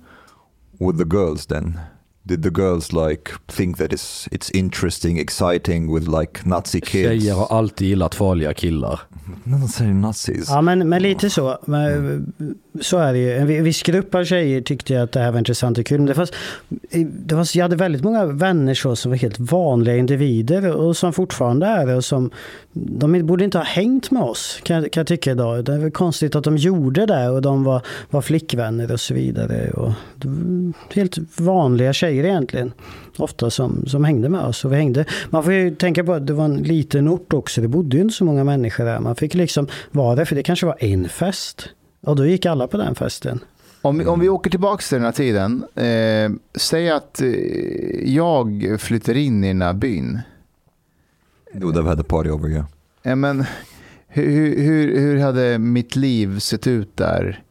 with 0.79 0.97
the 0.97 1.05
girls 1.05 1.45
then? 1.45 1.79
Did 2.23 2.43
the 2.43 2.51
girls 2.51 2.93
like 2.93 3.31
think 3.47 3.77
that 3.77 3.93
it's 3.93 4.27
it's 4.31 4.51
interesting, 4.51 5.17
exciting 5.19 5.93
with 5.93 6.07
like 6.07 6.45
Nazi 6.45 6.81
kids? 6.81 7.23
Tjejer 7.23 7.33
har 7.33 7.45
alltid 7.45 7.87
gillat 7.87 8.15
farliga 8.15 8.53
killar. 8.53 8.99
Nazis. 9.93 10.49
Ja, 10.49 10.61
men, 10.61 10.89
men 10.89 11.01
lite 11.01 11.29
så. 11.29 11.57
Men, 11.65 12.33
så 12.81 12.97
är 12.97 13.13
det 13.13 13.19
ju. 13.19 13.33
En 13.33 13.63
viss 13.63 13.83
grupp 13.83 14.15
av 14.15 14.23
tjejer 14.23 14.61
tyckte 14.61 15.01
att 15.01 15.11
det 15.11 15.19
här 15.19 15.31
var 15.31 15.39
intressant 15.39 15.77
och 15.77 15.85
kul. 15.85 15.97
Men 15.97 16.05
det 16.07 16.13
fanns, 16.13 16.31
det 17.09 17.35
fanns, 17.35 17.55
jag 17.55 17.63
hade 17.63 17.75
väldigt 17.75 18.03
många 18.03 18.25
vänner 18.25 18.73
så 18.73 18.95
som 18.95 19.11
var 19.11 19.17
helt 19.17 19.39
vanliga 19.39 19.97
individer 19.97 20.71
och 20.75 20.97
som 20.97 21.13
fortfarande 21.13 21.65
är 21.65 21.85
det. 21.85 21.95
Och 21.95 22.05
som, 22.05 22.29
de 22.73 23.25
borde 23.25 23.43
inte 23.43 23.57
ha 23.57 23.65
hängt 23.65 24.11
med 24.11 24.23
oss, 24.23 24.59
kan, 24.63 24.75
jag- 24.83 24.91
kan 24.91 25.01
jag 25.01 25.07
tycka 25.07 25.31
idag. 25.31 25.65
Det 25.65 25.73
är 25.73 25.77
väl 25.77 25.91
konstigt 25.91 26.35
att 26.35 26.43
de 26.43 26.57
gjorde 26.57 27.05
det 27.05 27.29
och 27.29 27.41
de 27.41 27.63
var, 27.63 27.81
var 28.09 28.21
flickvänner 28.21 28.91
och 28.91 28.99
så 28.99 29.13
vidare. 29.13 29.71
Och, 29.71 29.91
helt 30.93 31.17
vanliga 31.39 31.93
tjejer 31.93 32.23
egentligen. 32.23 32.71
Ofta 33.17 33.49
som, 33.49 33.85
som 33.87 34.03
hängde 34.03 34.29
med 34.29 34.41
oss. 34.41 34.65
Och 34.65 34.71
vi 34.71 34.75
hängde. 34.75 35.05
Man 35.29 35.43
får 35.43 35.53
ju 35.53 35.75
tänka 35.75 36.03
på 36.03 36.13
att 36.13 36.27
det 36.27 36.33
var 36.33 36.45
en 36.45 36.57
liten 36.57 37.07
ort 37.07 37.33
också. 37.33 37.61
Det 37.61 37.67
bodde 37.67 37.95
ju 37.97 38.01
inte 38.03 38.13
så 38.15 38.25
många 38.25 38.43
människor 38.43 38.85
där. 38.85 38.99
Man 38.99 39.15
fick 39.15 39.33
liksom 39.33 39.67
vara 39.91 40.15
där, 40.15 40.25
för 40.25 40.35
det 40.35 40.43
kanske 40.43 40.65
var 40.65 40.75
en 40.79 41.09
fest. 41.09 41.69
Och 42.01 42.15
då 42.15 42.25
gick 42.25 42.45
alla 42.45 42.67
på 42.67 42.77
den 42.77 42.95
festen. 42.95 43.39
Om, 43.81 43.97
vi- 43.97 44.05
om 44.05 44.19
vi 44.19 44.29
åker 44.29 44.49
tillbaka 44.49 44.81
till 44.81 44.95
den 44.95 45.05
här 45.05 45.11
tiden. 45.11 45.63
Eh, 45.75 46.31
säg 46.59 46.89
att 46.89 47.21
eh, 47.21 47.29
jag 48.15 48.77
flyttar 48.79 49.17
in 49.17 49.43
i 49.43 49.47
den 49.47 49.61
här 49.61 49.73
byn. 49.73 50.19
You 51.53 51.63
would 51.63 51.75
have 51.75 51.89
had 51.89 51.99
a 51.99 52.03
party 52.07 52.29
over 52.29 52.49
here. 52.49 52.65
Eh, 53.03 53.15
men 53.15 53.45
hur, 54.07 54.57
hur, 54.63 54.99
hur 54.99 55.19
hade 55.19 55.57
mitt 55.59 55.95
liv 55.95 56.39
sett 56.39 56.67
ut 56.67 56.97
där 56.97 57.43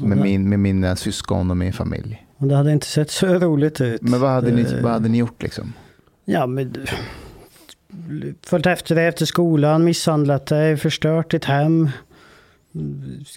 med, 0.00 0.18
Ja. 0.18 0.22
min, 0.22 0.48
med 0.48 0.58
mina 0.60 0.96
syskon 0.96 1.50
och 1.50 1.56
min 1.56 1.72
familj? 1.72 2.26
Och 2.36 2.46
det 2.48 2.56
hade 2.56 2.72
inte 2.72 2.86
sett 2.86 3.10
så 3.10 3.26
roligt 3.26 3.80
ut. 3.80 4.02
Men 4.02 4.20
vad 4.20 4.30
hade, 4.30 4.50
ni, 4.52 4.62
Eh, 4.62 4.82
vad 4.82 4.92
hade 4.92 5.08
ni 5.08 5.18
gjort 5.18 5.42
liksom? 5.42 5.72
Ja, 6.24 6.46
men... 6.46 6.74
Följt 8.42 8.66
efter 8.66 8.94
dig 8.94 9.06
efter 9.06 9.26
skolan, 9.26 9.84
misshandlat 9.84 10.46
dig, 10.46 10.76
förstört 10.76 11.30
ditt 11.30 11.44
hem. 11.44 11.88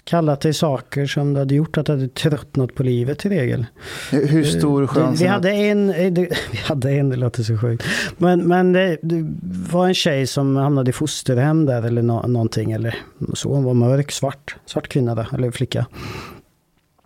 Kallat 0.04 0.40
dig 0.40 0.54
saker 0.54 1.06
som 1.06 1.34
du 1.34 1.38
hade 1.40 1.54
gjort 1.54 1.78
att 1.78 1.86
du 1.86 1.92
hade 1.92 2.08
tröttnat 2.08 2.74
på 2.74 2.82
livet 2.82 3.26
i 3.26 3.28
regel. 3.28 3.66
Hur, 4.10 4.26
hur 4.26 4.44
stor 4.44 4.80
Det- 4.80 4.86
chans? 4.88 5.20
Vi 5.20 5.26
hade 5.26 5.50
en, 5.50 5.90
eh, 5.90 6.12
vi 6.52 6.58
hade 6.64 6.90
en, 6.90 7.08
det 7.08 7.16
låter 7.16 7.42
så 7.42 7.58
sjukt. 7.58 7.84
Men, 8.18 8.48
men 8.48 8.72
det, 8.72 8.98
det 9.02 9.36
var 9.72 9.86
en 9.88 9.94
tjej 9.94 10.26
som 10.26 10.56
hamnade 10.56 10.90
i 10.90 10.92
fosterhem 10.92 11.66
där 11.66 11.82
eller 11.82 12.02
nå, 12.02 12.26
någonting. 12.26 12.72
Eller 12.72 12.94
så, 13.34 13.54
hon 13.54 13.64
var 13.64 13.74
mörk, 13.74 14.10
svart, 14.12 14.56
svart 14.66 14.88
kvinna 14.88 15.14
där, 15.14 15.28
eller 15.34 15.50
flicka. 15.50 15.86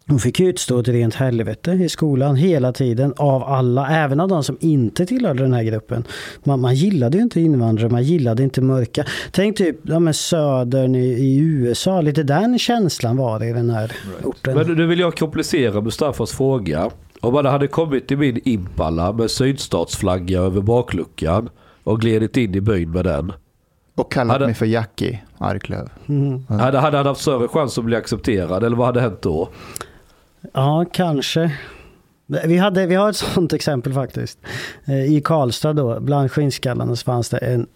Hon 0.09 0.18
fick 0.18 0.40
ju 0.40 0.48
utstå 0.48 0.78
ett 0.78 0.88
rent 0.88 1.14
helvete 1.14 1.70
i 1.70 1.88
skolan 1.88 2.36
hela 2.36 2.72
tiden 2.72 3.14
av 3.16 3.42
alla, 3.42 3.88
även 3.90 4.20
av 4.20 4.28
de 4.28 4.44
som 4.44 4.57
inte 4.61 5.07
tillhörde 5.07 5.42
den 5.42 5.53
här 5.53 5.62
gruppen. 5.62 6.05
Man, 6.44 6.61
man 6.61 6.74
gillade 6.74 7.16
ju 7.16 7.22
inte 7.22 7.40
invandrare, 7.40 7.88
man 7.88 8.03
gillade 8.03 8.42
inte 8.42 8.61
mörka. 8.61 9.05
Tänk 9.30 9.57
typ 9.57 9.76
ja, 9.82 9.98
men 9.98 10.14
södern 10.14 10.94
i, 10.94 10.98
i 11.09 11.38
USA, 11.38 12.00
lite 12.00 12.22
den 12.22 12.59
känslan 12.59 13.16
var 13.16 13.38
det 13.38 13.46
i 13.46 13.53
den 13.53 13.70
här 13.70 13.92
orten. 14.24 14.55
Men 14.55 14.66
nu 14.66 14.86
vill 14.86 14.98
jag 14.98 15.16
komplicera 15.16 15.80
Mustafas 15.80 16.32
fråga. 16.32 16.90
Om 17.20 17.34
man 17.34 17.46
hade 17.46 17.66
kommit 17.66 18.09
till 18.09 18.18
min 18.18 18.40
Impala 18.44 19.12
med 19.12 19.30
sydstatsflagga 19.30 20.40
över 20.40 20.61
bakluckan 20.61 21.48
och 21.84 22.00
glidit 22.00 22.36
in 22.36 22.55
i 22.55 22.61
byn 22.61 22.90
med 22.90 23.05
den. 23.05 23.32
Och 23.94 24.12
kallat 24.12 24.32
hade- 24.32 24.46
mig 24.46 24.55
för 24.55 24.66
Jackie 24.66 25.20
Arklöv. 25.38 25.88
Mm. 26.09 26.46
Hade, 26.48 26.78
hade 26.78 26.96
han 26.96 27.07
haft 27.07 27.20
större 27.20 27.48
chans 27.48 27.78
att 27.78 27.84
bli 27.84 27.96
accepterad 27.96 28.64
eller 28.64 28.76
vad 28.76 28.86
hade 28.86 29.00
hänt 29.00 29.22
då? 29.22 29.48
Ja, 30.53 30.84
kanske. 30.93 31.53
Vi, 32.26 32.57
hade, 32.59 32.86
vi 32.86 32.95
har 32.95 33.11
ett 33.11 33.16
sånt 33.16 33.53
exempel 33.53 33.93
faktiskt. 33.93 34.38
Eh, 34.84 35.05
I 35.14 35.20
Karlstad 35.24 35.72
då, 35.72 36.01
bland 36.01 36.32
skinnskallarna 36.32 36.97
så 36.97 37.05
fanns 37.05 37.28
det 37.28 37.38
en, 37.38 37.66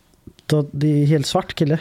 då, 0.46 0.66
det 0.72 1.02
är 1.02 1.06
helt 1.06 1.26
svart 1.26 1.54
kille. 1.54 1.78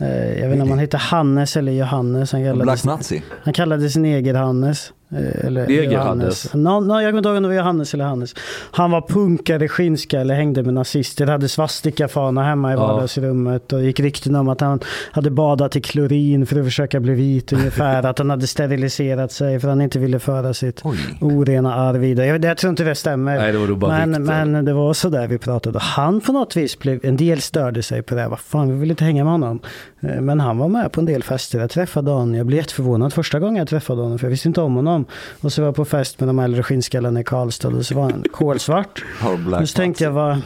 Eh, 0.00 0.40
Jag 0.40 0.48
vet 0.48 0.52
inte 0.52 0.62
om 0.62 0.70
han 0.70 0.78
heter 0.78 0.98
Hannes 0.98 1.56
eller 1.56 1.72
Johannes. 1.72 2.32
Han 2.32 2.42
kallades, 2.44 2.82
Black 2.82 2.84
Nazi. 2.98 3.22
han 3.42 3.52
kallades 3.54 3.96
Neger-Hannes. 3.96 4.92
eh, 5.03 5.03
Eller 5.16 5.66
Neger-Hannes. 5.66 6.54
No, 6.54 6.80
no, 6.80 7.00
jag 7.00 7.10
kommer 7.10 7.18
inte 7.18 7.28
ihåg 7.28 7.36
om 7.36 7.42
det 7.42 7.48
var 7.48 7.56
Johannes 7.56 7.94
eller 7.94 8.04
Hannes. 8.04 8.34
Han 8.70 8.90
var 8.90 9.00
punkare, 9.00 9.68
skinnskalle, 9.68 10.34
hängde 10.34 10.62
med 10.62 10.74
nazister, 10.74 11.26
hade 11.26 11.48
svastikafana 11.48 12.44
hemma 12.44 12.72
i 12.72 12.76
vardagsrummet 12.76 13.72
och 13.72 13.82
gick 13.82 14.00
rykten 14.00 14.34
om 14.36 14.48
att 14.48 14.60
han 14.60 14.80
hade 15.12 15.30
badat 15.30 15.76
i 15.76 15.80
klorin 15.80 16.46
för 16.46 16.58
att 16.58 16.64
försöka 16.64 17.00
bli 17.00 17.14
vit 17.14 17.52
ungefär. 17.52 18.06
att 18.06 18.18
han 18.18 18.30
hade 18.30 18.46
steriliserat 18.46 19.32
sig 19.32 19.60
för 19.60 19.68
att 19.68 19.72
han 19.72 19.80
inte 19.80 19.98
ville 19.98 20.18
föra 20.18 20.54
sitt 20.54 20.80
Oj. 20.84 20.98
orena 21.20 21.74
arv 21.74 21.96
vidare. 22.00 22.26
Jag, 22.26 22.44
jag 22.44 22.56
tror 22.56 22.70
inte 22.70 22.84
det 22.84 22.94
stämmer. 22.94 23.38
Nej, 23.38 23.52
det 23.52 23.58
var 23.58 23.74
bara 23.74 24.06
men, 24.06 24.24
men 24.24 24.64
det 24.64 24.72
var 24.72 24.94
så 24.94 25.08
där 25.08 25.26
vi 25.26 25.38
pratade. 25.38 25.78
Han 25.78 26.20
på 26.20 26.32
något 26.32 26.56
vis 26.56 26.78
blev, 26.78 27.00
en 27.02 27.16
del 27.16 27.40
störde 27.40 27.82
sig 27.82 28.02
på 28.02 28.14
det. 28.14 28.28
Vad 28.28 28.38
fan, 28.40 28.72
vi 28.72 28.78
vill 28.78 28.90
inte 28.90 29.04
hänga 29.04 29.24
med 29.24 29.32
honom. 29.32 29.60
Eh, 30.00 30.20
Men 30.20 30.40
han 30.40 30.58
var 30.58 30.68
med 30.68 30.92
på 30.92 31.00
en 31.00 31.06
del 31.06 31.22
fester. 31.22 31.58
Jag 31.60 31.70
träffade 31.70 32.10
honom. 32.10 32.34
Jag 32.34 32.46
blev 32.46 32.56
jätteförvånad 32.56 33.12
första 33.12 33.40
gången 33.40 33.56
jag 33.56 33.68
träffade 33.68 34.02
honom. 34.02 34.18
För 34.18 34.26
jag 34.26 34.30
visste 34.30 34.48
inte 34.48 34.60
om 34.60 34.74
honom. 34.74 35.03
Och 35.40 35.52
så 35.52 35.62
var 35.62 35.66
jag 35.68 35.74
på 35.76 35.84
fest 35.84 36.20
med 36.20 36.28
de 36.28 36.38
äldre 36.38 36.62
skinnskallarna 36.62 37.20
i 37.20 37.24
Karlstad. 37.24 37.68
Och 37.68 37.86
så 37.86 37.94
var 37.94 38.02
han 38.02 38.24
kolsvart. 38.32 39.04
Och 39.60 39.68
så 39.68 39.76
tänkte 39.76 40.04
jag, 40.04 40.10
vad... 40.10 40.40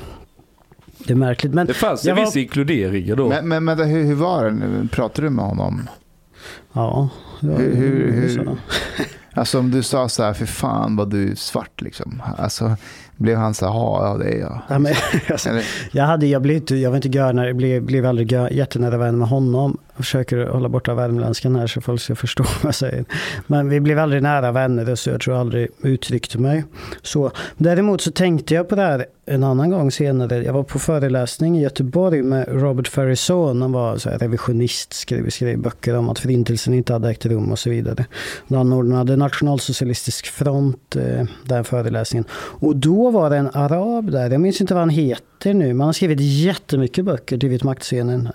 Det 0.98 1.12
är 1.12 1.16
märkligt. 1.16 1.54
Men 1.54 1.66
Det 1.66 1.74
fanns 1.74 2.04
jag 2.04 2.10
en 2.10 2.16
var- 2.16 2.24
viss 2.30 2.36
inkludering 2.36 3.16
då. 3.16 3.28
Men, 3.28 3.48
men, 3.48 3.64
men 3.64 3.78
hur, 3.78 4.04
hur 4.04 4.14
var 4.14 4.44
det? 4.50 4.88
Pratade 4.88 5.26
du 5.26 5.30
med 5.30 5.44
honom? 5.44 5.88
Ja. 6.72 7.08
det 7.40 7.46
var- 7.48 7.58
Hur, 7.58 7.74
hur, 7.74 8.12
hur, 8.12 8.28
så. 8.44 8.56
alltså 9.40 9.58
om 9.58 9.70
du 9.70 9.82
sa 9.82 10.08
så 10.08 10.22
här, 10.22 10.32
för 10.32 10.46
fan 10.46 10.96
vad 10.96 11.10
du 11.10 11.30
är 11.30 11.34
svart 11.34 11.80
liksom. 11.80 12.22
Alltså 12.38 12.76
blev 13.18 13.36
han 13.36 13.54
så 13.54 13.66
här, 13.66 13.72
ja 13.72 14.16
det 14.18 14.30
är 14.30 14.38
jag. 14.38 14.60
Ja, 14.68 14.78
men, 14.78 14.94
alltså, 15.28 15.50
Jag, 15.92 16.04
hade, 16.04 16.26
jag, 16.26 16.42
blev 16.42 16.56
inte, 16.56 16.76
jag 16.76 16.90
var 16.90 16.96
inte 16.96 17.08
görnär, 17.08 17.52
blev, 17.52 17.82
blev 17.82 18.06
aldrig 18.06 18.32
jättenära 18.32 18.98
vän 18.98 19.18
med 19.18 19.28
honom. 19.28 19.78
Jag 19.96 20.04
försöker 20.04 20.46
hålla 20.46 20.68
borta 20.68 20.94
värmländskan 20.94 21.56
här 21.56 21.66
så 21.66 21.80
folk 21.80 22.00
ska 22.00 22.14
förstå 22.14 22.42
vad 22.62 22.64
jag 22.64 22.74
säger. 22.74 23.04
Men 23.46 23.68
vi 23.68 23.80
blev 23.80 23.98
aldrig 23.98 24.22
nära 24.22 24.52
vänner 24.52 24.94
så 24.94 25.10
jag 25.10 25.20
tror 25.20 25.36
jag 25.36 25.40
aldrig 25.40 25.68
uttryckte 25.82 26.38
mig 26.38 26.64
så. 27.02 27.30
Däremot 27.56 28.00
så 28.00 28.10
tänkte 28.10 28.54
jag 28.54 28.68
på 28.68 28.74
det 28.74 28.82
här 28.82 29.06
en 29.28 29.44
annan 29.44 29.70
gång 29.70 29.90
senare. 29.90 30.44
Jag 30.44 30.52
var 30.52 30.62
på 30.62 30.78
föreläsning 30.78 31.58
i 31.58 31.62
Göteborg 31.62 32.22
med 32.22 32.48
Robert 32.48 32.88
Ferrison. 32.88 33.62
Han 33.62 33.72
var 33.72 33.96
så 33.96 34.10
här 34.10 34.18
revisionist, 34.18 34.92
skrev, 34.92 35.30
skrev 35.30 35.58
böcker 35.58 35.96
om 35.96 36.08
att 36.08 36.18
förintelsen 36.18 36.74
inte 36.74 36.92
hade 36.92 37.10
ägt 37.10 37.26
rum 37.26 37.52
och 37.52 37.58
så 37.58 37.70
vidare. 37.70 38.04
Han 38.48 38.72
ordnade 38.72 39.16
Nationalsocialistisk 39.16 40.26
front, 40.26 40.96
eh, 40.96 41.26
den 41.44 41.64
föreläsningen. 41.64 42.24
Och 42.32 42.76
då 42.76 43.07
var 43.10 43.30
det 43.30 43.36
en 43.36 43.50
arab 43.52 44.10
där, 44.10 44.30
jag 44.30 44.40
minns 44.40 44.60
inte 44.60 44.74
vad 44.74 44.80
han 44.80 44.90
heter 44.90 45.54
nu, 45.54 45.66
men 45.66 45.80
han 45.80 45.88
har 45.88 45.92
skrivit 45.92 46.20
jättemycket 46.20 47.04
böcker 47.04 47.38
till 47.38 47.48
vitmaktscenen. 47.48 48.28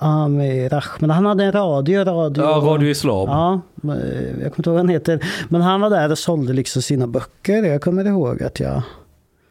Amir 0.00 0.74
Ahmed, 0.74 1.10
han 1.10 1.26
hade 1.26 1.44
en 1.44 1.52
radio, 1.52 2.04
radio. 2.04 2.44
Ja, 2.44 2.50
Radio 2.50 2.88
Islam. 2.88 3.28
Ja, 3.28 3.60
eh, 3.92 4.20
jag 4.24 4.34
kommer 4.34 4.44
inte 4.44 4.70
ihåg 4.70 4.74
vad 4.74 4.76
han 4.76 4.88
heter. 4.88 5.20
Men 5.48 5.60
han 5.62 5.80
var 5.80 5.90
där 5.90 6.10
och 6.10 6.18
sålde 6.18 6.52
liksom 6.52 6.82
sina 6.82 7.06
böcker. 7.06 7.62
Jag 7.62 7.82
kommer 7.82 8.04
ihåg 8.04 8.42
att 8.42 8.60
jag 8.60 8.82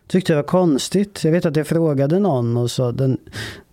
tyckte 0.07 0.33
det 0.33 0.37
var 0.37 0.43
konstigt. 0.43 1.23
Jag 1.23 1.31
vet 1.31 1.45
att 1.45 1.55
jag 1.55 1.67
frågade 1.67 2.19
någon 2.19 2.57
och 2.57 2.71
sa 2.71 2.91
den, 2.91 3.17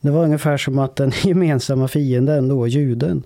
det 0.00 0.10
var 0.10 0.24
ungefär 0.24 0.56
som 0.56 0.78
att 0.78 0.96
den 0.96 1.12
gemensamma 1.24 1.88
fienden 1.88 2.48
då, 2.48 2.66
juden. 2.66 3.22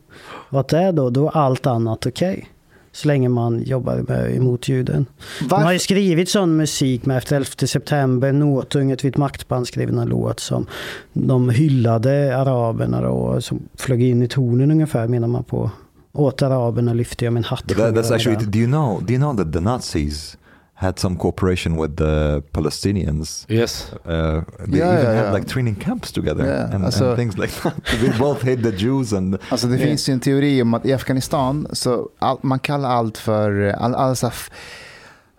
Att 0.48 0.68
det 0.68 0.78
är 0.78 0.92
då, 0.92 1.10
då 1.10 1.28
allt 1.28 1.66
annat 1.66 2.06
okej. 2.06 2.48
Så 2.94 3.08
länge 3.08 3.28
man 3.28 3.62
jobbar 3.62 4.04
med, 4.08 4.36
emot 4.36 4.68
juden. 4.68 5.06
De 5.40 5.46
Varför- 5.48 5.64
har 5.64 5.72
ju 5.72 5.78
skrivit 5.78 6.28
sån 6.28 6.56
musik 6.56 7.06
med 7.06 7.16
efter 7.18 7.36
11 7.36 7.66
september. 7.66 8.32
Notunget 8.32 9.04
vid 9.04 9.12
ett 9.12 9.16
maktband 9.18 9.66
skrev 9.66 9.88
en 9.88 10.08
låt 10.08 10.40
som 10.40 10.66
de 11.12 11.48
hyllade 11.50 12.36
araberna 12.36 13.00
då, 13.02 13.40
som 13.40 13.62
flög 13.78 14.02
in 14.02 14.22
i 14.22 14.28
tornen 14.28 14.70
ungefär 14.70 15.08
menar 15.08 15.28
man 15.28 15.44
på. 15.44 15.70
Åt 16.12 16.42
araberna 16.42 16.92
lyfte 16.92 17.24
jag 17.24 17.34
min 17.34 17.44
hatt. 17.44 17.68
That, 17.68 17.78
that's 17.94 18.14
actually. 18.14 18.36
de. 18.36 18.44
Do 18.46 18.58
you 18.58 18.66
know? 18.68 19.02
Do 19.06 19.12
you 19.12 19.18
know 19.22 19.36
that 19.36 19.52
the 19.52 19.60
Nazis 19.60 20.36
had 20.84 20.98
some 20.98 21.16
cooperation 21.16 21.76
with 21.82 21.96
the 21.96 22.42
Palestinians? 22.52 23.46
Yes. 23.48 23.92
Uh, 23.92 24.00
they 24.04 24.78
Yeah, 24.78 24.92
even 24.92 25.04
yeah, 25.04 25.14
had 25.14 25.24
yeah. 25.24 25.34
like 25.34 25.48
training 25.48 25.74
camps 25.74 26.12
together 26.12 26.44
Yeah, 26.46 26.74
and, 26.74 26.84
alltså- 26.84 27.08
and 27.08 27.16
things 27.16 27.38
like 27.38 27.52
that. 27.62 27.74
They 28.00 28.18
both 28.18 28.42
hate 28.42 28.62
the 28.62 28.76
Jews 28.86 29.12
and 29.12 29.38
Alltså 29.48 29.66
det 29.66 29.78
finns 29.78 30.08
ju 30.08 30.12
en 30.12 30.20
teori 30.20 30.62
om 30.62 30.74
att 30.74 30.86
i 30.86 30.92
Afghanistan 30.92 31.66
så 31.72 32.08
all, 32.18 32.38
man 32.42 32.58
kallar 32.58 32.90
allt 32.90 33.18
för 33.18 33.68
all, 33.78 33.94
alltså, 33.94 34.26
f- 34.26 34.50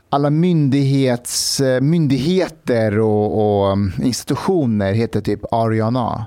alla 0.10 0.30
myndighets, 0.30 1.60
eh, 1.60 1.82
myndigheter 1.82 3.00
och, 3.00 3.28
och 3.66 3.72
um, 3.72 3.94
institutioner 4.04 4.94
heter 4.94 5.22
typ 5.22 5.54
Ariana. 5.54 6.26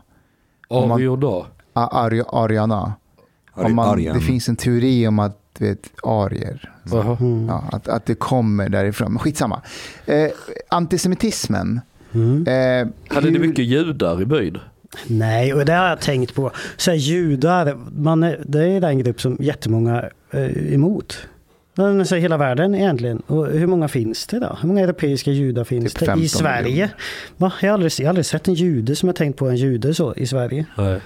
Ariana. 2.33 2.93
Man, 3.57 3.79
Aryan. 3.89 4.15
det 4.15 4.21
finns 4.21 4.49
en 4.49 4.57
teori 4.57 5.07
om 5.09 5.19
att 5.19 5.39
du 5.59 5.69
vet, 5.69 5.91
arier. 6.03 6.73
Jaha. 6.93 7.17
Mm. 7.21 7.47
Ja, 7.49 7.65
att, 7.73 7.89
att 7.89 8.07
det 8.07 8.15
kommer 8.15 8.69
därifrån. 8.69 9.13
Men 9.13 9.19
skitsamma. 9.19 9.63
Eh, 10.07 10.29
antisemitismen. 10.69 11.81
Mm. 12.15 12.47
Eh, 12.47 13.15
Hade 13.15 13.31
ni 13.31 13.39
hur- 13.39 13.47
mycket 13.47 13.65
judar 13.65 14.23
i 14.23 14.25
byn? 14.25 14.59
Nej, 15.07 15.55
och 15.55 15.65
det 15.65 15.73
har 15.73 15.89
jag 15.89 16.01
tänkt 16.01 16.35
på. 16.35 16.51
Så 16.77 16.91
här, 16.91 16.99
judar, 16.99 17.77
man 17.93 18.23
är, 18.23 18.43
det 18.47 18.65
är 18.65 18.81
den 18.81 18.99
grupp 18.99 19.21
som 19.21 19.37
jättemånga 19.41 20.05
är 20.31 20.73
emot. 20.73 21.19
Men 21.75 22.07
så 22.07 22.15
hela 22.15 22.37
världen 22.37 22.75
egentligen. 22.75 23.19
Och 23.27 23.47
hur 23.47 23.67
många 23.67 23.89
finns 23.89 24.27
det 24.27 24.39
då? 24.39 24.59
Hur 24.61 24.69
många 24.69 24.81
europeiska 24.81 25.31
judar 25.31 25.65
finns 25.65 25.93
Typ 25.93 26.01
det 26.01 26.07
15 26.07 26.25
i 26.25 26.29
Sverige? 26.29 26.91
Va? 27.37 27.53
Jag, 27.61 27.69
har 27.69 27.75
aldrig, 27.75 27.93
jag 27.99 28.05
har 28.05 28.09
aldrig 28.09 28.27
sett 28.27 28.49
en 28.49 28.55
jude 28.55 28.97
som 28.97 29.09
har 29.09 29.15
tänkt 29.15 29.37
på 29.39 29.49
en 29.49 29.57
jude 29.57 29.95
så 29.95 30.15
i 30.15 30.27
Sverige. 30.27 30.67
Nej. 30.77 31.01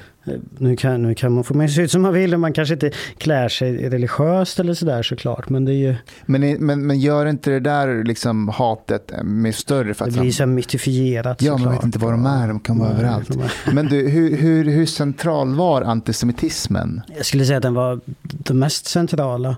Nu 0.58 0.76
kan, 0.76 1.02
nu 1.02 1.14
kan 1.14 1.32
man 1.32 1.44
få 1.44 1.68
se 1.68 1.82
ut 1.82 1.90
som 1.90 2.02
man 2.02 2.12
vill 2.12 2.34
och 2.34 2.40
man 2.40 2.52
kanske 2.52 2.74
inte 2.74 2.90
klär 3.18 3.48
sig 3.48 3.88
religiöst 3.90 4.60
eller 4.60 4.74
sådär 4.74 5.02
såklart. 5.02 5.48
Men 5.48 5.64
det, 5.64 5.72
är 5.72 5.76
ju, 5.76 5.94
men, 6.26 6.66
men, 6.66 6.86
men 6.86 7.00
gör 7.00 7.26
inte 7.26 7.50
det 7.50 7.60
där 7.60 8.04
liksom 8.04 8.48
hatet 8.48 9.12
med 9.24 9.54
större? 9.54 9.94
För 9.94 10.04
det 10.04 10.10
att 10.10 10.20
blir 10.20 10.32
så 10.32 10.42
här 10.42 10.46
mytifierat 10.50 11.42
Ja, 11.42 11.50
man 11.52 11.58
såklart. 11.58 11.76
vet 11.78 11.84
inte 11.84 11.98
var 11.98 12.12
de 12.12 12.26
är, 12.26 12.48
de 12.48 12.60
kan 12.60 12.78
vara 12.78 12.88
Nej, 12.88 12.98
överallt. 12.98 13.30
Men 13.72 13.86
du, 13.86 14.08
hur, 14.08 14.36
hur, 14.36 14.64
hur 14.64 14.86
central 14.86 15.54
var 15.54 15.82
antisemitismen? 15.82 17.00
Jag 17.16 17.26
skulle 17.26 17.44
säga 17.44 17.56
att 17.56 17.62
den 17.62 17.74
var 17.74 18.00
det 18.22 18.54
mest 18.54 18.86
centrala. 18.86 19.56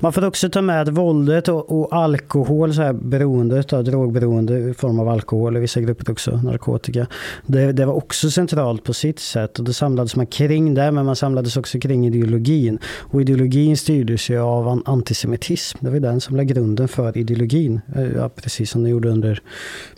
Man 0.00 0.12
får 0.12 0.24
också 0.24 0.48
ta 0.50 0.62
med 0.62 0.88
våldet 0.88 1.48
och, 1.48 1.80
och 1.80 1.96
alkohol, 1.96 2.74
så 2.74 2.82
här 2.82 2.92
beroendet 2.92 3.72
av 3.72 3.84
drogberoende 3.84 4.58
i 4.58 4.74
form 4.74 5.00
av 5.00 5.08
alkohol, 5.08 5.56
i 5.56 5.60
vissa 5.60 5.80
grupper 5.80 6.10
också 6.12 6.36
narkotika. 6.36 7.06
Det, 7.46 7.72
det 7.72 7.86
var 7.86 7.94
också 7.94 8.30
centralt 8.30 8.84
på 8.84 8.92
sitt 8.94 9.25
sätt 9.26 9.58
och 9.58 9.64
då 9.64 9.72
samlades 9.72 10.16
man 10.16 10.26
kring 10.26 10.74
det, 10.74 10.92
men 10.92 11.06
man 11.06 11.16
samlades 11.16 11.56
också 11.56 11.78
kring 11.80 12.06
ideologin. 12.06 12.78
Och 12.98 13.20
ideologin 13.20 13.76
styrdes 13.76 14.30
ju 14.30 14.38
av 14.38 14.68
an- 14.68 14.82
antisemitism. 14.86 15.78
Det 15.80 15.90
var 15.90 16.00
den 16.00 16.20
som 16.20 16.36
lade 16.36 16.44
grunden 16.44 16.88
för 16.88 17.18
ideologin. 17.18 17.80
Eh, 17.96 18.02
Ja, 18.16 18.28
precis 18.28 18.70
som 18.70 18.82
det 18.82 18.88
gjorde 18.90 19.08
under 19.08 19.40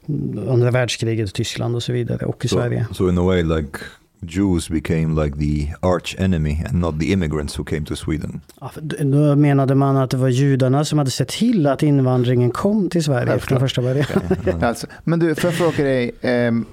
mm, 0.08 0.48
andra 0.48 0.70
världskriget 0.70 1.28
i 1.28 1.32
Tyskland 1.32 1.74
och 1.76 1.82
så 1.82 1.92
vidare 1.92 2.26
och 2.26 2.44
i 2.44 2.48
Sverige. 2.48 2.86
so, 2.88 2.94
so 2.94 3.08
in 3.10 3.18
a 3.18 3.22
way 3.22 3.42
like 3.42 3.78
Jews 4.20 4.68
became 4.70 5.24
like 5.24 5.38
the 5.38 5.74
arch 5.80 6.16
enemy 6.18 6.64
and 6.70 6.78
not 6.80 7.00
the 7.00 7.06
immigrants 7.12 7.58
who 7.58 7.64
came 7.64 7.84
to 7.86 7.96
Sweden. 7.96 8.40
Ja, 8.60 8.70
Då 9.02 9.36
menade 9.36 9.74
man 9.74 9.96
att 9.96 10.10
det 10.10 10.16
var 10.16 10.28
judarna 10.28 10.84
som 10.84 10.98
hade 10.98 11.10
sett 11.10 11.28
till 11.28 11.66
att 11.66 11.82
invandringen 11.82 12.50
kom 12.50 12.90
till 12.90 13.04
Sverige 13.04 13.38
från 13.38 13.60
första 13.60 13.82
början. 13.82 14.06
Alltså, 14.62 14.86
men 15.04 15.18
du, 15.18 15.34
får 15.34 15.50
jag 15.50 15.54
fråga 15.58 15.84
dig, 15.84 16.10
ehm, 16.22 16.64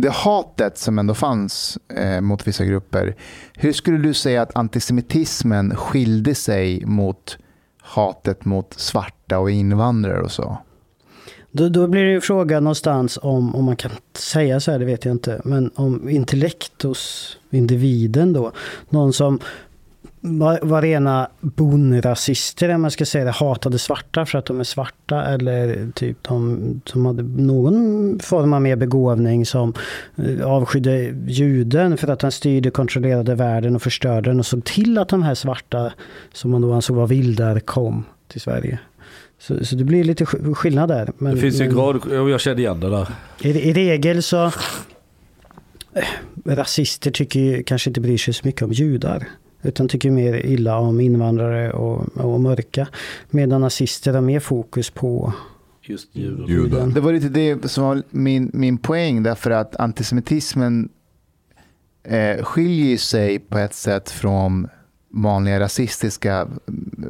det 0.00 0.10
hatet 0.10 0.78
som 0.78 0.98
ändå 0.98 1.14
fanns 1.14 1.78
eh, 1.88 2.20
mot 2.20 2.48
vissa 2.48 2.64
grupper, 2.64 3.16
hur 3.54 3.72
skulle 3.72 3.98
du 3.98 4.14
säga 4.14 4.42
att 4.42 4.56
antisemitismen 4.56 5.76
skilde 5.76 6.34
sig 6.34 6.86
mot 6.86 7.38
hatet 7.82 8.44
mot 8.44 8.74
svarta 8.74 9.38
och 9.38 9.50
invandrare 9.50 10.22
och 10.22 10.32
så? 10.32 10.58
Då, 11.50 11.68
då 11.68 11.86
blir 11.86 12.04
det 12.04 12.10
ju 12.10 12.20
frågan 12.20 12.64
någonstans 12.64 13.18
om, 13.22 13.54
om 13.54 13.64
man 13.64 13.76
kan 13.76 13.90
säga 14.14 14.60
så 14.60 14.70
här, 14.70 14.78
det 14.78 14.84
vet 14.84 15.04
jag 15.04 15.12
inte, 15.12 15.40
men 15.44 15.70
om 15.74 16.08
intellekt 16.08 16.82
hos 16.82 17.32
individen 17.50 18.32
då. 18.32 18.52
Någon 18.88 19.12
som 19.12 19.38
var, 20.20 20.58
var 20.62 20.82
rena 20.82 21.28
bonrasister, 21.40 22.74
om 22.74 22.82
man 22.82 22.90
ska 22.90 23.04
säga 23.06 23.24
det, 23.24 23.30
hatade 23.30 23.78
svarta 23.78 24.26
för 24.26 24.38
att 24.38 24.46
de 24.46 24.60
är 24.60 24.64
svarta 24.64 25.24
eller 25.24 25.90
typ 25.94 26.16
de 26.22 26.80
som 26.84 27.06
hade 27.06 27.22
någon 27.22 28.18
form 28.22 28.52
av 28.52 28.62
mer 28.62 28.76
begåvning 28.76 29.46
som 29.46 29.74
eh, 30.16 30.46
avskydde 30.46 31.14
juden 31.26 31.96
för 31.96 32.08
att 32.08 32.22
han 32.22 32.32
styrde, 32.32 32.70
kontrollerade 32.70 33.34
världen 33.34 33.76
och 33.76 33.82
förstörde 33.82 34.30
den 34.30 34.38
och 34.38 34.46
såg 34.46 34.64
till 34.64 34.98
att 34.98 35.08
de 35.08 35.22
här 35.22 35.34
svarta 35.34 35.92
som 36.32 36.50
man 36.50 36.62
då 36.62 36.72
ansåg 36.72 36.96
var 36.96 37.06
vildar 37.06 37.60
kom 37.60 38.04
till 38.28 38.40
Sverige. 38.40 38.78
Så, 39.38 39.64
så 39.64 39.76
det 39.76 39.84
blir 39.84 40.04
lite 40.04 40.24
sk- 40.24 40.54
skillnad 40.54 40.88
där. 40.88 41.12
Men, 41.18 41.34
Det 41.34 41.40
finns 41.40 41.60
ju 41.60 41.64
en 41.64 41.74
grad, 41.74 42.00
ja, 42.10 42.28
jag 42.28 42.40
kände 42.40 42.62
igen 42.62 42.80
det 42.80 42.90
där. 42.90 43.08
i, 43.40 43.48
I 43.50 43.72
regel 43.72 44.22
så... 44.22 44.44
eh, 44.46 44.52
Rasister 46.44 47.10
tycker 47.10 47.40
ju 47.40 47.62
kanske 47.62 47.90
inte 47.90 48.00
bryr 48.00 48.18
sig 48.18 48.34
så 48.34 48.46
mycket 48.46 48.62
om 48.62 48.72
judar. 48.72 49.28
Utan 49.66 49.88
tycker 49.88 50.10
mer 50.10 50.46
illa 50.46 50.78
om 50.78 51.00
invandrare 51.00 51.72
och, 51.72 52.16
och 52.16 52.40
mörka. 52.40 52.88
Medan 53.30 53.60
nazister 53.60 54.12
har 54.12 54.20
mer 54.20 54.40
fokus 54.40 54.90
på 54.90 55.32
Just 55.82 56.16
judar. 56.16 56.48
juden. 56.48 56.94
Det 56.94 57.00
var 57.00 57.12
lite 57.12 57.28
det 57.28 57.68
som 57.70 57.84
var 57.84 58.02
min, 58.10 58.50
min 58.54 58.78
poäng, 58.78 59.22
därför 59.22 59.50
att 59.50 59.76
antisemitismen 59.76 60.88
eh, 62.02 62.44
skiljer 62.44 62.96
sig 62.96 63.38
på 63.38 63.58
ett 63.58 63.74
sätt 63.74 64.10
från 64.10 64.68
vanliga 65.08 65.60
rasistiska 65.60 66.48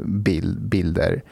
bild, 0.04 0.60
bilder. 0.60 1.22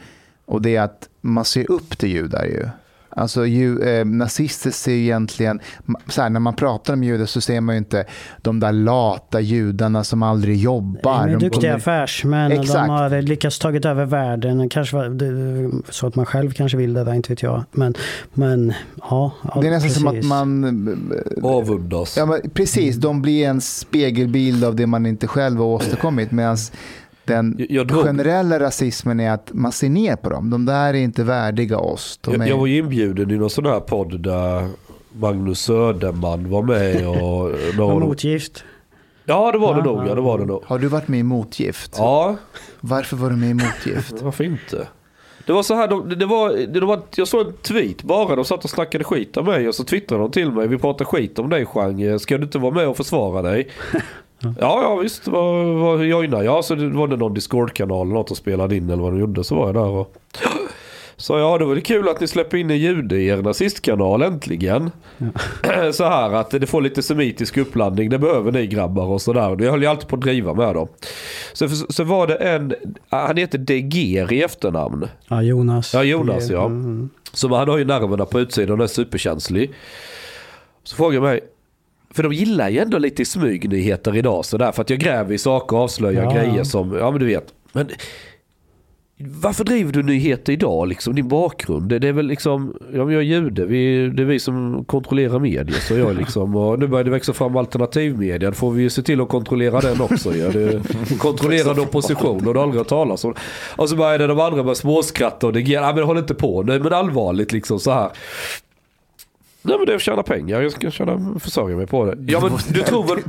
Och 0.45 0.63
det 0.63 0.77
är 0.77 0.83
att 0.83 1.09
man 1.21 1.45
ser 1.45 1.71
upp 1.71 1.99
till 1.99 2.09
judar 2.09 2.45
ju. 2.45 2.69
Alltså 3.17 3.47
ju, 3.47 3.81
eh, 3.83 4.05
nazister 4.05 4.71
ser 4.71 4.93
ju 4.93 5.03
egentligen, 5.03 5.61
så 6.09 6.23
här, 6.23 6.31
när 6.31 6.41
man 6.41 6.55
pratar 6.55 6.93
om 6.93 7.05
judar 7.05 7.27
så 7.27 7.41
ser 7.41 7.61
man 7.61 7.75
ju 7.75 7.79
inte 7.79 8.05
de 8.43 8.61
där 8.61 8.73
lata 8.73 9.41
judarna 9.41 10.05
som 10.05 10.23
aldrig 10.23 10.57
jobbar. 10.57 11.27
De 11.27 11.35
är 11.35 11.39
duktiga 11.39 11.71
de- 11.71 11.77
affärsmän 11.77 12.45
och 12.53 12.59
de 12.59 12.63
Exakt. 12.63 12.89
har 12.89 13.23
lyckats 13.23 13.59
tagit 13.59 13.85
över 13.85 14.05
världen. 14.05 14.69
Kanske 14.69 14.97
var 14.97 15.09
det, 15.09 15.93
så 15.93 16.07
att 16.07 16.15
man 16.15 16.27
själv 16.27 16.53
kanske 16.53 16.79
vill 16.79 16.93
det, 16.95 17.05
där, 17.05 17.15
inte 17.15 17.29
vet 17.33 17.43
jag. 17.43 17.65
Men, 17.73 17.95
men 18.35 18.73
ja, 19.11 19.33
ja 19.55 19.61
Det 19.61 19.67
är 19.67 19.71
nästan 19.71 19.91
som 19.91 20.07
att 20.07 20.15
precis. 20.15 20.29
man 20.29 21.25
Avundas. 21.43 22.17
Ja, 22.17 22.27
men 22.27 22.51
precis, 22.51 22.97
de 22.97 23.23
blir 23.23 23.47
en 23.49 23.61
spegelbild 23.61 24.65
av 24.65 24.77
det 24.77 24.87
man 24.87 25.07
inte 25.07 25.27
själv 25.27 25.59
har 25.59 25.67
åstadkommit. 25.67 26.31
Medan 26.33 26.57
den 27.25 27.57
Jag- 27.69 27.91
jag 27.91 28.05
generella 28.05 28.61
rasismen 28.61 29.21
är 29.21 29.31
att 29.31 29.51
man 29.53 29.73
ser 29.73 29.89
ner 29.89 30.17
på 30.17 30.31
dem. 30.31 30.51
De 30.51 30.65
där 30.67 30.89
är 30.89 30.95
inte 30.95 31.25
värdiga 31.25 31.79
oss. 31.79 32.19
De 32.23 32.33
Jag, 32.35 32.43
är... 32.43 32.47
jag 32.49 32.57
var 32.59 32.67
ju 32.67 32.79
inbjuden 32.79 33.31
i 33.31 33.37
någon 33.37 33.51
sån 33.51 33.67
här 33.67 33.81
podd 33.81 34.21
där 34.23 34.69
Magnus 35.13 35.61
Söderman 35.61 36.51
var 36.51 36.63
med 36.63 37.09
och 37.09 37.15
Var 37.77 37.77
några... 37.77 38.07
motgift. 38.07 38.65
Ja 39.25 39.53
det 39.53 39.59
var 39.59 39.75
det 39.75 39.83
nog, 39.83 40.09
ja 40.09 40.15
det 40.15 40.21
var 40.21 40.39
det 40.39 40.45
nog. 40.47 40.63
Har 40.67 40.79
du 40.79 40.87
varit 40.89 41.09
med 41.09 41.21
i 41.21 41.23
Motgift? 41.23 41.95
Ja, 41.99 42.37
Varför 42.81 43.17
var 43.17 43.31
du 43.31 43.37
med 43.37 43.51
i 43.51 43.55
Motgift? 43.55 44.15
varför 44.23 44.45
inte? 44.45 44.89
Det 45.47 45.53
var 45.53 45.63
så 45.63 45.75
här, 45.75 45.89
de, 45.89 46.09
det 46.19 46.27
var, 46.27 46.67
det 46.67 46.81
var, 46.81 47.01
jag 47.17 47.29
såg 47.29 47.47
en 47.47 47.53
tweet 47.53 48.03
bara, 48.03 48.37
de 48.37 48.45
satt 48.45 48.65
och 48.65 48.71
snackade 48.71 49.05
skit 49.05 49.37
om 49.37 49.45
mig 49.47 49.69
och 49.69 49.75
så 49.75 49.85
twittrade 49.85 50.23
de 50.23 50.31
till 50.31 50.53
mig, 50.53 50.69
vi 50.69 50.79
pratar 50.79 51.05
skit 51.05 51.39
om 51.39 51.51
dig 51.51 51.67
Chang, 51.67 52.19
ska 52.19 52.39
du 52.39 52.45
inte 52.45 52.59
vara 52.59 52.75
med 52.75 52.89
och 52.89 52.97
försvara 52.97 53.43
dig? 53.43 53.69
Ja, 54.61 54.83
ja 54.83 54.97
visst, 54.97 55.29
vad, 55.29 55.67
vad 55.67 56.05
joinar 56.05 56.43
jag? 56.43 56.65
Så 56.65 56.75
det 56.75 56.89
var 56.89 57.09
det 57.09 57.17
någon 57.17 57.35
Discord-kanal 57.35 58.07
eller 58.07 58.15
något 58.15 58.31
och 58.31 58.37
spelade 58.37 58.77
in 58.77 58.91
eller 58.91 59.03
vad 59.03 59.13
de 59.13 59.21
gjorde, 59.21 59.45
så 59.45 59.55
var 59.55 59.67
jag 59.67 59.75
där 59.75 59.89
och 59.89 60.17
Så 61.17 61.39
ja, 61.39 61.59
det 61.59 61.65
var 61.65 61.75
det 61.75 61.81
kul 61.81 62.09
att 62.09 62.21
ni 62.21 62.27
släpper 62.27 62.57
in 62.57 62.71
en 62.71 62.79
jude 62.79 63.17
i 63.17 63.27
er 63.27 63.43
nazistkanal 63.43 64.23
äntligen. 64.23 64.91
Så 65.93 66.05
här 66.05 66.33
att 66.33 66.51
det 66.51 66.67
får 66.67 66.83
lite 66.83 67.03
semitisk 67.03 67.57
uppblandning, 67.57 68.11
det 68.11 68.19
behöver 68.19 68.53
ni 68.53 68.67
grabbar 68.67 69.07
och 69.07 69.23
sådär. 69.23 69.57
Jag 69.63 69.71
höll 69.71 69.83
ju 69.83 69.89
alltid 69.89 70.09
på 70.09 70.17
att 70.17 70.23
driva 70.23 70.55
med 70.55 70.75
dem. 70.75 70.89
Så, 71.53 71.69
så 71.69 72.05
var 72.05 72.27
det 72.27 72.35
en, 72.35 72.75
han 73.09 73.37
heter 73.37 73.59
Deger 73.59 74.33
i 74.33 74.43
efternamn. 74.43 75.09
Ja, 75.29 75.43
Jonas. 75.43 75.95
Ja, 75.95 76.03
Jonas 76.03 76.51
ja. 76.51 76.67
Mm. 76.67 77.11
Så 77.33 77.55
han 77.55 77.69
har 77.69 77.79
ju 77.79 77.85
nerverna 77.85 78.25
på 78.25 78.41
utsidan 78.41 78.79
och 78.79 78.85
är 78.85 78.89
superkänslig. 78.89 79.73
Så 80.85 80.97
frågar 80.97 81.15
jag 81.15 81.23
mig, 81.23 81.41
för 82.15 82.23
de 82.23 82.33
gillar 82.33 82.69
ju 82.69 82.79
ändå 82.79 82.99
lite 82.99 83.25
smygnyheter 83.25 84.17
idag 84.17 84.45
sådär. 84.45 84.73
För 84.73 84.83
att 84.83 84.91
jag 84.91 84.99
gräver 84.99 85.35
i 85.35 85.39
saker 85.39 85.77
och 85.77 85.83
avslöjar 85.83 86.25
Ja. 86.25 86.33
grejer 86.35 86.65
som, 86.65 86.93
ja 86.93 87.11
men 87.11 87.21
du 87.21 87.27
vet. 87.27 87.45
Men 87.73 87.89
varför 89.19 89.65
driver 89.65 89.93
du 89.93 90.03
nyheter 90.03 90.53
idag? 90.53 90.89
Liksom, 90.89 91.15
din 91.15 91.29
bakgrund? 91.29 91.89
Det, 91.89 91.99
det 91.99 92.09
är 92.09 92.13
väl 92.13 92.27
liksom, 92.27 92.77
ja, 92.93 92.99
jag 92.99 93.13
är 93.15 93.21
jude, 93.21 93.65
vi, 93.67 94.09
det 94.09 94.23
är 94.23 94.27
vi 94.27 94.39
som 94.41 94.85
kontrollerar 94.85 95.39
media. 95.39 95.75
Så 95.75 95.95
jag 95.95 96.17
liksom, 96.17 96.57
och 96.57 96.79
nu 96.79 96.87
börjar 96.87 97.05
det 97.05 97.11
växa 97.11 97.33
fram 97.33 97.57
alternativmedia. 97.57 98.51
Då 98.51 98.55
får 98.55 98.71
vi 98.71 98.83
ju 98.83 98.91
se 98.91 99.03
till 99.03 99.21
att 99.21 99.29
kontrollera 99.29 99.81
den 99.81 100.01
också. 100.01 100.37
Ja. 100.37 100.49
Det, 100.49 100.83
kontrollerad 101.19 101.79
opposition 101.79 102.47
och 102.47 102.55
det 102.55 102.61
har 102.61 102.65
aldrig 102.65 102.81
hört 102.81 102.89
talas 102.89 103.25
om. 103.25 103.35
Och 103.77 103.89
så 103.89 103.97
började 103.97 104.27
de 104.27 104.41
andra 104.41 104.63
med 104.63 104.77
småskratta 104.77 105.47
och 105.47 105.53
det, 105.53 105.61
ja, 105.61 105.93
men 105.95 106.05
håll 106.05 106.19
inte 106.19 106.35
på, 106.35 106.63
nej 106.63 106.81
men 106.81 106.93
allvarligt 106.93 107.53
liksom 107.53 107.81
så 107.81 107.91
här. 107.91 108.11
Nej 109.67 109.79
men 109.79 109.87
det 109.87 109.93
är 109.93 109.97
att 109.97 110.03
tjäna 110.03 110.23
pengar, 110.23 110.61
jag 110.61 110.73
ska 110.73 110.91
tjäna, 110.91 111.39
försörja 111.41 111.77
mig 111.77 111.87
på 111.87 112.05
det. 112.05 112.33
Ja 112.33 112.41
men 112.41 112.51
du 112.75 112.83
tror 112.83 113.05
väl... 113.05 113.23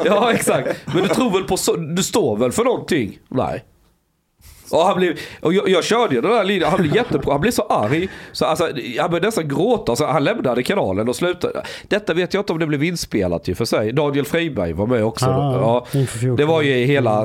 Ja 0.04 0.32
exakt. 0.32 0.76
Men 0.94 1.02
du 1.02 1.08
tror 1.08 1.30
väl 1.30 1.44
på, 1.44 1.56
så, 1.56 1.76
du 1.76 2.02
står 2.02 2.36
väl 2.36 2.52
för 2.52 2.64
någonting? 2.64 3.18
Nej. 3.28 3.64
Och, 4.70 4.78
han 4.78 4.96
blev, 4.96 5.18
och 5.40 5.54
jag, 5.54 5.68
jag 5.68 5.84
körde 5.84 6.14
ju 6.14 6.20
den 6.20 6.30
där 6.30 6.44
linjen, 6.44 6.70
han 6.70 6.80
blev 6.80 6.96
jättebra, 6.96 7.32
han 7.32 7.40
blev 7.40 7.50
så 7.50 7.62
arg. 7.62 8.08
Så 8.32 8.44
alltså, 8.44 8.64
han 9.00 9.10
började 9.10 9.26
nästan 9.26 9.48
gråta, 9.48 9.96
så 9.96 10.06
han 10.06 10.24
lämnade 10.24 10.62
kanalen 10.62 11.08
och 11.08 11.16
slutade. 11.16 11.62
Detta 11.88 12.14
vet 12.14 12.34
jag 12.34 12.40
inte 12.40 12.52
om 12.52 12.58
det 12.58 12.66
blev 12.66 12.84
inspelat 12.84 13.48
i 13.48 13.52
och 13.52 13.56
för 13.56 13.64
sig. 13.64 13.92
Daniel 13.92 14.24
Friberg 14.24 14.72
var 14.72 14.86
med 14.86 15.04
också. 15.04 15.26
Ah, 15.26 15.86
ja, 15.92 16.00
det 16.36 16.44
var 16.44 16.62
ju 16.62 16.84
hela... 16.84 17.24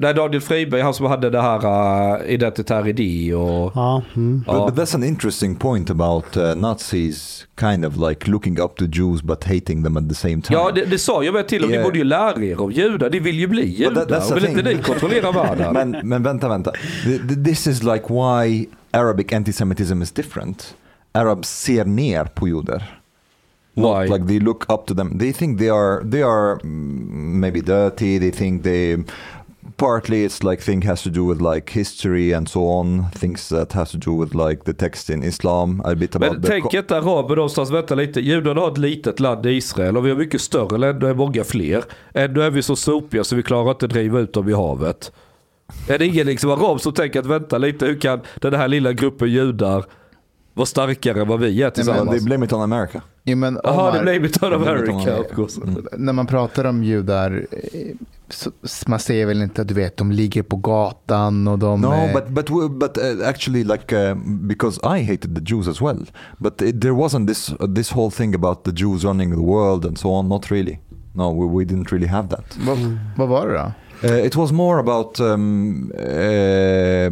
Nej, 0.00 0.14
Daniel 0.14 0.40
Friberg, 0.40 0.80
han 0.80 0.94
som 0.94 1.06
hade 1.06 1.30
det 1.30 1.40
här 1.40 1.66
uh, 1.66 2.30
Identitär 2.30 2.88
idé 2.88 3.34
och... 3.34 3.72
Ja, 3.74 4.02
mm. 4.16 4.44
But, 4.46 4.74
but 4.74 4.74
that's 4.74 4.94
an 4.94 5.04
interesting 5.04 5.56
point 5.56 5.90
about 5.90 6.36
uh, 6.36 6.54
Nazis 6.54 7.47
kind 7.58 7.84
of 7.84 7.96
like 7.96 8.30
looking 8.30 8.60
up 8.60 8.76
to 8.76 8.86
Jews 8.86 9.22
but 9.22 9.44
hating 9.44 9.82
them 9.82 9.96
at 9.96 10.08
the 10.08 10.14
same 10.14 10.42
time. 10.42 10.58
Ja, 10.58 10.70
det, 10.74 10.84
det 10.84 10.98
sa 10.98 11.22
jag 11.24 11.32
väl 11.32 11.44
till 11.44 11.62
dem. 11.62 11.70
Yeah. 11.70 11.80
Ni 11.80 11.84
borde 11.84 11.98
ju 11.98 12.04
lära 12.04 12.44
er 12.44 12.60
om 12.60 12.72
judar. 12.72 13.10
Ni 13.10 13.18
vill 13.18 13.38
ju 13.38 13.46
bli 13.46 13.64
judar. 13.66 14.06
that- 14.06 14.34
vill 14.34 14.46
inte 14.46 14.62
ni 14.62 14.82
kontrollera 14.82 15.32
världen? 15.32 15.72
men, 15.90 16.08
men 16.08 16.22
vänta, 16.22 16.48
vänta. 16.48 16.72
Th- 17.04 17.28
th- 17.28 17.44
This 17.44 17.66
is 17.66 17.82
like 17.82 18.04
why 18.08 18.66
Arabic 18.90 19.32
antisemitism 19.32 20.02
is 20.02 20.12
different. 20.12 20.74
Arabs 21.12 21.48
ser 21.48 21.84
ner 21.84 22.24
på 22.24 22.48
judar. 22.48 22.98
Not 23.74 24.02
Why? 24.02 24.08
like 24.08 24.26
they 24.26 24.40
look 24.40 24.64
up 24.72 24.86
to 24.86 24.94
them. 24.94 25.18
They 25.18 25.32
think 25.32 25.58
they 25.58 25.70
are 25.70 26.02
they 26.10 26.22
are 26.22 26.58
mm, 26.62 27.40
maybe 27.40 27.60
dirty. 27.60 28.18
They 28.18 28.30
think 28.30 28.62
they 28.62 28.96
partly 29.76 30.24
it's 30.24 30.50
like 30.50 30.62
thing 30.62 30.82
has 30.82 31.02
to 31.02 31.10
do 31.10 31.28
with 31.28 31.54
like 31.54 31.72
history 31.72 32.34
and 32.34 32.48
so 32.48 32.60
on. 32.60 33.10
Things 33.10 33.48
that 33.48 33.72
has 33.72 33.90
to 33.90 33.98
do 33.98 34.20
with 34.20 34.34
like 34.34 34.64
the 34.64 34.72
text 34.72 35.10
in 35.10 35.22
Islam. 35.22 35.82
A 35.84 35.94
bit 35.94 36.16
about 36.16 36.32
Men 36.32 36.42
tänk 36.42 36.74
inte 36.74 36.96
araber 36.96 37.36
någonstans, 37.36 37.70
vänta 37.70 37.94
lite. 37.94 38.20
Judarna 38.20 38.60
har 38.60 38.72
ett 38.72 38.78
litet 38.78 39.20
land 39.20 39.46
i 39.46 39.50
Israel 39.50 39.96
och 39.96 40.06
vi 40.06 40.10
har 40.10 40.16
mycket 40.16 40.40
större 40.40 40.78
länder, 40.78 41.14
många 41.14 41.44
fler. 41.44 41.84
Ändå 42.12 42.40
är 42.40 42.50
vi 42.50 42.62
så 42.62 42.76
sopiga 42.76 43.24
så 43.24 43.36
vi 43.36 43.42
klarar 43.42 43.70
inte 43.70 43.86
att 43.86 43.92
driva 43.92 44.20
ut 44.20 44.32
dem 44.32 44.48
i 44.48 44.52
havet. 44.52 45.12
Är 45.88 45.98
det 45.98 46.06
ingen 46.06 46.26
liksom 46.26 46.50
arab 46.50 46.80
som 46.80 46.92
tänker 46.92 47.20
att 47.20 47.26
vänta 47.26 47.58
lite, 47.58 47.86
hur 47.86 48.00
kan 48.00 48.20
den 48.36 48.54
här 48.54 48.68
lilla 48.68 48.92
gruppen 48.92 49.28
judar 49.28 49.84
vara 50.54 50.66
starkare 50.66 51.20
än 51.20 51.28
vad 51.28 51.40
vi 51.40 51.46
är 51.46 51.50
Well, 51.50 51.70
they 51.72 51.84
tillsammans? 51.84 52.24
blame 52.24 52.44
it 52.44 52.52
on 52.52 52.62
America. 52.62 53.02
Jo, 53.24 53.36
men 53.36 53.60
Jaha, 53.64 53.88
Omar, 53.88 53.92
det 53.92 54.02
blame 54.02 54.26
it 54.26 54.42
on 54.42 54.48
Blame 54.48 54.82
it 54.84 54.88
on 54.88 55.02
America 55.08 55.96
när 55.96 56.12
man 56.12 56.26
pratar 56.26 56.64
om 56.64 56.84
judar, 56.84 57.46
man 58.86 58.98
säger 58.98 59.26
väl 59.26 59.42
inte 59.42 59.62
att 59.62 59.68
du 59.68 59.74
vet, 59.74 59.96
de 59.96 60.12
ligger 60.12 60.42
på 60.42 60.56
gatan 60.56 61.48
och 61.48 61.58
de... 61.58 61.80
No, 61.80 61.94
eh, 61.94 62.12
but 62.12 62.28
but 62.28 62.70
but 62.70 62.98
uh, 62.98 63.28
actually, 63.28 63.64
like 63.64 63.92
uh, 63.92 64.14
because 64.46 64.80
I 64.82 65.02
hated 65.02 65.34
the 65.34 65.54
Jews 65.54 65.68
as 65.68 65.80
well, 65.80 66.06
but 66.38 66.62
it, 66.62 66.80
there 66.80 66.94
wasn't 66.94 67.26
this 67.26 67.50
uh, 67.50 67.74
this 67.74 67.90
whole 67.90 68.10
thing 68.10 68.34
about 68.34 68.64
the 68.64 68.72
Jews 68.72 69.04
running 69.04 69.30
the 69.30 69.42
world 69.42 69.84
and 69.84 69.98
so 69.98 70.10
on. 70.10 70.28
Not 70.28 70.50
really. 70.50 70.78
No, 71.14 71.30
we, 71.30 71.46
we 71.46 71.64
didn't 71.64 71.92
really 71.92 72.08
have 72.08 72.28
that. 72.28 72.56
vad, 72.66 72.78
vad 73.16 73.28
var 73.28 73.46
det 73.46 73.54
då? 73.54 73.72
Uh, 74.04 74.26
it 74.26 74.36
was 74.36 74.52
more 74.52 74.78
about 74.78 75.20
um, 75.20 75.90
uh, 75.98 77.10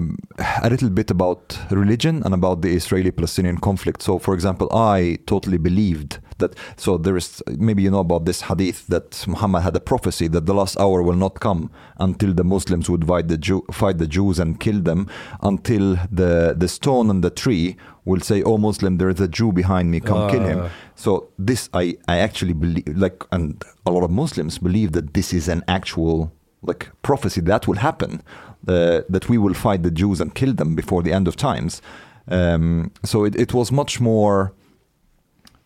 a 0.62 0.68
little 0.70 0.90
bit 0.90 1.10
about 1.10 1.58
religion 1.70 2.22
and 2.24 2.34
about 2.34 2.62
the 2.62 2.68
Israeli-Palestinian 2.68 3.58
conflict. 3.58 4.02
So, 4.02 4.18
for 4.18 4.34
example, 4.34 4.68
I 4.72 5.18
totally 5.26 5.58
believed 5.58 6.18
that. 6.38 6.54
So 6.76 6.96
there 6.96 7.16
is 7.16 7.42
maybe 7.46 7.82
you 7.82 7.90
know 7.90 8.00
about 8.00 8.24
this 8.24 8.42
hadith 8.42 8.86
that 8.88 9.24
Muhammad 9.26 9.62
had 9.62 9.76
a 9.76 9.80
prophecy 9.80 10.28
that 10.28 10.46
the 10.46 10.54
last 10.54 10.78
hour 10.78 11.02
will 11.02 11.16
not 11.16 11.40
come 11.40 11.70
until 11.98 12.32
the 12.32 12.44
Muslims 12.44 12.88
would 12.90 13.06
fight 13.06 13.28
the 13.28 13.38
Jew, 13.38 13.64
fight 13.72 13.98
the 13.98 14.06
Jews 14.06 14.38
and 14.38 14.60
kill 14.60 14.80
them, 14.80 15.08
until 15.42 15.96
the 16.10 16.54
the 16.56 16.68
stone 16.68 17.10
and 17.10 17.22
the 17.22 17.30
tree 17.30 17.76
will 18.04 18.20
say, 18.20 18.42
"Oh 18.42 18.58
Muslim, 18.58 18.98
there 18.98 19.10
is 19.10 19.20
a 19.20 19.28
Jew 19.28 19.52
behind 19.52 19.90
me, 19.90 20.00
come 20.00 20.30
kill 20.30 20.44
him." 20.44 20.60
Ah. 20.62 20.70
So 20.94 21.28
this 21.38 21.68
I 21.74 21.96
I 22.08 22.18
actually 22.18 22.54
believe 22.54 22.88
like, 22.96 23.24
and 23.32 23.62
a 23.84 23.90
lot 23.90 24.04
of 24.04 24.10
Muslims 24.10 24.58
believe 24.58 24.92
that 24.92 25.14
this 25.14 25.32
is 25.32 25.48
an 25.48 25.62
actual 25.68 26.32
like 26.62 26.90
prophecy 27.02 27.40
that 27.42 27.66
will 27.68 27.76
happen, 27.76 28.22
uh, 28.68 29.02
that 29.08 29.28
we 29.28 29.38
will 29.38 29.54
fight 29.54 29.82
the 29.82 29.90
Jews 29.90 30.20
and 30.20 30.34
kill 30.34 30.52
them 30.52 30.74
before 30.74 31.02
the 31.02 31.12
end 31.12 31.28
of 31.28 31.36
times. 31.36 31.82
Um, 32.28 32.90
so 33.04 33.24
it, 33.24 33.36
it 33.36 33.54
was 33.54 33.70
much 33.70 34.00
more 34.00 34.52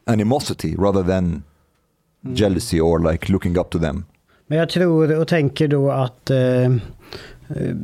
animosity 0.05 0.75
rather 0.77 1.03
than 1.03 1.43
jealousy 2.35 2.81
or 2.81 3.13
like 3.13 3.33
looking 3.33 3.59
up 3.59 3.71
to 3.71 3.79
them. 3.79 4.05
Men 4.47 4.59
jag 4.59 4.69
tror 4.69 5.21
och 5.21 5.29
tänker 5.29 5.69
då 5.69 5.91
att 5.91 6.31
eh, 6.31 6.39
eh, 6.39 6.71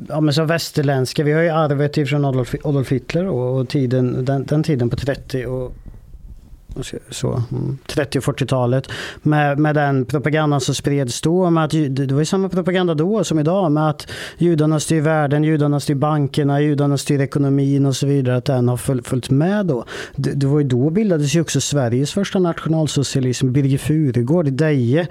ja, 0.08 0.20
men 0.20 0.34
som 0.34 0.46
västerländska, 0.46 1.24
vi 1.24 1.32
har 1.32 1.42
ju 1.42 1.48
arvet 1.48 1.96
ifrån 1.96 2.24
Adolf, 2.24 2.54
Adolf 2.64 2.92
Hitler 2.92 3.26
och, 3.26 3.60
och 3.60 3.68
tiden, 3.68 4.24
den, 4.24 4.46
den 4.46 4.62
tiden 4.62 4.90
på 4.90 4.96
30 4.96 5.46
och 5.46 5.74
så- 7.10 7.42
mm, 7.52 7.78
30 7.86 8.18
och 8.18 8.24
40-talet 8.24 8.88
med, 9.22 9.58
med 9.58 9.74
den 9.74 10.04
propagandan 10.04 10.60
som 10.60 10.74
spreds 10.74 11.20
då. 11.20 11.50
Med 11.50 11.64
att, 11.64 11.70
det 11.90 12.12
var 12.12 12.18
ju 12.18 12.24
samma 12.24 12.48
propaganda 12.48 12.94
då 12.94 13.24
som 13.24 13.38
idag 13.38 13.72
med 13.72 13.88
att 13.90 14.06
judarna 14.38 14.80
styr 14.80 15.00
världen, 15.00 15.44
judarna 15.44 15.80
styr 15.80 15.94
bankerna, 15.94 16.60
judarna 16.60 16.98
styr 16.98 17.20
ekonomin 17.20 17.86
och 17.86 17.96
så 17.96 18.06
vidare. 18.06 18.36
Att 18.36 18.44
den 18.44 18.68
har 18.68 18.76
föl- 18.76 19.02
följt 19.02 19.30
med 19.30 19.66
då. 19.66 19.84
Det, 20.16 20.32
det 20.32 20.46
var 20.46 20.58
ju 20.60 20.66
då 20.68 20.90
bildades 20.90 21.34
ju 21.34 21.40
också 21.40 21.60
Sveriges 21.60 22.12
första 22.12 22.38
nationalsocialism. 22.38 23.52
Birger 23.52 23.78
Furugård 23.78 24.48
i 24.48 24.50
Deje, 24.50 25.06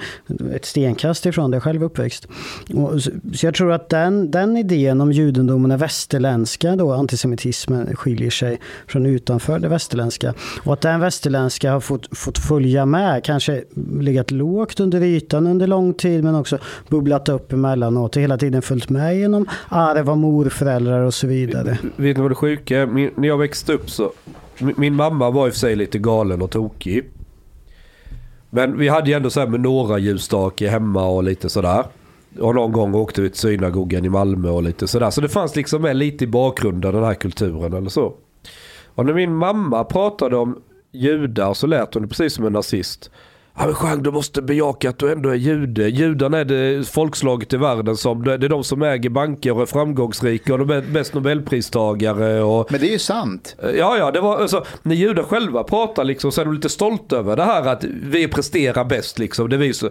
ett 0.56 0.66
stenkast 0.66 1.26
ifrån 1.26 1.52
där 1.52 1.56
jag 1.56 1.64
själv 1.64 1.84
uppväxt. 1.84 2.28
Och, 2.74 3.02
så, 3.04 3.12
så 3.34 3.46
jag 3.46 3.54
tror 3.56 3.72
att 3.72 3.90
den, 3.90 4.32
den 4.32 4.58
idén 4.58 5.02
om 5.02 5.12
judendomen 5.12 5.72
är 5.72 5.78
västerländska 5.78 6.76
då, 6.76 6.92
antisemitismen 6.94 7.96
skiljer 7.96 8.30
sig 8.30 8.60
från 8.88 9.06
utanför 9.06 9.60
det 9.60 9.68
västerländska. 9.68 10.34
Och 10.64 10.74
att 10.74 10.82
den 10.82 11.00
västerländska 11.00 11.55
har 11.64 11.80
fått, 11.80 12.18
fått 12.18 12.38
följa 12.38 12.86
med, 12.86 13.24
kanske 13.24 13.64
legat 14.00 14.32
lågt 14.32 14.80
under 14.80 15.04
ytan 15.04 15.48
under 15.48 15.68
lång 15.68 15.94
tid 15.94 16.24
men 16.24 16.36
också 16.36 16.58
bubblat 16.90 17.30
upp 17.30 17.54
emellanåt 17.54 18.16
och 18.16 18.22
hela 18.22 18.38
tiden 18.38 18.62
följt 18.62 18.90
med 18.90 19.18
genom 19.18 19.46
arv 19.70 20.10
av 20.10 20.18
morföräldrar 20.18 21.00
och 21.00 21.14
så 21.14 21.28
vidare. 21.28 21.78
Vet 21.96 22.18
ni 22.18 22.22
vad 22.22 22.32
det 22.32 22.36
sjuka 22.36 22.80
är? 22.80 22.86
Min, 22.86 23.12
när 23.16 23.28
jag 23.28 23.38
växte 23.38 23.74
upp 23.74 23.90
så... 23.90 24.12
Min, 24.60 24.74
min 24.78 24.96
mamma 24.96 25.32
var 25.32 25.48
i 25.48 25.50
och 25.50 25.54
för 25.54 25.60
sig 25.60 25.76
lite 25.76 25.98
galen 25.98 26.42
och 26.42 26.52
tokig. 26.52 27.04
Men 28.50 28.78
vi 28.78 28.88
hade 28.88 29.10
ju 29.10 29.16
ändå 29.16 29.30
så 29.30 29.40
här 29.40 29.48
med 29.48 29.60
några 29.60 29.98
ljusstake 29.98 30.70
hemma 30.70 31.08
och 31.08 31.24
lite 31.24 31.50
sådär. 31.50 31.84
Och 32.40 32.56
någon 32.56 32.72
gång 32.72 32.96
åkte 32.96 33.22
vi 33.22 33.30
till 33.30 33.40
synagogan 33.40 34.06
i 34.06 34.10
Malmö 34.10 34.50
och 34.50 34.64
lite 34.64 34.88
sådär. 34.88 35.10
Så 35.10 35.22
det 35.22 35.30
fanns 35.30 35.56
liksom 35.56 35.82
med 35.82 35.96
lite 35.96 36.24
i 36.24 36.28
bakgrunden 36.28 36.94
den 36.94 37.04
här 37.04 37.14
kulturen 37.14 37.74
eller 37.74 37.90
så. 37.90 38.14
Och 38.96 39.06
när 39.06 39.14
min 39.14 39.36
mamma 39.36 39.84
pratade 39.84 40.38
om 40.38 40.62
judar 40.96 41.54
så 41.54 41.68
lät 41.68 41.94
hon 41.94 42.08
precis 42.10 42.34
som 42.34 42.46
en 42.46 42.54
nazist. 42.54 43.10
Ja 43.58 43.66
men 43.66 43.76
Jean, 43.84 44.04
du 44.04 44.12
måste 44.12 44.42
bejaka 44.42 44.90
att 44.90 45.00
du 45.00 45.12
ändå 45.12 45.30
är 45.30 45.36
jude. 45.36 45.90
Judarna 45.90 46.38
är 46.38 46.46
det 46.46 46.88
folkslaget 46.88 47.54
i 47.54 47.58
världen 47.58 47.98
som, 47.98 48.24
det 48.24 48.34
är 48.34 48.38
de 48.38 48.64
som 48.64 48.82
äger 48.82 49.10
banker 49.10 49.56
och 49.56 49.62
är 49.62 49.66
framgångsrika 49.66 50.54
och 50.54 50.60
de 50.60 50.70
är 50.70 50.82
bäst 50.82 51.14
nobelpristagare 51.14 52.42
och 52.44 52.72
Men 52.72 52.80
det 52.82 52.88
är 52.88 52.92
ju 52.92 53.00
sant. 53.00 53.56
Ja, 53.62 53.98
ja, 53.98 54.12
det 54.12 54.22
var 54.22 54.38
alltså, 54.38 54.66
när 54.84 54.96
judar 54.96 55.24
själva 55.24 55.64
pratar 55.64 56.04
liksom 56.04 56.32
så 56.32 56.42
är 56.42 56.46
de 56.46 56.54
lite 56.54 56.70
stolta 56.70 57.18
över 57.18 57.36
det 57.36 57.44
här 57.44 57.66
att 57.66 57.84
vi 57.84 58.28
presterar 58.28 58.86
bäst 58.86 59.20
liksom. 59.20 59.50
Det 59.50 59.58
visar, 59.58 59.90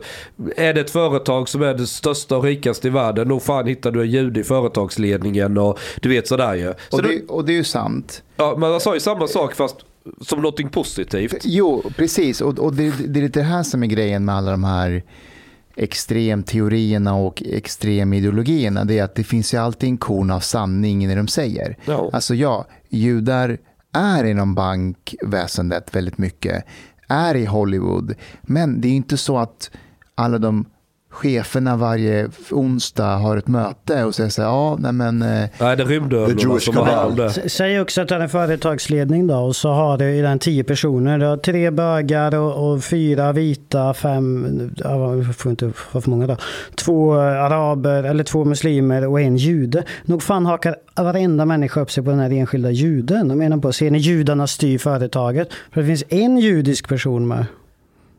är 0.57 0.75
det 0.75 0.81
ett 0.81 0.91
företag 0.91 1.49
som 1.49 1.63
är 1.63 1.75
det 1.75 1.87
största 1.87 2.37
och 2.37 2.45
rikaste 2.45 2.89
i 2.89 2.91
världen, 2.91 3.29
nog 3.29 3.43
fan 3.43 3.67
hittar 3.67 3.91
du 3.91 4.01
en 4.01 4.11
jude 4.11 4.41
i 4.41 4.45
företagsledningen 4.45 5.59
och 5.59 5.79
du 6.01 6.09
vet 6.09 6.29
sådär 6.29 6.55
ju. 6.55 6.73
Så 6.91 6.97
Och 6.97 7.03
det, 7.03 7.09
det, 7.09 7.27
och 7.29 7.45
det 7.45 7.53
är 7.53 7.57
ju 7.57 7.65
sant. 7.65 8.23
ja, 8.37 8.55
man 8.59 8.81
sa 8.81 8.95
ju 8.95 9.01
samma 9.01 9.27
sak 9.27 9.55
fast 9.55 9.77
som 10.21 10.43
någonting 10.43 10.69
positivt. 10.69 11.43
Jo, 11.45 11.83
precis. 11.97 12.41
Och, 12.41 12.59
och 12.59 12.75
det, 12.75 12.93
det 13.09 13.21
är 13.21 13.29
det 13.29 13.43
här 13.43 13.63
som 13.63 13.83
är 13.83 13.87
grejen 13.87 14.25
med 14.25 14.35
alla 14.35 14.51
de 14.51 14.65
här 14.65 15.03
extremteorierna 15.77 17.15
och 17.15 17.43
extremideologierna. 17.43 18.85
Det 18.85 18.99
är 18.99 19.05
att 19.05 19.15
det 19.15 19.25
finns 19.25 19.55
ju 19.55 19.59
alltid 19.59 19.89
en 19.89 19.97
korn 19.97 20.31
av 20.31 20.41
sanning 20.41 21.09
när 21.09 21.17
de 21.17 21.29
säger. 21.29 21.77
Ja. 21.85 22.11
Alltså 22.13 22.35
ja, 22.35 22.67
judar 22.89 23.59
är 23.93 24.25
inom 24.25 24.55
bankväsendet 24.55 25.95
väldigt 25.97 26.19
mycket, 26.19 26.65
är 27.09 27.35
i 27.35 27.45
Hollywood. 27.45 28.15
Men 28.43 28.81
det 28.81 28.89
är 28.89 28.93
inte 28.93 29.17
så 29.17 29.39
att 29.39 29.71
alla 30.15 30.39
de 30.39 30.65
cheferna 31.15 31.77
varje 31.77 32.29
onsdag 32.51 33.17
har 33.17 33.37
ett 33.37 33.49
möte 33.49 34.05
och 34.05 34.15
säger 34.15 34.31
så 34.31 34.43
här, 34.43 34.49
ja, 34.49 34.77
nej 34.81 34.93
men... 34.93 35.23
eh, 35.23 35.29
Nej, 35.29 35.77
det 35.77 35.83
är 35.83 35.87
rymdödlorna 35.87 36.41
Jewish 36.41 36.65
som 36.65 36.77
har 36.77 36.85
hand 36.85 37.11
om 37.11 37.17
det. 37.17 37.51
Säg 37.51 37.81
också 37.81 38.01
att 38.03 38.09
du 38.09 38.15
har 38.15 38.21
en 38.21 38.29
företagsledning 38.29 39.27
då 39.27 39.37
och 39.37 39.57
så 39.57 39.69
har 39.69 39.99
du 39.99 40.11
i 40.11 40.21
den 40.21 40.39
tio 40.39 40.65
personer. 40.65 41.19
Du 41.19 41.27
har 41.27 41.37
tre 41.37 41.71
bögar 41.71 42.35
och, 42.35 42.73
och 42.73 42.85
fyra 42.85 43.33
vita, 43.33 43.95
fem, 43.95 44.71
ja, 44.77 45.17
jag 45.17 45.37
får 45.37 45.51
inte 45.51 45.73
ha 45.93 46.01
för 46.01 46.11
många 46.11 46.27
då. 46.27 46.37
Två 46.75 47.15
araber 47.15 48.03
eller 48.03 48.25
två 48.25 48.45
muslimer 48.45 49.07
och 49.07 49.21
en 49.21 49.37
jude. 49.37 49.85
Nog 50.05 50.23
fan 50.23 50.47
hakar 50.47 50.77
varenda 50.97 51.45
människa 51.45 51.81
upp 51.81 51.91
sig 51.91 52.05
på 52.05 52.11
den 52.11 52.19
här 52.21 52.31
enskilda 52.33 52.71
juden. 52.71 53.29
Jag 53.29 53.39
menar 53.39 53.57
på, 53.59 53.73
ser 53.73 53.91
ni 53.91 53.99
judarna 53.99 54.47
styr 54.47 54.79
företaget? 54.79 55.49
För 55.73 55.81
det 55.81 55.87
finns 55.87 56.05
en 56.09 56.39
judisk 56.39 56.89
person 56.89 57.29
med. 57.29 57.47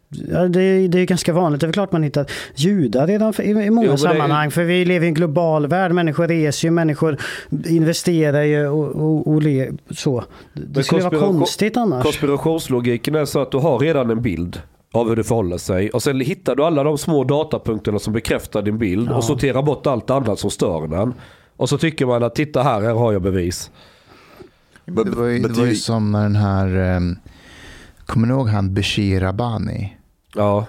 Ja, 0.09 0.47
det, 0.47 0.61
är- 0.61 0.87
det 0.87 0.99
är 0.99 1.05
ganska 1.05 1.33
vanligt. 1.33 1.61
Det 1.61 1.67
är 1.67 1.71
klart 1.71 1.91
man 1.91 2.03
hittar 2.03 2.25
judar 2.55 3.07
redan 3.07 3.33
för- 3.33 3.43
i, 3.43 3.49
i 3.49 3.69
många 3.69 3.87
Jo, 3.87 3.91
det 3.91 3.93
är- 3.93 3.97
sammanhang. 3.97 4.51
För 4.51 4.63
vi 4.63 4.85
lever 4.85 5.05
i 5.05 5.07
en 5.07 5.13
global 5.13 5.67
värld. 5.67 5.91
Människor 5.91 6.27
reser 6.27 6.67
ju, 6.67 6.71
människor 6.71 7.17
investerar 7.65 8.41
ju 8.43 8.67
och, 8.67 8.87
och, 8.95 9.27
och 9.27 9.41
le, 9.41 9.71
så. 9.91 10.23
Det 10.53 10.61
Men 10.75 10.83
skulle 10.83 11.01
vara 11.03 11.19
konstigt 11.19 11.77
annars. 11.77 12.03
Konspirationslogiken 12.03 13.15
är 13.15 13.25
så 13.25 13.39
att 13.39 13.51
du 13.51 13.57
har 13.57 13.79
redan 13.79 14.09
en 14.09 14.21
bild 14.21 14.61
av 14.91 15.09
hur 15.09 15.15
det 15.15 15.23
förhåller 15.23 15.57
sig. 15.57 15.89
Och 15.89 16.03
sen 16.03 16.19
hittar 16.21 16.55
du 16.55 16.63
alla 16.63 16.83
de 16.83 16.97
små 16.97 17.23
datapunkterna 17.23 17.99
som 17.99 18.13
bekräftar 18.13 18.61
din 18.61 18.77
bild 18.77 19.11
och 19.11 19.23
sorterar 19.23 19.61
bort 19.63 19.87
allt 19.87 20.09
annat 20.09 20.39
som 20.39 20.51
stör 20.51 20.87
den. 20.87 21.13
Och 21.57 21.69
så 21.69 21.77
tycker 21.77 22.05
man 22.05 22.23
att 22.23 22.35
titta 22.35 22.63
här, 22.63 22.81
här 22.81 22.93
har 22.93 23.13
jag 23.13 23.21
bevis. 23.21 23.71
Det 24.85 24.91
var 25.09 25.25
ju, 25.27 25.39
det 25.39 25.49
var 25.59 25.65
ju 25.65 25.75
som 25.75 26.11
när 26.11 26.23
den 26.23 26.35
här, 26.35 26.95
um, 26.97 27.17
kommer 28.05 28.27
ni 28.27 28.33
ihåg 28.33 28.47
han 28.49 28.73
Bashir 28.73 29.19
Rabani? 29.19 29.97
Ja, 30.35 30.65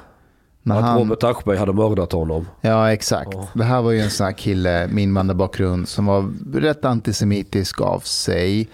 När 0.62 0.76
att 0.78 0.82
han, 0.84 0.98
Robert 0.98 1.22
Aschberg 1.24 1.56
hade 1.58 1.72
mördat 1.72 2.12
honom. 2.12 2.48
Ja, 2.60 2.92
exakt. 2.92 3.36
Det 3.54 3.64
här 3.64 3.82
var 3.82 3.90
ju 3.92 4.00
en 4.00 4.10
sån 4.10 4.24
här 4.26 4.32
kille 4.32 4.88
med 4.88 5.02
invandrarbakgrund 5.04 5.88
som 5.88 6.06
var 6.06 6.32
rätt 6.60 6.84
antisemitisk 6.84 7.80
av 7.80 8.00
sig. 8.00 8.68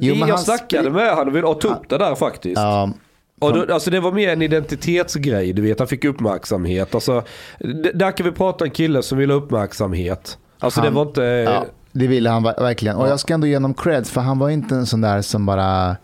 Jo, 0.00 0.14
men 0.14 0.28
jag 0.28 0.36
han 0.36 0.44
snackade 0.44 0.90
med 0.90 1.14
honom 1.14 1.44
och 1.44 1.60
ta 1.60 1.68
upp 1.68 1.88
det 1.88 1.98
där 1.98 2.14
faktiskt. 2.14 2.56
Ja, 2.56 2.90
Och 3.40 3.52
då, 3.52 3.74
alltså 3.74 3.90
det 3.90 4.00
var 4.00 4.12
mer 4.12 4.28
en 4.28 4.42
identitetsgrej, 4.42 5.52
du 5.52 5.62
vet. 5.62 5.78
Han 5.78 5.88
fick 5.88 6.04
uppmärksamhet. 6.04 6.94
Alltså, 6.94 7.22
där 7.94 8.16
kan 8.16 8.26
vi 8.26 8.32
prata 8.32 8.64
om 8.64 8.66
en 8.66 8.70
kille 8.70 9.02
som 9.02 9.18
vill 9.18 9.30
ha 9.30 9.36
uppmärksamhet. 9.36 10.38
Alltså 10.58 10.80
Han- 10.80 10.88
det 10.90 10.94
var 10.96 11.06
inte... 11.06 11.22
ja, 11.22 11.64
det 11.92 12.06
ville 12.06 12.30
han 12.30 12.46
ver- 12.46 12.60
verkligen. 12.62 12.96
Och 12.96 13.08
jag 13.08 13.20
ska 13.20 13.34
ändå 13.34 13.46
ge 13.46 13.56
honom 13.56 13.74
creds 13.74 14.10
för 14.10 14.20
han 14.20 14.38
var 14.38 14.48
inte 14.50 14.74
en 14.74 14.86
sån 14.86 15.00
där 15.00 15.22
som 15.22 15.46
bara 15.46 15.96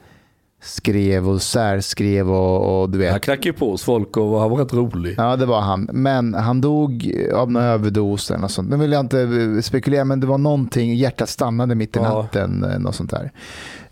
skrev 0.65 1.29
och 1.29 1.43
särskrev 1.43 2.31
och, 2.31 2.83
och 2.83 2.91
du 2.91 2.99
vet. 2.99 3.11
Han 3.11 3.21
knackade 3.21 3.49
ju 3.49 3.53
på 3.53 3.71
hos 3.71 3.83
folk 3.85 4.17
och 4.17 4.41
han 4.41 4.51
var 4.51 4.59
rätt 4.59 4.73
rolig. 4.73 5.15
Ja, 5.19 5.37
det 5.37 5.47
var 5.47 5.61
han. 5.61 5.89
Men 5.93 6.35
han 6.35 6.61
dog 6.61 7.13
av 7.35 7.51
någon 7.51 7.63
överdos 7.63 8.31
eller 8.31 8.41
något 8.41 8.51
sånt. 8.51 8.71
Nu 8.71 8.77
vill 8.77 8.93
jag 8.93 9.01
inte 9.01 9.63
spekulera, 9.63 10.05
men 10.05 10.21
det 10.21 10.27
var 10.27 10.39
någonting. 10.39 10.95
Hjärtat 10.95 11.29
stannade 11.29 11.75
mitt 11.75 11.97
i 11.97 11.99
Ja. 11.99 12.23
natten. 12.23 12.65
eh, 12.65 12.79
Något 12.79 12.95
sånt 12.95 13.11
där. 13.11 13.33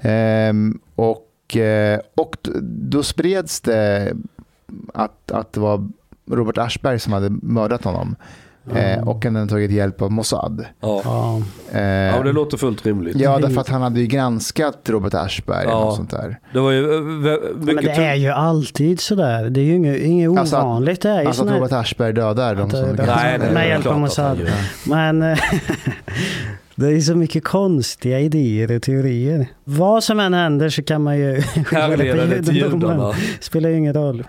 Ehm, 0.00 0.80
och, 0.94 1.56
eh, 1.56 2.00
och 2.16 2.36
då 2.62 3.02
spreds 3.02 3.60
det 3.60 4.12
att, 4.94 5.30
att 5.30 5.52
det 5.52 5.60
var 5.60 5.88
Robert 6.30 6.58
Aschberg 6.58 6.98
som 6.98 7.12
hade 7.12 7.30
mördat 7.30 7.84
honom. 7.84 8.16
Eh, 8.74 9.08
och 9.08 9.24
han 9.24 9.36
hade 9.36 9.48
tagit 9.48 9.70
hjälp 9.70 10.02
av 10.02 10.10
Mossad. 10.12 10.64
Ja. 10.80 11.00
Ja. 11.04 11.40
ja, 11.72 11.78
Eh, 11.78 12.16
men 12.16 12.24
det 12.24 12.32
låter 12.32 12.56
fullt 12.56 12.86
rimligt. 12.86 13.16
ja, 13.16 13.38
därför 13.38 13.60
att 13.60 13.68
han 13.68 13.82
hade 13.82 14.00
ju 14.00 14.06
granskat 14.06 14.78
Robert 14.88 15.14
Aschberg. 15.14 15.64
Ja. 15.68 15.84
Och 15.84 15.94
sånt 15.96 16.10
där. 16.10 16.38
Det 16.52 16.58
var 16.60 16.70
ju 16.70 16.94
eh, 16.94 17.00
mycket 17.00 17.74
Men 17.74 17.84
det 17.84 17.90
är 17.90 18.14
ju 18.14 18.28
alltid 18.28 19.00
sådär. 19.00 19.50
Det 19.50 19.60
är 19.60 19.64
ju 19.64 19.74
inget, 19.74 20.00
inget 20.00 20.38
Alltså 20.38 20.56
att- 20.56 20.64
ovanligt. 20.64 21.00
Det 21.02 21.10
är 21.10 21.20
ju 21.20 21.26
Alltså 21.26 21.44
att 21.44 21.50
Robert 21.54 21.72
Aschberg 21.72 22.12
dödar 22.12 22.54
de 22.54 22.62
Att, 22.62 22.70
som 22.70 22.80
granskar. 22.96 23.06
Nej, 23.16 23.38
nej, 23.38 23.52
med 23.52 23.68
hjälp 23.68 23.86
av 23.86 24.00
Mossad. 24.00 24.38
Men 24.86 25.20
det 26.74 26.86
är 26.88 27.00
så 27.00 27.14
mycket 27.14 27.44
konstiga 27.44 28.20
idéer 28.20 28.76
och 28.76 28.82
teorier. 28.82 29.46
Vad 29.64 30.04
som 30.04 30.20
än 30.20 30.34
händer 30.34 30.68
så 30.68 30.82
kan 30.82 31.02
man 31.02 31.18
ju 31.18 31.40
Härleda 31.70 32.24
det 32.26 32.42
till 32.42 32.56
judarna. 32.72 33.14
Spelar 33.40 33.68
ju 33.70 33.76
ingen 33.76 33.94
roll. 33.94 34.24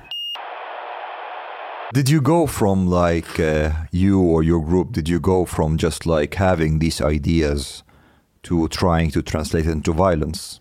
Did 1.93 2.09
you 2.09 2.21
go 2.21 2.47
from 2.47 2.87
like 2.87 3.39
uh, 3.39 3.69
you 3.91 4.19
or 4.19 4.41
your 4.41 4.65
group? 4.65 4.93
Did 4.93 5.07
you 5.07 5.19
go 5.19 5.45
from 5.45 5.77
just 5.77 6.07
like 6.07 6.33
having 6.33 6.79
these 6.79 6.99
ideas 6.99 7.83
to 8.41 8.67
trying 8.69 9.11
to 9.11 9.21
translate 9.21 9.67
it 9.67 9.71
into 9.71 9.93
violence? 9.93 10.59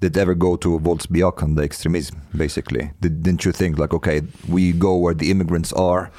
Did 0.00 0.18
ever 0.18 0.34
go 0.34 0.56
to 0.56 0.78
våldsbejakande 0.80 1.62
extremism? 1.64 2.20
Basically, 2.36 2.90
Did, 3.00 3.22
didn't 3.22 3.46
you 3.46 3.52
think 3.52 3.78
like, 3.78 3.94
okay, 3.94 4.20
we 4.46 4.72
go 4.72 4.98
where 4.98 5.14
the 5.14 5.30
immigrants 5.30 5.72
are, 5.72 6.10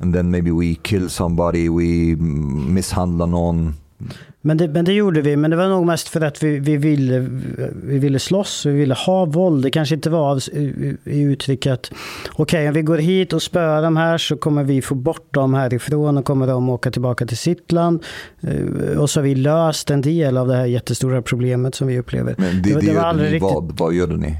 and 0.00 0.14
then 0.14 0.30
maybe 0.30 0.50
we 0.50 0.76
kill 0.76 1.10
somebody, 1.10 1.68
we 1.68 2.14
mishandle 2.14 3.26
någon? 3.26 3.81
Men 4.44 4.56
det, 4.56 4.68
men 4.68 4.84
det 4.84 4.92
gjorde 4.92 5.20
vi, 5.22 5.36
men 5.36 5.50
det 5.50 5.56
var 5.56 5.68
nog 5.68 5.86
mest 5.86 6.08
för 6.08 6.20
att 6.20 6.42
vi, 6.42 6.58
vi, 6.58 6.76
ville, 6.76 7.18
vi 7.84 7.98
ville 7.98 8.18
slåss, 8.18 8.66
vi 8.66 8.72
ville 8.72 8.94
ha 8.94 9.24
våld. 9.24 9.62
Det 9.62 9.70
kanske 9.70 9.94
inte 9.94 10.10
var 10.10 10.30
av, 10.30 10.38
i, 10.52 10.96
i 11.04 11.20
uttryck 11.22 11.66
att 11.66 11.92
okej, 12.32 12.68
om 12.68 12.74
vi 12.74 12.82
går 12.82 12.98
hit 12.98 13.32
och 13.32 13.42
spöar 13.42 13.82
dem 13.82 13.96
här 13.96 14.18
så 14.18 14.36
kommer 14.36 14.64
vi 14.64 14.82
få 14.82 14.94
bort 14.94 15.34
dem 15.34 15.54
härifrån 15.54 16.18
och 16.18 16.24
kommer 16.24 16.46
de 16.46 16.68
åka 16.68 16.90
tillbaka 16.90 17.26
till 17.26 17.36
sitt 17.36 17.72
land. 17.72 18.02
Eh, 18.40 18.98
Och 18.98 19.10
så 19.10 19.20
har 19.20 19.24
vi 19.24 19.34
löst 19.34 19.90
en 19.90 20.00
del 20.00 20.36
av 20.36 20.48
det 20.48 20.54
här 20.56 20.66
jättestora 20.66 21.22
problemet 21.22 21.74
som 21.74 21.86
vi 21.86 21.98
upplever. 21.98 22.34
Men 22.38 22.62
det, 22.62 22.74
var- 22.74 22.80
det, 22.82 22.92
var 22.94 23.02
aldrig 23.02 23.28
ni 23.28 23.34
riktigt- 23.34 23.54
vad? 23.54 23.78
Vad 23.78 23.94
gjorde 23.94 24.16
ni? 24.16 24.36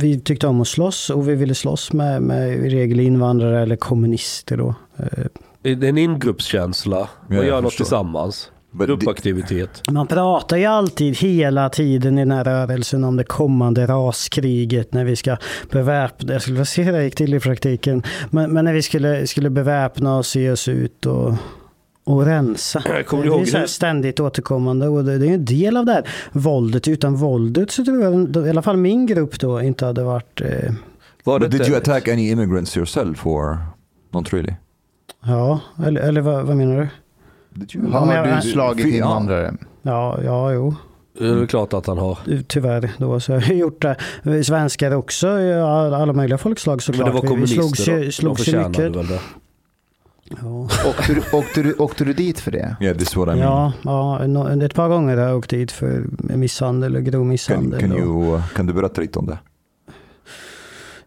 Vi, 0.00 0.20
tyckte 0.20 0.46
om 0.46 0.60
att 0.60 0.68
slåss 0.68 1.10
och 1.10 1.28
vi 1.28 1.34
ville 1.34 1.54
slåss 1.54 1.92
med, 1.92 2.22
med 2.22 2.48
i 2.66 2.68
regel 2.70 3.00
invandrare 3.00 3.62
eller 3.62 3.76
kommunister 3.76 4.56
då. 4.56 4.74
Eh, 4.96 5.24
Det 5.62 5.70
är 5.70 5.84
en 5.84 5.98
ingruppskänsla. 5.98 6.96
Ja, 6.98 7.08
Man 7.28 7.36
jag 7.36 7.46
gör 7.46 7.62
något 7.62 7.70
förstår. 7.72 7.84
tillsammans. 7.84 8.50
Gruppaktivitet. 8.72 9.82
Man 9.90 10.06
pratar 10.06 10.56
ju 10.56 10.64
alltid 10.64 11.16
hela 11.16 11.68
tiden 11.68 12.18
i 12.18 12.20
den 12.20 12.30
här 12.30 12.44
rörelsen 12.44 13.04
om 13.04 13.16
det 13.16 13.24
kommande 13.24 13.86
raskriget 13.86 14.94
när 14.94 15.04
vi 15.04 15.16
ska 15.16 15.36
beväpna, 15.70 16.32
jag 16.32 16.42
skulle 16.42 16.54
vilja 16.54 16.64
se 16.64 16.82
hur 16.82 16.92
det 16.92 17.04
gick 17.04 17.14
till 17.14 17.34
i 17.34 17.40
praktiken, 17.40 18.02
men, 18.30 18.52
men 18.52 18.64
när 18.64 18.72
vi 18.72 18.82
skulle, 18.82 19.26
skulle 19.26 19.50
beväpna 19.50 20.18
oss, 20.18 20.36
ge 20.36 20.50
oss 20.50 20.68
ut 20.68 21.06
och, 21.06 21.34
och 22.04 22.26
rensa. 22.26 22.82
Kommer 23.06 23.22
det 23.22 23.28
är 23.28 23.32
ihåg 23.32 23.48
så 23.48 23.66
ständigt 23.66 24.20
återkommande 24.20 24.88
och 24.88 25.04
det, 25.04 25.18
det 25.18 25.26
är 25.26 25.28
ju 25.28 25.34
en 25.34 25.44
del 25.44 25.76
av 25.76 25.86
det 25.86 25.92
här 25.92 26.08
våldet. 26.32 26.88
Utan 26.88 27.14
våldet 27.14 27.70
så 27.70 27.84
tror 27.84 28.02
jag, 28.02 28.46
i 28.46 28.50
alla 28.50 28.62
fall 28.62 28.76
min 28.76 29.06
grupp 29.06 29.40
då, 29.40 29.62
inte 29.62 29.86
hade 29.86 30.02
varit 30.02 30.40
eh, 30.40 30.72
Var 31.24 31.38
det 31.38 31.48
But 31.48 31.58
did 31.58 31.68
you 31.68 31.76
attack 31.76 32.08
any 32.08 32.30
immigrants 32.30 32.76
yourself 32.76 33.26
or 33.26 33.58
not 34.12 34.32
really? 34.32 34.54
Ja, 35.24 35.60
eller, 35.86 36.00
eller 36.00 36.20
vad, 36.20 36.44
vad 36.44 36.56
menar 36.56 36.80
du? 36.80 36.88
You? 37.74 37.90
Har 37.90 38.06
men 38.06 38.36
du 38.40 38.48
slagit 38.50 38.86
Ja. 38.86 38.92
invandrare? 38.96 39.54
Ja, 39.82 40.18
ja, 40.24 40.52
jo. 40.52 40.74
Det 41.18 41.26
är 41.28 41.46
klart 41.46 41.72
att 41.72 41.86
han 41.86 41.98
har. 41.98 42.18
Tyvärr 42.48 42.90
då 42.98 43.20
så 43.20 43.32
har 43.32 43.40
jag 43.40 43.54
gjort 43.56 43.82
det. 44.22 44.44
Svenskar 44.44 44.94
också, 44.94 45.28
alla 45.94 46.12
möjliga 46.12 46.38
folkslag 46.38 46.74
Men 46.74 46.80
såklart. 46.80 47.06
det 47.06 47.12
var 47.12 47.20
Vi- 47.20 47.26
vi 47.26 47.28
kommunister 47.28 47.62
slogs 47.62 47.86
då. 47.86 47.92
De 47.96 48.12
slogs 48.12 48.40
ju 48.40 48.44
förtjänade 48.44 48.88
väl 48.98 49.06
det. 49.06 49.20
Ja, 50.42 50.68
Åkte 50.88 51.14
du, 51.14 51.22
åkte, 51.36 51.62
du, 51.62 51.74
åkte 51.74 52.04
du 52.04 52.12
dit 52.12 52.40
för 52.40 52.50
det? 52.50 52.76
Yeah, 52.80 52.96
this 52.96 53.08
is 53.08 53.16
what 53.16 53.28
I 53.28 53.30
mean. 53.40 53.72
ja, 53.84 54.20
ja 54.20 54.64
ett 54.64 54.74
par 54.74 54.88
gånger 54.88 55.16
har 55.16 55.26
jag 55.28 55.38
åkt 55.38 55.50
dit 55.50 55.72
för 55.72 56.04
misshandel 56.20 56.96
och 56.96 57.02
grov 57.02 57.26
misshandel. 57.26 57.92
you, 57.92 58.40
kan 58.56 58.66
du 58.66 58.72
berätta 58.72 59.00
lite 59.00 59.18
om 59.18 59.26
det? 59.26 59.38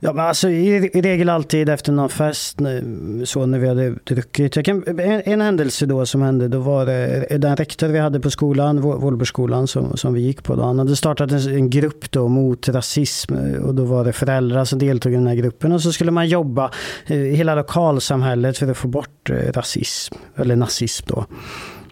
Ja, 0.06 0.14
men 0.14 0.26
alltså 0.26 0.50
i, 0.50 0.90
i 0.94 1.02
regel 1.02 1.30
alltid 1.30 1.70
efter 1.70 1.92
någon 1.92 2.10
fest, 2.10 2.60
när- 2.60 3.26
så 3.26 3.46
när 3.46 3.60
vi 3.60 3.68
hade 3.68 3.90
druckit. 4.04 4.56
Jag 4.56 4.66
kan, 4.66 4.84
en, 4.88 5.22
en 5.26 5.42
händelse 5.42 5.86
då 5.86 6.06
som 6.06 6.22
hände, 6.22 6.48
då 6.48 6.60
var 6.60 6.86
det 6.86 7.26
eh, 7.30 7.40
den 7.40 7.56
rektor 7.56 7.88
vi 7.88 8.00
hade 8.00 8.20
på 8.20 8.32
skolan, 8.32 8.82
Vålbergsskolan 8.82 9.68
som, 9.68 9.98
som 9.98 10.14
vi 10.14 10.22
gick 10.22 10.44
på 10.44 10.56
då. 10.56 10.64
Han 10.64 10.80
hade 10.80 10.96
startat 10.96 11.32
en, 11.32 11.56
en 11.56 11.70
grupp 11.70 12.12
då 12.12 12.28
mot 12.28 12.70
rasism 12.70 13.34
eh, 13.34 13.62
och 13.62 13.76
då 13.76 13.84
var 13.84 14.06
det 14.06 14.14
föräldrar 14.14 14.66
som 14.66 14.80
deltog 14.80 15.12
i 15.12 15.16
den 15.16 15.28
här 15.28 15.36
gruppen 15.36 15.72
och 15.72 15.82
så 15.82 15.92
skulle 15.92 16.12
man 16.12 16.28
jobba 16.28 16.72
eh, 17.08 17.18
i 17.18 17.36
hela 17.36 17.56
lokalsamhället 17.56 18.58
för 18.58 18.72
att 18.72 18.78
få 18.78 18.88
bort 18.88 19.30
rasism, 19.54 20.16
eller 20.36 20.56
nazism 20.56 21.06
då. 21.08 21.26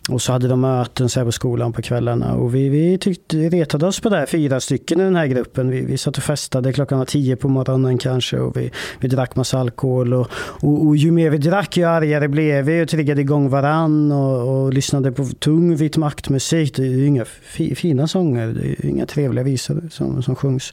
Och 0.10 0.22
så 0.22 0.32
hade 0.32 0.48
de 0.48 0.62
möten 0.62 1.10
så 1.10 1.20
här 1.20 1.26
på 1.26 1.32
skolan 1.32 1.74
på 1.74 1.82
kvällarna. 1.82 2.34
Och 2.34 2.56
vi, 2.56 2.70
vi 2.70 2.98
tyckte, 2.98 3.38
retade 3.38 3.88
oss 3.88 4.00
på 4.00 4.10
det 4.10 4.18
här, 4.18 4.26
fyra 4.26 4.60
stycken 4.60 5.00
i 5.00 5.04
den 5.04 5.16
här 5.16 5.28
gruppen. 5.28 5.70
Vi, 5.70 5.82
vi 5.82 5.98
satt 5.98 6.18
och 6.18 6.24
festade, 6.24 6.74
klockan 6.74 6.98
var 6.98 7.06
tio 7.06 7.36
på 7.36 7.48
morgonen 7.48 7.98
kanske. 7.98 8.40
Och 8.40 8.58
vi, 8.58 8.72
vi 9.00 9.08
drack 9.08 9.36
massa 9.36 9.60
alkohol. 9.60 10.14
Och, 10.14 10.28
och, 10.36 10.88
och 10.88 10.98
ju 10.98 11.12
mer 11.12 11.30
vi 11.30 11.38
drack, 11.38 11.78
ju 11.78 11.84
argare 11.84 12.28
blev 12.28 12.66
vi. 12.66 12.84
Och 12.84 12.90
triggade 12.90 13.22
igång 13.22 13.50
varann. 13.50 14.12
Och, 14.12 14.64
och 14.64 14.74
lyssnade 14.74 15.12
på 15.12 15.26
tung 15.26 15.76
vit 15.76 15.98
maktmusik. 15.98 16.76
Det 16.76 16.84
är 16.84 16.88
ju 16.88 17.06
inga 17.06 17.26
fi, 17.26 17.76
fina 17.76 18.08
sånger. 18.08 18.48
Det 18.48 18.62
är 18.62 18.86
ju 18.86 18.90
inga 18.90 19.06
trevliga 19.06 19.44
visor 19.44 19.90
som, 19.92 20.24
som 20.24 20.36
sjungs. 20.36 20.72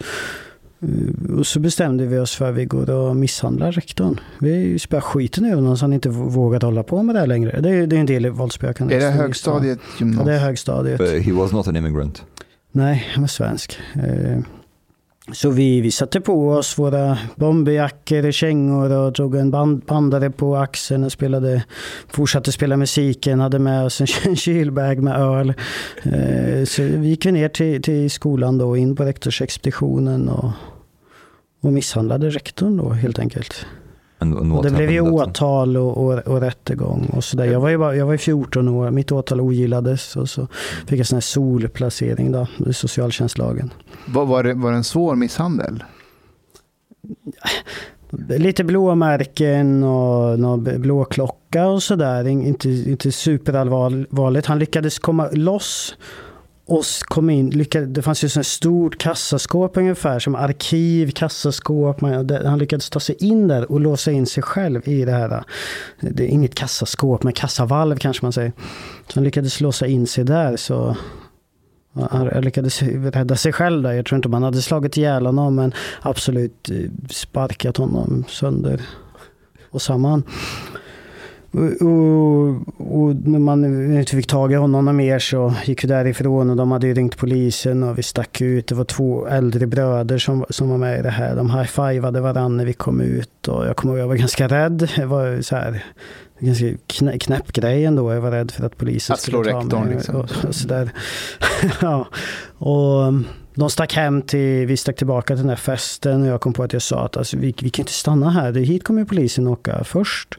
Eh, 0.82 1.34
Och 1.38 1.46
så 1.46 1.60
bestämde 1.60 2.06
vi 2.06 2.18
oss 2.18 2.34
för 2.34 2.48
att 2.50 2.54
vi 2.56 2.64
går 2.64 2.90
och 2.90 3.16
misshandlar 3.16 3.72
rektorn. 3.72 4.20
Vi 4.38 4.78
spöar 4.78 5.00
skiten 5.00 5.44
ur 5.44 5.54
honom 5.54 5.76
så 5.76 5.84
han 5.84 5.92
inte 5.92 6.08
vågar 6.08 6.60
hålla 6.60 6.82
på 6.82 7.02
med 7.02 7.14
det 7.14 7.18
här 7.18 7.26
längre. 7.26 7.60
Det 7.60 7.70
är, 7.70 7.86
det 7.86 7.96
är 7.96 8.00
en 8.00 8.06
del 8.06 8.26
i 8.26 8.28
våldsspökande. 8.28 8.94
Är 8.96 9.00
det 9.00 9.10
högstadiet, 9.10 9.78
Ja, 10.00 10.22
det 10.24 10.32
är 10.34 10.38
högstadiet. 10.38 10.98
But 10.98 11.22
he 11.22 11.32
was 11.32 11.52
not 11.52 11.68
an 11.68 11.76
immigrant. 11.76 12.22
Nej, 12.72 13.08
han 13.14 13.22
var 13.22 13.28
svensk. 13.28 13.78
Så 15.32 15.50
vi, 15.50 15.80
vi 15.80 15.90
satte 15.90 16.20
på 16.20 16.50
oss 16.50 16.78
våra 16.78 17.18
bomberjackor 17.36 18.26
och 18.26 18.32
kängor 18.32 18.92
och 18.92 19.12
drog 19.12 19.34
en 19.34 19.50
band, 19.50 19.84
bandare 19.84 20.30
på 20.30 20.56
axeln 20.56 21.04
och 21.04 21.12
spelade, 21.12 21.64
fortsatte 22.08 22.52
spela 22.52 22.76
musiken, 22.76 23.40
hade 23.40 23.58
med 23.58 23.84
oss 23.84 24.00
en 24.00 24.06
kylbag 24.36 25.02
med 25.02 25.16
öl. 25.16 25.54
Eh, 26.02 26.64
så 26.64 26.82
vi 26.82 27.08
gick 27.08 27.24
ner 27.24 27.48
till, 27.48 27.82
till 27.82 28.10
skolan 28.10 28.58
då, 28.58 28.76
in 28.76 28.96
på 28.96 29.04
rektorsexpeditionen 29.04 30.28
och, 30.28 30.50
och 31.60 31.72
misshandlade 31.72 32.30
rektorn 32.30 32.76
då 32.76 32.88
helt 32.88 33.18
enkelt. 33.18 33.66
And 34.20 34.52
Och 34.52 34.64
det 34.64 34.70
blev 34.70 34.90
ju 34.90 35.00
åtal 35.00 35.76
och, 35.76 36.04
och, 36.04 36.18
och 36.18 36.40
rättegång 36.40 37.10
och 37.12 37.24
sådär. 37.24 37.44
Jag 37.44 37.60
var 37.60 37.68
ju 37.68 37.78
bara, 37.78 37.96
jag 37.96 38.06
var 38.06 38.12
ju 38.12 38.18
14 38.18 38.68
år, 38.68 38.90
mitt 38.90 39.12
åtal 39.12 39.40
ogillades 39.40 40.16
och 40.16 40.28
så 40.28 40.48
fick 40.86 41.00
jag 41.00 41.06
sån 41.06 41.16
här 41.16 41.20
solplacering 41.20 42.32
då, 42.32 42.46
i 42.66 42.72
socialtjänstlagen. 42.72 43.72
Var, 44.06 44.26
var, 44.26 44.42
det, 44.42 44.54
var 44.54 44.70
det 44.70 44.76
en 44.76 44.84
svår 44.84 45.14
misshandel? 45.14 45.84
Lite 48.28 48.64
blåmärken 48.64 49.82
och 49.82 50.38
någon 50.38 50.80
blåklocka 50.80 51.66
och 51.66 51.82
sådär. 51.82 52.28
Inte, 52.28 52.68
inte 52.68 53.12
superallvarligt. 53.12 54.46
Han 54.46 54.58
lyckades 54.58 54.98
komma 54.98 55.28
loss 55.32 55.96
och 56.68 56.84
kom 57.00 57.30
in. 57.30 57.50
Lyckades, 57.50 57.88
det 57.88 58.02
fanns 58.02 58.24
ju 58.24 58.40
ett 58.40 58.46
stort 58.46 58.98
kassaskåp 58.98 59.76
ungefär, 59.76 60.18
som 60.18 60.34
arkiv, 60.34 61.10
kassaskåp. 61.10 62.00
Man, 62.00 62.26
det, 62.26 62.48
han 62.48 62.58
lyckades 62.58 62.90
ta 62.90 63.00
sig 63.00 63.16
in 63.18 63.48
där 63.48 63.72
och 63.72 63.80
låsa 63.80 64.12
in 64.12 64.26
sig 64.26 64.42
själv 64.42 64.88
i 64.88 65.04
det 65.04 65.12
här. 65.12 65.32
Äh, 65.32 65.40
det 66.00 66.24
är 66.24 66.28
inget 66.28 66.54
kassaskåp, 66.54 67.22
men 67.22 67.32
kassavalv 67.32 67.96
kanske 67.96 68.24
man 68.24 68.32
säger. 68.32 68.52
Så 69.06 69.14
han 69.14 69.24
lyckades 69.24 69.60
låsa 69.60 69.86
in 69.86 70.06
sig 70.06 70.24
där. 70.24 70.56
så... 70.56 70.96
Han 72.10 72.26
lyckades 72.26 72.82
rädda 72.82 73.36
sig 73.36 73.52
själv 73.52 73.82
där. 73.82 73.92
Jag 73.92 74.06
tror 74.06 74.16
inte 74.16 74.28
man 74.28 74.42
hade 74.42 74.62
slagit 74.62 74.96
ihjäl 74.96 75.26
honom 75.26 75.54
men 75.54 75.72
absolut 76.02 76.70
äh, 76.70 76.76
sparkat 77.10 77.76
honom 77.76 78.24
sönder 78.28 78.80
och 79.70 79.82
samman. 79.82 80.22
Och, 81.50 82.46
och, 82.76 83.14
när 83.14 83.38
man 83.38 83.64
inte 83.98 84.16
fick 84.16 84.26
tag 84.26 84.52
i 84.52 84.54
honom 84.54 84.96
mer 84.96 85.18
så 85.18 85.54
gick 85.64 85.84
vi 85.84 85.88
därifrån 85.88 86.50
och 86.50 86.56
de 86.56 86.72
hade 86.72 86.86
ju 86.86 86.94
ringt 86.94 87.16
polisen 87.16 87.82
och 87.82 87.98
vi 87.98 88.02
stack 88.02 88.40
ut. 88.40 88.66
Det 88.66 88.74
var 88.74 88.84
två 88.84 89.26
äldre 89.26 89.66
bröder 89.66 90.18
som, 90.18 90.44
som 90.50 90.70
var 90.70 90.78
med 90.78 90.98
i 90.98 91.02
det 91.02 91.10
här. 91.10 91.36
De 91.36 91.50
high-fivade 91.50 92.20
varandra 92.20 92.48
när 92.48 92.64
vi 92.64 92.72
kom 92.72 93.00
ut 93.00 93.48
och 93.48 93.66
jag 93.66 93.76
kommer 93.76 93.94
ihåg 93.94 94.02
jag 94.02 94.08
var 94.08 94.14
ganska 94.16 94.48
rädd. 94.48 94.90
Jag 94.96 95.06
var 95.06 95.42
så 95.42 95.56
här, 95.56 95.84
ganska 96.38 96.66
knä, 96.86 97.18
knäpp 97.18 97.52
grej 97.52 97.84
ändå. 97.84 98.12
Jag 98.12 98.20
var 98.20 98.30
rädd 98.30 98.50
för 98.50 98.66
att 98.66 98.76
polisen 98.76 99.14
Att 99.14 99.20
skulle 99.20 99.52
ta 99.52 99.60
rektorn, 99.60 99.84
mig. 99.84 99.94
liksom. 99.94 100.16
Och, 100.16 100.30
och 100.48 100.54
så 100.54 100.68
där. 100.68 100.90
ja. 101.80 102.08
Och 102.58 103.02
um, 103.02 103.26
de 103.54 103.70
stack 103.70 103.94
hem 103.94 104.22
till, 104.22 104.66
vi 104.66 104.76
stack 104.76 104.96
tillbaka 104.96 105.26
till 105.26 105.42
den 105.42 105.48
här 105.48 105.56
festen 105.56 106.22
och 106.22 106.28
jag 106.28 106.40
kom 106.40 106.52
på 106.52 106.62
att 106.62 106.72
jag 106.72 106.82
sa 106.82 107.04
att 107.04 107.16
alltså, 107.16 107.36
vi, 107.36 107.54
vi 107.62 107.70
kan 107.70 107.82
inte 107.82 107.92
stanna 107.92 108.30
här. 108.30 108.52
Hit 108.52 108.84
kommer 108.84 109.04
polisen 109.04 109.46
åka 109.46 109.84
först. 109.84 110.38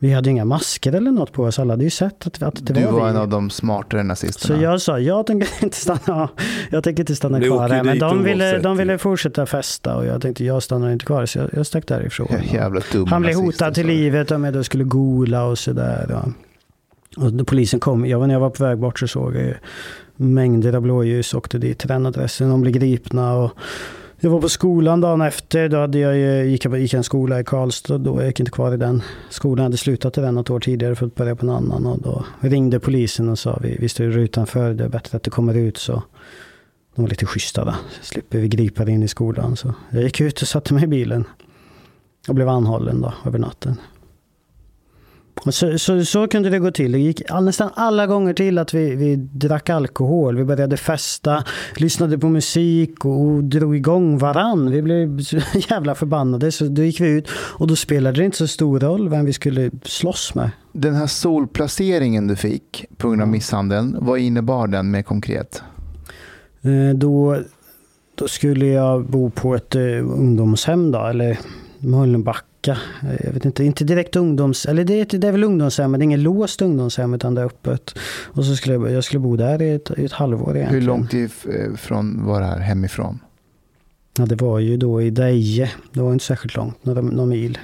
Vi 0.00 0.12
hade 0.12 0.28
ju 0.28 0.32
inga 0.32 0.44
masker 0.44 0.92
eller 0.92 1.10
något 1.10 1.32
på 1.32 1.42
oss. 1.44 1.58
Alla 1.58 1.72
hade 1.72 1.84
ju 1.84 1.90
sett 1.90 2.26
att, 2.26 2.42
att 2.42 2.66
det 2.66 2.72
Du 2.72 2.84
var, 2.84 2.92
var 2.92 3.04
vi. 3.04 3.10
en 3.10 3.16
av 3.16 3.28
de 3.28 3.50
smartare 3.50 4.00
Så 4.00 4.06
nazisterna. 4.06 4.62
jag 4.62 4.80
sa, 4.80 4.98
jag 4.98 5.26
tänker 5.26 5.48
inte 5.64 5.76
stanna, 5.76 6.28
jag 6.70 6.84
tänker 6.84 7.02
inte 7.02 7.14
stanna 7.16 7.40
kvar 7.40 7.68
här. 7.68 7.82
Men 7.84 7.98
de 7.98 8.22
ville, 8.24 8.58
de 8.58 8.76
ville 8.76 8.98
fortsätta 8.98 9.46
festa 9.46 9.96
och 9.96 10.06
jag 10.06 10.22
tänkte, 10.22 10.44
jag 10.44 10.62
stannar 10.62 10.90
inte 10.90 11.04
kvar. 11.04 11.26
Så 11.26 11.38
jag, 11.38 11.48
jag 11.52 11.66
stack 11.66 11.86
därifrån. 11.86 12.26
Jävla 12.52 12.80
dum 12.92 13.06
Han 13.06 13.22
blev 13.22 13.34
nazister, 13.36 13.64
hotad 13.64 13.74
till 13.74 13.86
du. 13.86 13.92
livet 13.92 14.30
om 14.30 14.44
jag 14.44 14.54
då 14.54 14.64
skulle 14.64 14.84
gola 14.84 15.44
och 15.44 15.58
sådär. 15.58 16.22
Och, 17.16 17.46
polisen 17.46 17.80
kom, 17.80 18.06
jag 18.06 18.18
var 18.18 18.26
när 18.26 18.34
jag 18.34 18.40
var 18.40 18.50
på 18.50 18.64
väg 18.64 18.78
bort 18.78 18.98
så 18.98 19.08
såg 19.08 19.36
jag 19.36 19.42
ju 19.42 19.54
mängder 20.16 20.72
av 20.72 20.82
blåljus 20.82 21.34
åkte 21.34 21.58
dit 21.58 21.78
till 21.78 21.88
den 21.88 22.06
adressen. 22.06 22.48
De 22.48 22.60
blev 22.60 22.74
gripna 22.74 23.34
och 23.34 23.50
jag 24.20 24.30
var 24.30 24.40
på 24.40 24.48
skolan 24.48 25.00
dagen 25.00 25.20
efter. 25.20 25.68
Då 25.68 25.76
hade 25.76 25.98
jag, 25.98 26.16
ju- 26.16 26.50
gick, 26.50 26.64
jag, 26.64 26.78
gick 26.80 26.94
en 26.94 27.04
skola 27.04 27.40
i 27.40 27.44
Karlstad. 27.44 27.98
Då 27.98 28.20
jag 28.20 28.26
gick 28.26 28.40
inte 28.40 28.52
kvar 28.52 28.74
i 28.74 28.76
den 28.76 29.02
skolan. 29.30 29.56
Jag 29.58 29.64
hade 29.64 29.76
slutat 29.76 30.18
i 30.18 30.20
den 30.20 30.34
något 30.34 30.50
år 30.50 30.60
tidigare 30.60 30.94
för 30.94 31.06
att 31.06 31.14
börja 31.14 31.36
på 31.36 31.46
en 31.46 31.50
annan. 31.50 31.86
Och 31.86 31.98
då 32.02 32.24
ringde 32.40 32.80
polisen 32.80 33.28
och 33.28 33.38
sa 33.38 33.58
vi, 33.62 33.76
vi 33.80 33.88
står 33.88 34.06
utanför. 34.06 34.74
Det 34.74 34.84
är 34.84 34.88
bättre 34.88 35.16
att 35.16 35.22
du 35.22 35.30
kommer 35.30 35.54
ut 35.54 35.76
så. 35.76 36.02
De 36.94 37.02
var 37.02 37.08
lite 37.08 37.26
schyssta 37.26 37.64
då. 37.64 37.70
Så 38.00 38.04
slipper 38.04 38.38
vi 38.38 38.48
gripa 38.48 38.84
dig 38.84 38.94
in 38.94 39.02
i 39.02 39.08
skolan. 39.08 39.56
Så 39.56 39.74
jag 39.90 40.02
gick 40.02 40.20
ut 40.20 40.42
och 40.42 40.48
satte 40.48 40.74
mig 40.74 40.84
i 40.84 40.86
bilen. 40.86 41.24
Och 42.28 42.34
blev 42.34 42.48
anhållen 42.48 43.00
då 43.00 43.12
över 43.26 43.38
natten. 43.38 43.76
Så, 45.46 45.78
så, 45.78 46.04
så 46.04 46.28
kunde 46.28 46.50
det 46.50 46.58
gå 46.58 46.70
till. 46.70 46.92
Det 46.92 46.98
gick 46.98 47.22
nästan 47.40 47.70
alla 47.74 48.06
gånger 48.06 48.34
till 48.34 48.58
att 48.58 48.74
vi, 48.74 48.94
vi 48.94 49.16
drack 49.16 49.70
alkohol. 49.70 50.36
Vi 50.36 50.44
började 50.44 50.76
festa, 50.76 51.44
lyssnade 51.76 52.18
på 52.18 52.28
musik 52.28 53.04
och, 53.04 53.20
och 53.20 53.44
drog 53.44 53.76
igång 53.76 54.18
varann. 54.18 54.70
Vi 54.70 54.82
blev 54.82 55.20
så 55.22 55.36
jävla 55.70 55.94
förbannade. 55.94 56.52
Så 56.52 56.64
då 56.64 56.82
gick 56.82 57.00
vi 57.00 57.08
ut 57.08 57.28
och 57.32 57.66
då 57.66 57.76
spelade 57.76 58.20
det 58.20 58.24
inte 58.24 58.36
så 58.36 58.46
stor 58.46 58.80
roll 58.80 59.08
vem 59.08 59.24
vi 59.24 59.32
skulle 59.32 59.70
slåss 59.82 60.34
med. 60.34 60.50
Den 60.72 60.94
här 60.94 61.06
solplaceringen 61.06 62.26
du 62.26 62.36
fick 62.36 62.84
på 62.96 63.08
grund 63.08 63.22
av 63.22 63.28
misshandeln, 63.28 63.96
vad 64.00 64.18
innebar 64.18 64.66
den 64.66 64.90
mer 64.90 65.02
konkret? 65.02 65.62
Eh, 66.62 66.96
Då, 66.96 67.38
då 68.14 68.28
skulle 68.28 68.66
jag 68.66 69.04
bo 69.04 69.30
på 69.30 69.54
ett 69.54 69.74
eh, 69.74 69.82
ungdomshem 70.02 70.90
då, 70.90 71.06
eller 71.06 71.38
Mölnbacka. 71.78 72.44
Eh, 72.66 72.76
Jag 73.24 73.32
vet 73.32 73.44
inte, 73.44 73.64
inte 73.64 73.84
direkt 73.84 74.16
ungdoms... 74.16 74.66
Eller 74.66 74.84
det 74.84 75.14
är, 75.14 75.18
det 75.18 75.28
är 75.28 75.32
väl 75.32 75.44
ungdomshem, 75.44 75.90
men 75.90 76.00
det 76.00 76.02
är 76.02 76.04
inget 76.04 76.18
låst 76.20 76.62
ungdomshem 76.62 77.14
utan 77.14 77.34
det 77.34 77.40
är 77.40 77.46
öppet. 77.46 77.98
Och 78.24 78.44
så 78.44 78.56
skulle 78.56 78.74
jag, 78.74 78.90
jag 78.92 79.04
skulle 79.04 79.20
bo 79.20 79.36
där 79.36 79.62
i 79.62 79.74
ett, 79.74 79.90
i 79.96 80.04
ett 80.04 80.12
halvår 80.12 80.56
egentligen. 80.56 80.82
Hur 80.82 80.86
långt 80.86 81.14
ifrån 81.74 82.26
var 82.26 82.40
det 82.40 82.46
här 82.46 82.58
hemifrån? 82.58 83.18
Ja, 84.18 84.26
det 84.26 84.36
var 84.36 84.58
ju 84.58 84.76
då 84.76 85.02
i 85.02 85.10
Deje. 85.10 85.70
Det 85.92 86.00
var 86.00 86.12
inte 86.12 86.24
särskilt 86.24 86.56
långt, 86.56 86.84
några, 86.84 87.00
några 87.00 87.26
mil. 87.26 87.58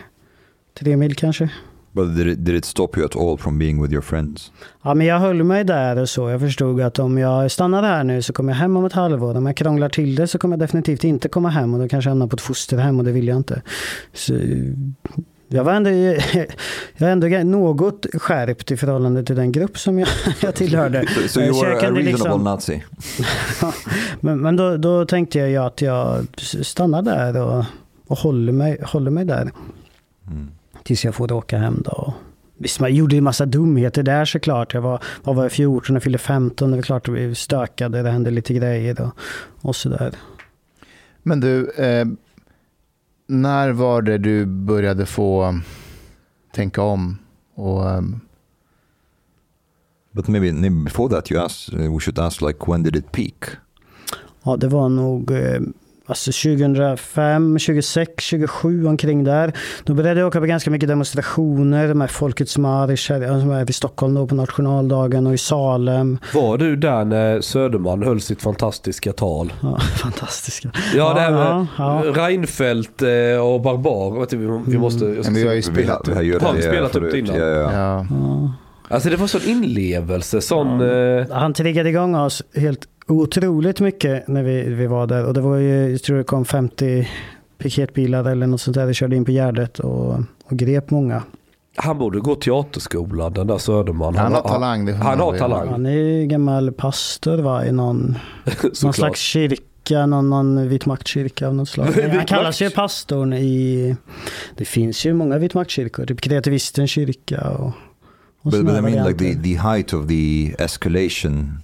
Tre 0.79 0.97
mil 0.97 1.15
kanske. 1.15 1.51
But 1.95 2.17
did 2.17 2.27
it, 2.27 2.45
did 2.45 2.55
it 2.55 2.65
stop 2.65 2.89
you 2.97 3.07
at 3.07 3.17
all 3.17 3.39
from 3.39 3.59
being 3.59 3.83
with 3.83 3.93
your 3.93 4.03
friends? 4.03 4.53
Ja, 4.83 4.95
men 4.95 5.07
jag 5.07 5.19
höll 5.19 5.43
mig 5.45 5.65
där 5.65 5.97
och 5.97 6.09
så. 6.09 6.31
Jag 6.31 6.41
förstod 6.41 6.81
att 6.81 6.99
om 6.99 7.19
jag 7.19 7.51
stannar 7.51 7.83
här 7.83 8.05
nu 8.05 8.23
så 8.23 8.33
kommer 8.33 8.53
jag 8.53 8.59
hem 8.59 8.77
om 8.77 8.85
ett 8.85 8.93
halvår. 8.93 9.37
Om 9.37 9.47
jag 9.47 9.57
krånglar 9.57 9.89
till 9.89 10.15
det 10.15 10.27
så 10.27 10.39
kommer 10.39 10.53
jag 10.57 10.61
definitivt 10.61 11.05
inte 11.05 11.29
komma 11.29 11.49
hem 11.49 11.75
och 11.75 11.81
då 11.81 11.89
kanske 11.89 12.09
jag 12.09 12.13
hamnar 12.13 12.27
på 12.27 12.35
ett 12.35 12.41
fosterhem 12.41 12.99
och 12.99 13.05
det 13.05 13.13
vill 13.13 13.29
jag 13.29 13.37
inte. 13.37 13.63
Så 14.13 14.35
jag 15.49 15.65
var 15.65 15.73
ändå, 15.73 15.91
jag 16.97 17.13
ändå 17.13 17.27
något 17.27 18.07
skärpt 18.15 18.71
i 18.71 18.77
förhållande 18.77 19.25
till 19.25 19.37
den 19.37 19.53
grupp 19.53 19.79
som 19.79 19.99
jag, 19.99 20.09
jag 20.41 20.55
tillhörde. 20.55 21.07
So 21.07 21.19
you 21.21 21.29
Så 21.29 21.41
jag 21.41 21.65
were 21.65 21.77
a 21.77 21.81
kunde 21.81 22.01
reasonable 22.01 22.11
liksom- 22.11 22.45
Nazi? 22.45 22.83
men 24.21 24.41
men 24.41 24.57
då, 24.57 24.77
då 24.77 25.07
tänkte 25.07 25.39
jag 25.39 25.51
ju 25.51 25.57
att 25.57 25.83
jag 25.83 26.27
stannar 26.63 27.03
där 27.03 27.43
och, 27.43 27.65
och 28.07 28.19
håller, 28.19 28.53
mig, 28.53 28.81
håller 28.83 29.11
mig 29.11 29.25
där. 29.25 29.51
Mm. 30.27 30.51
Tills 30.85 31.05
jag 31.05 31.15
får 31.15 31.33
åka 31.33 31.59
hem 31.59 31.83
då. 31.85 32.15
Visst, 32.59 32.81
man 32.81 32.95
gjorde 32.95 33.15
ju 33.15 33.21
massa 33.21 33.47
dumheter 33.47 34.03
där 34.03 34.25
såklart. 34.25 34.75
Jag 34.75 34.81
var, 34.81 35.03
vad 35.23 35.37
var 35.37 35.43
jag, 35.43 35.53
14 35.53 35.97
och 35.97 36.03
fyllde 36.03 36.19
15. 36.19 36.71
Det 36.71 36.77
var 36.77 36.83
klart 36.83 37.09
att 37.09 37.15
vi 37.15 37.35
stökade, 37.35 38.03
det 38.03 38.11
hände 38.11 38.31
lite 38.31 38.55
grejer 38.55 39.01
och, 39.01 39.11
och 39.61 39.77
sådär. 39.77 40.15
Men 41.23 41.41
du, 41.41 41.71
eh, 41.71 42.07
när 43.27 43.71
var 43.71 44.03
det 44.03 44.19
du 44.19 44.47
började 44.47 45.07
få 45.07 45.61
tänka 46.53 46.83
om? 46.83 47.19
Och, 47.55 47.91
ehm, 47.91 48.21
But 50.15 50.29
maybe, 50.29 50.53
maybe 50.53 50.85
before 50.85 51.09
that 51.09 51.31
you 51.31 51.41
ask, 51.41 51.73
uh, 51.73 51.91
we 51.91 52.01
should 52.01 52.19
ask 52.19 52.41
like 52.41 52.67
when 52.67 52.83
did 52.83 52.97
it 52.97 53.13
peak? 53.13 53.57
Ja, 54.45 54.57
det 54.57 54.69
var 54.69 54.89
nog 54.89 55.31
eh, 55.31 55.61
alltså 56.07 56.33
2005, 56.33 57.59
26, 57.59 58.11
27 58.19 58.87
omkring 58.87 59.25
där. 59.25 59.53
Då 59.85 59.95
började 59.95 60.21
jag 60.21 60.27
åka 60.27 60.41
på 60.41 60.47
ganska 60.47 60.71
mycket 60.71 60.89
demonstrationer 60.89 61.95
med 61.95 62.11
Folkets 62.11 62.59
marsch 62.59 63.11
här, 63.11 63.41
som 63.41 63.51
är 63.51 63.71
i 63.71 63.73
Stockholm 63.73 64.15
då 64.15 64.27
på 64.27 64.35
nationaldagen 64.35 65.27
och 65.27 65.35
i 65.35 65.39
Salem. 65.39 66.19
Var 66.35 66.59
du 66.59 66.77
där 66.77 67.05
när 67.05 67.41
Söderman 67.41 68.03
höll 68.03 68.21
sitt 68.21 68.43
fantastiska 68.43 69.13
tal? 69.13 69.53
Ja, 69.63 69.79
fantastiska. 70.03 70.71
Ja, 70.95 71.15
det 71.15 71.21
här 71.21 71.31
med 71.31 71.67
ja, 71.79 72.05
ja. 72.05 72.13
Reinfeldt 72.15 73.03
eh, 73.03 73.09
och 73.41 73.61
Barbar. 73.61 74.27
Vi, 74.37 74.73
vi 74.73 74.79
måste... 74.79 75.05
jag 75.05 75.25
ska 75.25 75.33
men 75.33 75.43
vi 75.43 75.49
har 75.49 75.55
ju 75.55 75.63
spelat 75.63 76.09
vi 76.09 76.15
har 76.15 76.55
det 76.55 76.63
spelat 76.63 76.97
upp 76.97 77.11
det 77.13 77.19
innan? 77.19 77.37
Ja, 77.37 77.47
ja. 77.47 77.73
Ja. 77.73 78.07
Ja. 78.11 78.53
Alltså 78.89 79.11
det 79.11 79.17
var 79.17 79.27
sån 79.27 79.41
inlevelse, 79.47 80.41
sån... 80.41 80.81
Eh, 80.81 81.27
Han 81.31 81.55
triggade 81.55 81.89
igång 81.89 82.15
oss 82.15 82.43
helt 82.55 82.89
otroligt 83.07 83.81
mycket 83.81 84.29
när 84.29 84.43
vi, 84.43 84.63
vi 84.63 84.87
var 84.87 85.07
där. 85.07 85.25
Och 85.25 85.35
det 85.35 85.41
var 85.41 85.57
ju, 85.57 85.91
jag 85.91 86.03
tror 86.03 86.17
det 86.19 86.25
kom 86.25 86.45
50 86.45 87.09
piketbilar 87.59 88.25
eller 88.25 88.47
något 88.47 88.61
sånt 88.61 88.75
där. 88.75 88.87
Det 88.87 88.95
körde 88.95 89.17
in 89.17 89.25
på 89.25 89.31
Gärdet 89.31 89.79
och, 89.79 90.15
och 90.45 90.57
grep 90.57 90.91
många. 90.91 91.23
han 91.77 91.99
borde 91.99 92.21
gå 92.21 92.35
teaterskolan, 92.35 93.33
den 93.33 93.47
där 93.47 93.59
Söderman. 93.59 94.17
Han 94.17 94.33
har 94.33 94.41
talang. 94.41 94.93
Han 94.93 95.05
man 95.05 95.21
har 95.21 95.39
talang. 95.39 95.69
Han 95.69 95.87
är 95.87 95.91
ju 95.91 96.27
gammal 96.27 96.73
pastor 96.73 97.39
va, 97.39 97.67
i 97.67 97.73
någon, 97.73 98.19
någon 98.83 98.93
slags 98.93 99.21
kyrka, 99.21 100.07
någon, 100.07 100.31
någon 100.31 100.69
vitmaktkyrka 100.69 101.49
av 101.49 101.55
något 101.55 101.69
slag. 101.69 101.87
Han 102.17 102.27
kallas 102.27 102.63
ju 102.63 102.71
pastorn 102.71 103.33
i... 103.33 103.97
Det 104.57 104.65
finns 104.65 105.07
ju 105.07 105.15
många 105.15 105.39
vitmaktkyrkor, 105.39 106.07
typ 106.07 106.21
kreativistens 106.21 106.91
kyrka 106.91 107.49
och, 107.51 107.73
och 108.43 108.51
But, 108.51 108.67
but 108.67 108.75
I 108.79 108.81
mean 108.81 109.07
like 109.09 109.19
the, 109.19 109.25
varianter. 109.25 109.43
the 109.43 109.57
height 109.57 109.93
of 109.93 110.09
the 110.09 110.55
escalation 110.59 111.63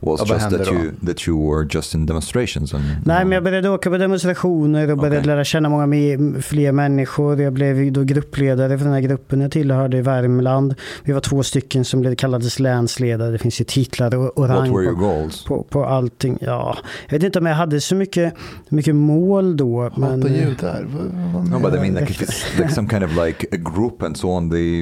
was 0.00 0.20
Ja, 0.26 0.34
just 0.34 0.50
that 0.50 0.64
då? 0.66 0.74
you 0.74 0.90
that 1.06 1.28
you 1.28 1.50
were 1.56 1.68
just 1.70 1.94
in 1.94 2.06
demonstrations 2.06 2.74
and 2.74 2.84
Nej, 3.04 3.24
men 3.24 3.32
jag 3.32 3.44
började 3.44 3.68
åka 3.70 3.90
på 3.90 3.96
demonstrationer 3.98 4.90
och 4.90 4.98
började 4.98 5.18
Okej. 5.18 5.26
lära 5.26 5.44
känna 5.44 5.68
många 5.68 5.86
mer, 5.86 6.40
fler 6.40 6.72
människor. 6.72 7.40
Jag 7.40 7.52
blev 7.52 7.82
ju 7.82 7.90
då 7.90 8.02
gruppledare 8.04 8.78
för 8.78 8.84
den 8.84 8.94
här 8.94 9.00
gruppen 9.00 9.40
jag 9.40 9.50
tillhörde 9.50 9.98
i 9.98 10.02
Värmland. 10.02 10.74
Vi 11.04 11.12
var 11.12 11.20
två 11.20 11.42
stycken 11.42 11.84
som 11.84 12.00
blev- 12.00 12.14
kallades 12.14 12.58
länsledare. 12.60 13.30
Det 13.30 13.38
finns 13.38 13.60
ju 13.60 13.64
titlar 13.64 14.14
och, 14.16 14.38
och 14.38 14.48
what 14.48 14.58
rang 14.58 14.72
were 14.76 14.84
your 14.84 14.94
på, 14.94 15.00
goals? 15.00 15.44
på, 15.44 15.62
på 15.62 15.84
allting. 15.84 16.38
Ja, 16.40 16.76
jag 17.08 17.12
vet 17.18 17.22
inte 17.22 17.38
om 17.38 17.46
jag 17.46 17.54
hade 17.54 17.80
så 17.80 17.94
mycket, 17.94 18.34
mycket 18.68 18.94
mål 18.94 19.56
då. 19.56 19.90
Men, 19.96 20.22
Hata 20.22 20.34
eh, 20.34 20.48
judar? 20.48 20.86
Vad- 20.94 21.34
vad 21.34 21.50
No, 21.50 21.58
but 21.70 21.74
I 21.78 21.90
mean, 21.90 21.94
like 21.94 22.10
if 22.12 22.22
it's 22.22 22.58
like 22.62 22.74
some 22.74 22.88
kind 22.88 23.04
of 23.04 23.10
like 23.26 23.46
a 23.52 23.56
group 23.74 24.02
and 24.02 24.16
so 24.16 24.28
on, 24.28 24.50
they 24.50 24.78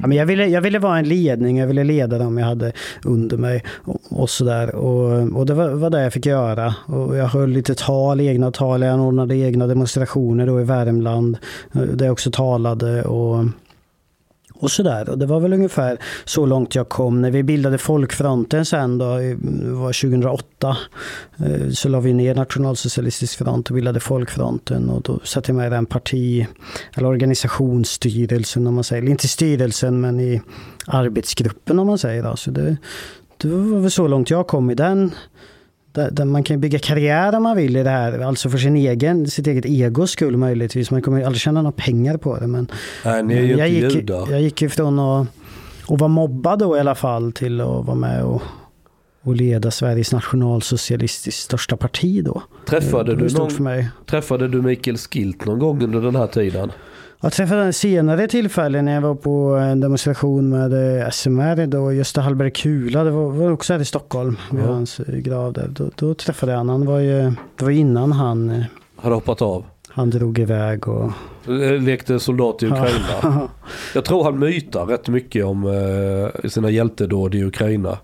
Ja, 0.00 0.06
men 0.06 0.12
jag, 0.16 0.26
ville, 0.26 0.46
jag 0.46 0.60
ville 0.60 0.78
vara 0.78 0.98
en 0.98 1.08
ledning, 1.08 1.58
jag 1.58 1.66
ville 1.66 1.84
leda 1.84 2.18
dem 2.18 2.38
jag 2.38 2.46
hade 2.46 2.72
under 3.04 3.36
mig 3.36 3.64
och, 3.84 4.00
och 4.08 4.30
sådär. 4.48 4.74
Och, 4.74 5.38
och 5.38 5.46
det 5.46 5.54
var, 5.54 5.68
var 5.68 5.90
det 5.90 6.02
jag 6.02 6.12
fick 6.12 6.26
göra. 6.26 6.74
Och 6.86 7.16
jag 7.16 7.26
höll 7.26 7.50
lite 7.50 7.74
tal, 7.74 8.20
egna 8.20 8.50
tal, 8.50 8.82
jag 8.82 8.92
anordnade 8.92 9.36
egna 9.36 9.66
demonstrationer 9.66 10.46
då 10.46 10.60
i 10.60 10.64
Värmland. 10.64 11.38
Eh, 11.74 11.80
där 11.80 12.04
jag 12.04 12.12
också 12.12 12.30
talade 12.30 13.02
och, 13.02 13.44
och 14.54 14.70
sådär. 14.70 15.08
Och 15.08 15.18
det 15.18 15.26
var 15.26 15.40
väl 15.40 15.52
ungefär 15.52 15.98
så 16.24 16.46
långt 16.46 16.74
jag 16.74 16.88
kom. 16.88 17.22
När 17.22 17.30
vi 17.30 17.42
bildade 17.42 17.78
Folkfronten 17.78 18.64
sen 18.64 18.98
då, 18.98 19.16
det 19.16 19.36
var 19.70 20.08
2008, 20.10 20.76
eh, 21.38 21.70
så 21.70 21.88
la 21.88 22.00
vi 22.00 22.12
ner 22.12 22.34
Nationalsocialistisk 22.34 23.38
front 23.38 23.68
och 23.68 23.74
bildade 23.74 24.00
Folkfronten. 24.00 24.90
Och 24.90 25.02
då 25.02 25.20
satte 25.24 25.50
jag 25.50 25.56
med 25.56 25.66
i 25.66 25.70
den 25.70 25.86
parti, 25.86 26.46
eller 26.94 27.08
organisationsstyrelsen 27.08 28.66
om 28.66 28.74
man 28.74 28.84
säger. 28.84 29.02
Eller 29.02 29.10
inte 29.10 29.28
styrelsen 29.28 30.00
men 30.00 30.20
i 30.20 30.42
arbetsgruppen 30.86 31.78
om 31.78 31.86
man 31.86 31.98
säger. 31.98 32.22
Då. 32.22 32.36
Så 32.36 32.50
det, 32.50 32.76
det 33.38 33.48
var 33.48 33.80
väl 33.80 33.90
så 33.90 34.08
långt 34.08 34.30
jag 34.30 34.46
kom 34.46 34.70
i 34.70 34.74
den. 34.74 35.14
Där, 35.92 36.10
där 36.10 36.24
man 36.24 36.42
kan 36.42 36.60
bygga 36.60 36.78
karriär 36.78 37.34
om 37.36 37.42
man 37.42 37.56
vill 37.56 37.76
i 37.76 37.82
det 37.82 37.90
här. 37.90 38.18
Alltså 38.18 38.50
för 38.50 38.58
sin 38.58 38.76
egen, 38.76 39.26
sitt 39.26 39.46
eget 39.46 39.66
egos 39.66 40.10
skull 40.10 40.36
möjligtvis. 40.36 40.90
Man 40.90 41.02
kommer 41.02 41.24
aldrig 41.24 41.40
tjäna 41.40 41.62
några 41.62 41.72
pengar 41.76 42.16
på 42.16 42.36
det. 42.38 42.46
Men 42.46 42.70
Nej, 43.04 43.22
ni 43.22 43.34
är 43.34 43.42
ju 43.42 43.56
jag, 43.56 43.68
gick, 43.68 43.94
judar. 43.94 44.30
jag 44.30 44.42
gick 44.42 44.62
ifrån 44.62 44.98
att, 44.98 45.28
att 45.88 46.00
vara 46.00 46.08
mobbad 46.08 46.58
då 46.58 46.76
i 46.76 46.80
alla 46.80 46.94
fall 46.94 47.32
till 47.32 47.60
att 47.60 47.66
vara 47.66 47.94
med 47.94 48.24
och, 48.24 48.42
och 49.22 49.36
leda 49.36 49.70
Sveriges 49.70 50.12
nationalsocialistiskt 50.12 51.42
största 51.42 51.76
parti 51.76 52.24
då. 52.24 52.42
Träffade 52.66 53.14
det 53.14 53.22
var 53.22 53.28
du, 53.28 53.34
någon, 53.34 53.50
för 53.50 53.62
mig. 53.62 53.88
träffade 54.06 54.48
du 54.48 54.62
Mikael 54.62 54.96
Skilt 54.96 55.44
någon 55.44 55.58
gång 55.58 55.82
under 55.82 56.00
den 56.00 56.16
här 56.16 56.26
tiden? 56.26 56.72
Jag 57.20 57.32
träffade 57.32 57.62
en 57.62 57.72
senare 57.72 58.28
tillfälle 58.28 58.82
när 58.82 58.94
jag 58.94 59.00
var 59.00 59.14
på 59.14 59.54
en 59.54 59.80
demonstration 59.80 60.48
med 60.48 61.00
eh, 61.02 61.10
SMR 61.10 61.66
då, 61.66 61.92
Gösta 61.92 62.20
Hallberg 62.20 62.50
Kula, 62.50 63.04
det 63.04 63.10
var, 63.10 63.30
var 63.30 63.50
också 63.52 63.72
här 63.72 63.80
i 63.80 63.84
Stockholm, 63.84 64.36
vid 64.50 64.60
Ja. 64.64 64.66
hans 64.66 65.00
eh, 65.00 65.14
grav 65.16 65.52
där. 65.52 65.68
Då, 65.68 65.90
då 65.96 66.14
träffade 66.14 66.52
jag 66.52 66.58
honom, 66.58 66.76
han 66.76 66.86
var 66.86 66.98
ju, 66.98 67.32
det 67.56 67.64
var 67.64 67.70
innan 67.70 68.12
han, 68.12 68.50
eh, 68.50 68.62
Hade 68.96 69.14
hoppat 69.14 69.42
av? 69.42 69.64
han 69.88 70.10
drog 70.10 70.38
iväg 70.38 70.88
och... 70.88 71.12
Lekte 71.80 72.20
soldat 72.20 72.62
i 72.62 72.66
Ukraina. 72.66 73.48
Jag 73.94 74.04
tror 74.04 74.24
han 74.24 74.38
mytar 74.38 74.86
rätt 74.86 75.08
mycket 75.08 75.44
om 75.44 75.64
sina 76.48 76.70
hjältedåd 76.70 77.34
i 77.34 77.44
Ukraina. 77.44 77.98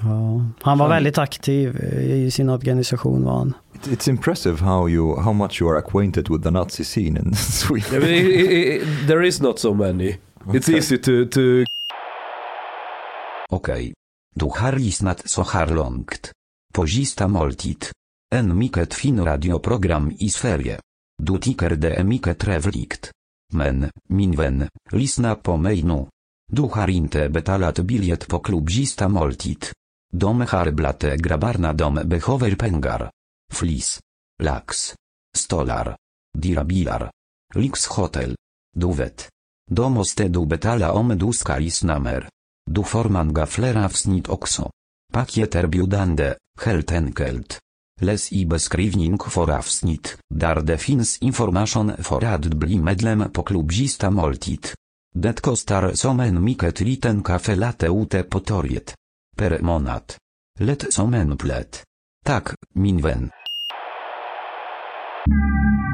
Ja, 0.00 0.44
han 0.62 0.78
var 0.78 0.88
väldigt 0.88 1.18
aktiv 1.18 1.76
i 2.00 2.30
sin 2.30 2.48
organisation 2.50 3.24
var 3.24 3.32
han. 3.38 3.54
It- 3.86 3.90
It's 3.92 4.08
impressive 4.10 4.64
how 4.64 4.88
you 4.88 5.20
how 5.20 5.32
much 5.32 5.60
you 5.62 5.70
are 5.70 5.78
acquainted 5.78 6.28
with 6.30 6.42
the 6.44 6.50
Nazi 6.50 6.84
scene 6.84 7.20
in 7.20 7.34
Sweden. 7.52 8.02
I- 8.02 8.06
i- 8.06 8.76
i- 8.76 9.06
There 9.06 9.26
is 9.26 9.40
not 9.40 9.58
so 9.58 9.74
many. 9.74 10.16
It's 10.46 10.68
easy 10.76 10.98
to, 10.98 11.24
to 11.30 11.40
Okej. 13.50 13.92
Du 14.34 14.50
har 14.56 14.72
lyssnat 14.72 15.22
så 15.30 15.42
här 15.42 15.66
långt. 15.66 16.32
På 16.74 16.86
sista 16.86 17.28
måltid. 17.28 17.84
En 18.34 18.58
mycket 18.58 18.94
fin 18.94 19.24
radioprogram 19.24 20.12
i 20.18 20.28
Sverige. 20.28 20.78
Du 21.22 21.38
tycker 21.38 21.70
det 21.70 21.94
är 21.94 22.04
mycket 22.04 22.38
trevligt. 22.38 23.10
Men, 23.52 23.90
min 24.08 24.32
vän, 24.36 24.68
lyssna 24.92 25.34
på 25.34 25.56
mig 25.56 25.82
nu. 25.82 26.06
Du 26.52 26.62
har 26.62 26.90
inte 26.90 27.28
betalat 27.28 27.78
klubb 28.38 28.70
sista 28.70 29.08
måltid. 29.08 29.64
De 30.12 30.40
har 30.40 30.70
blate 30.70 31.16
grabbarna 31.16 31.72
de 31.72 31.94
behöver 32.04 32.54
pengar. 32.54 33.10
Flis. 33.54 34.00
Lax. 34.42 34.94
Stolar. 35.36 35.96
Dyra 36.38 36.64
bilar. 36.64 37.10
Lyxhotell. 37.54 38.36
Du 38.76 38.92
vet. 38.92 39.28
Då 39.70 39.88
måste 39.88 40.28
du 40.28 40.46
betala 40.46 40.92
om 40.92 41.18
du 41.18 41.32
ska 41.32 41.58
lyssna 41.58 41.98
mer. 41.98 42.28
Du 42.70 42.84
får 42.84 43.32
gaflera 43.32 43.46
fler 43.46 43.84
avsnitt 43.84 44.28
också. 44.28 44.70
biudande, 45.68 46.34
heltenkelt. 46.60 46.90
helt 46.90 46.92
enkelt. 46.92 47.60
Läs 48.00 48.32
i 48.32 48.46
beskrivning 48.46 49.18
för 49.18 49.50
avsnitt, 49.50 50.18
där 50.34 50.60
det 50.60 50.78
finns 50.78 51.18
information 51.18 51.92
för 51.98 52.24
att 52.24 52.44
bli 52.44 52.78
medlem 52.78 53.30
på 53.32 53.42
klubb 53.42 53.70
moltit. 53.70 54.10
Måltid. 54.10 54.68
Det 55.14 55.40
kostar 55.40 55.92
som 55.94 56.20
en 56.20 56.44
mycket 56.44 56.80
liten 56.80 57.22
kafe 57.22 57.54
late 57.54 57.86
ute 57.86 58.22
på 58.22 58.40
torget. 58.40 58.94
Per 59.36 59.60
månad. 59.60 60.14
Lätt 60.58 60.92
som 60.92 61.14
en 61.14 61.36
plätt. 61.36 61.84
Tack, 62.24 62.48
Thank 65.26 65.38
you. 65.38 65.93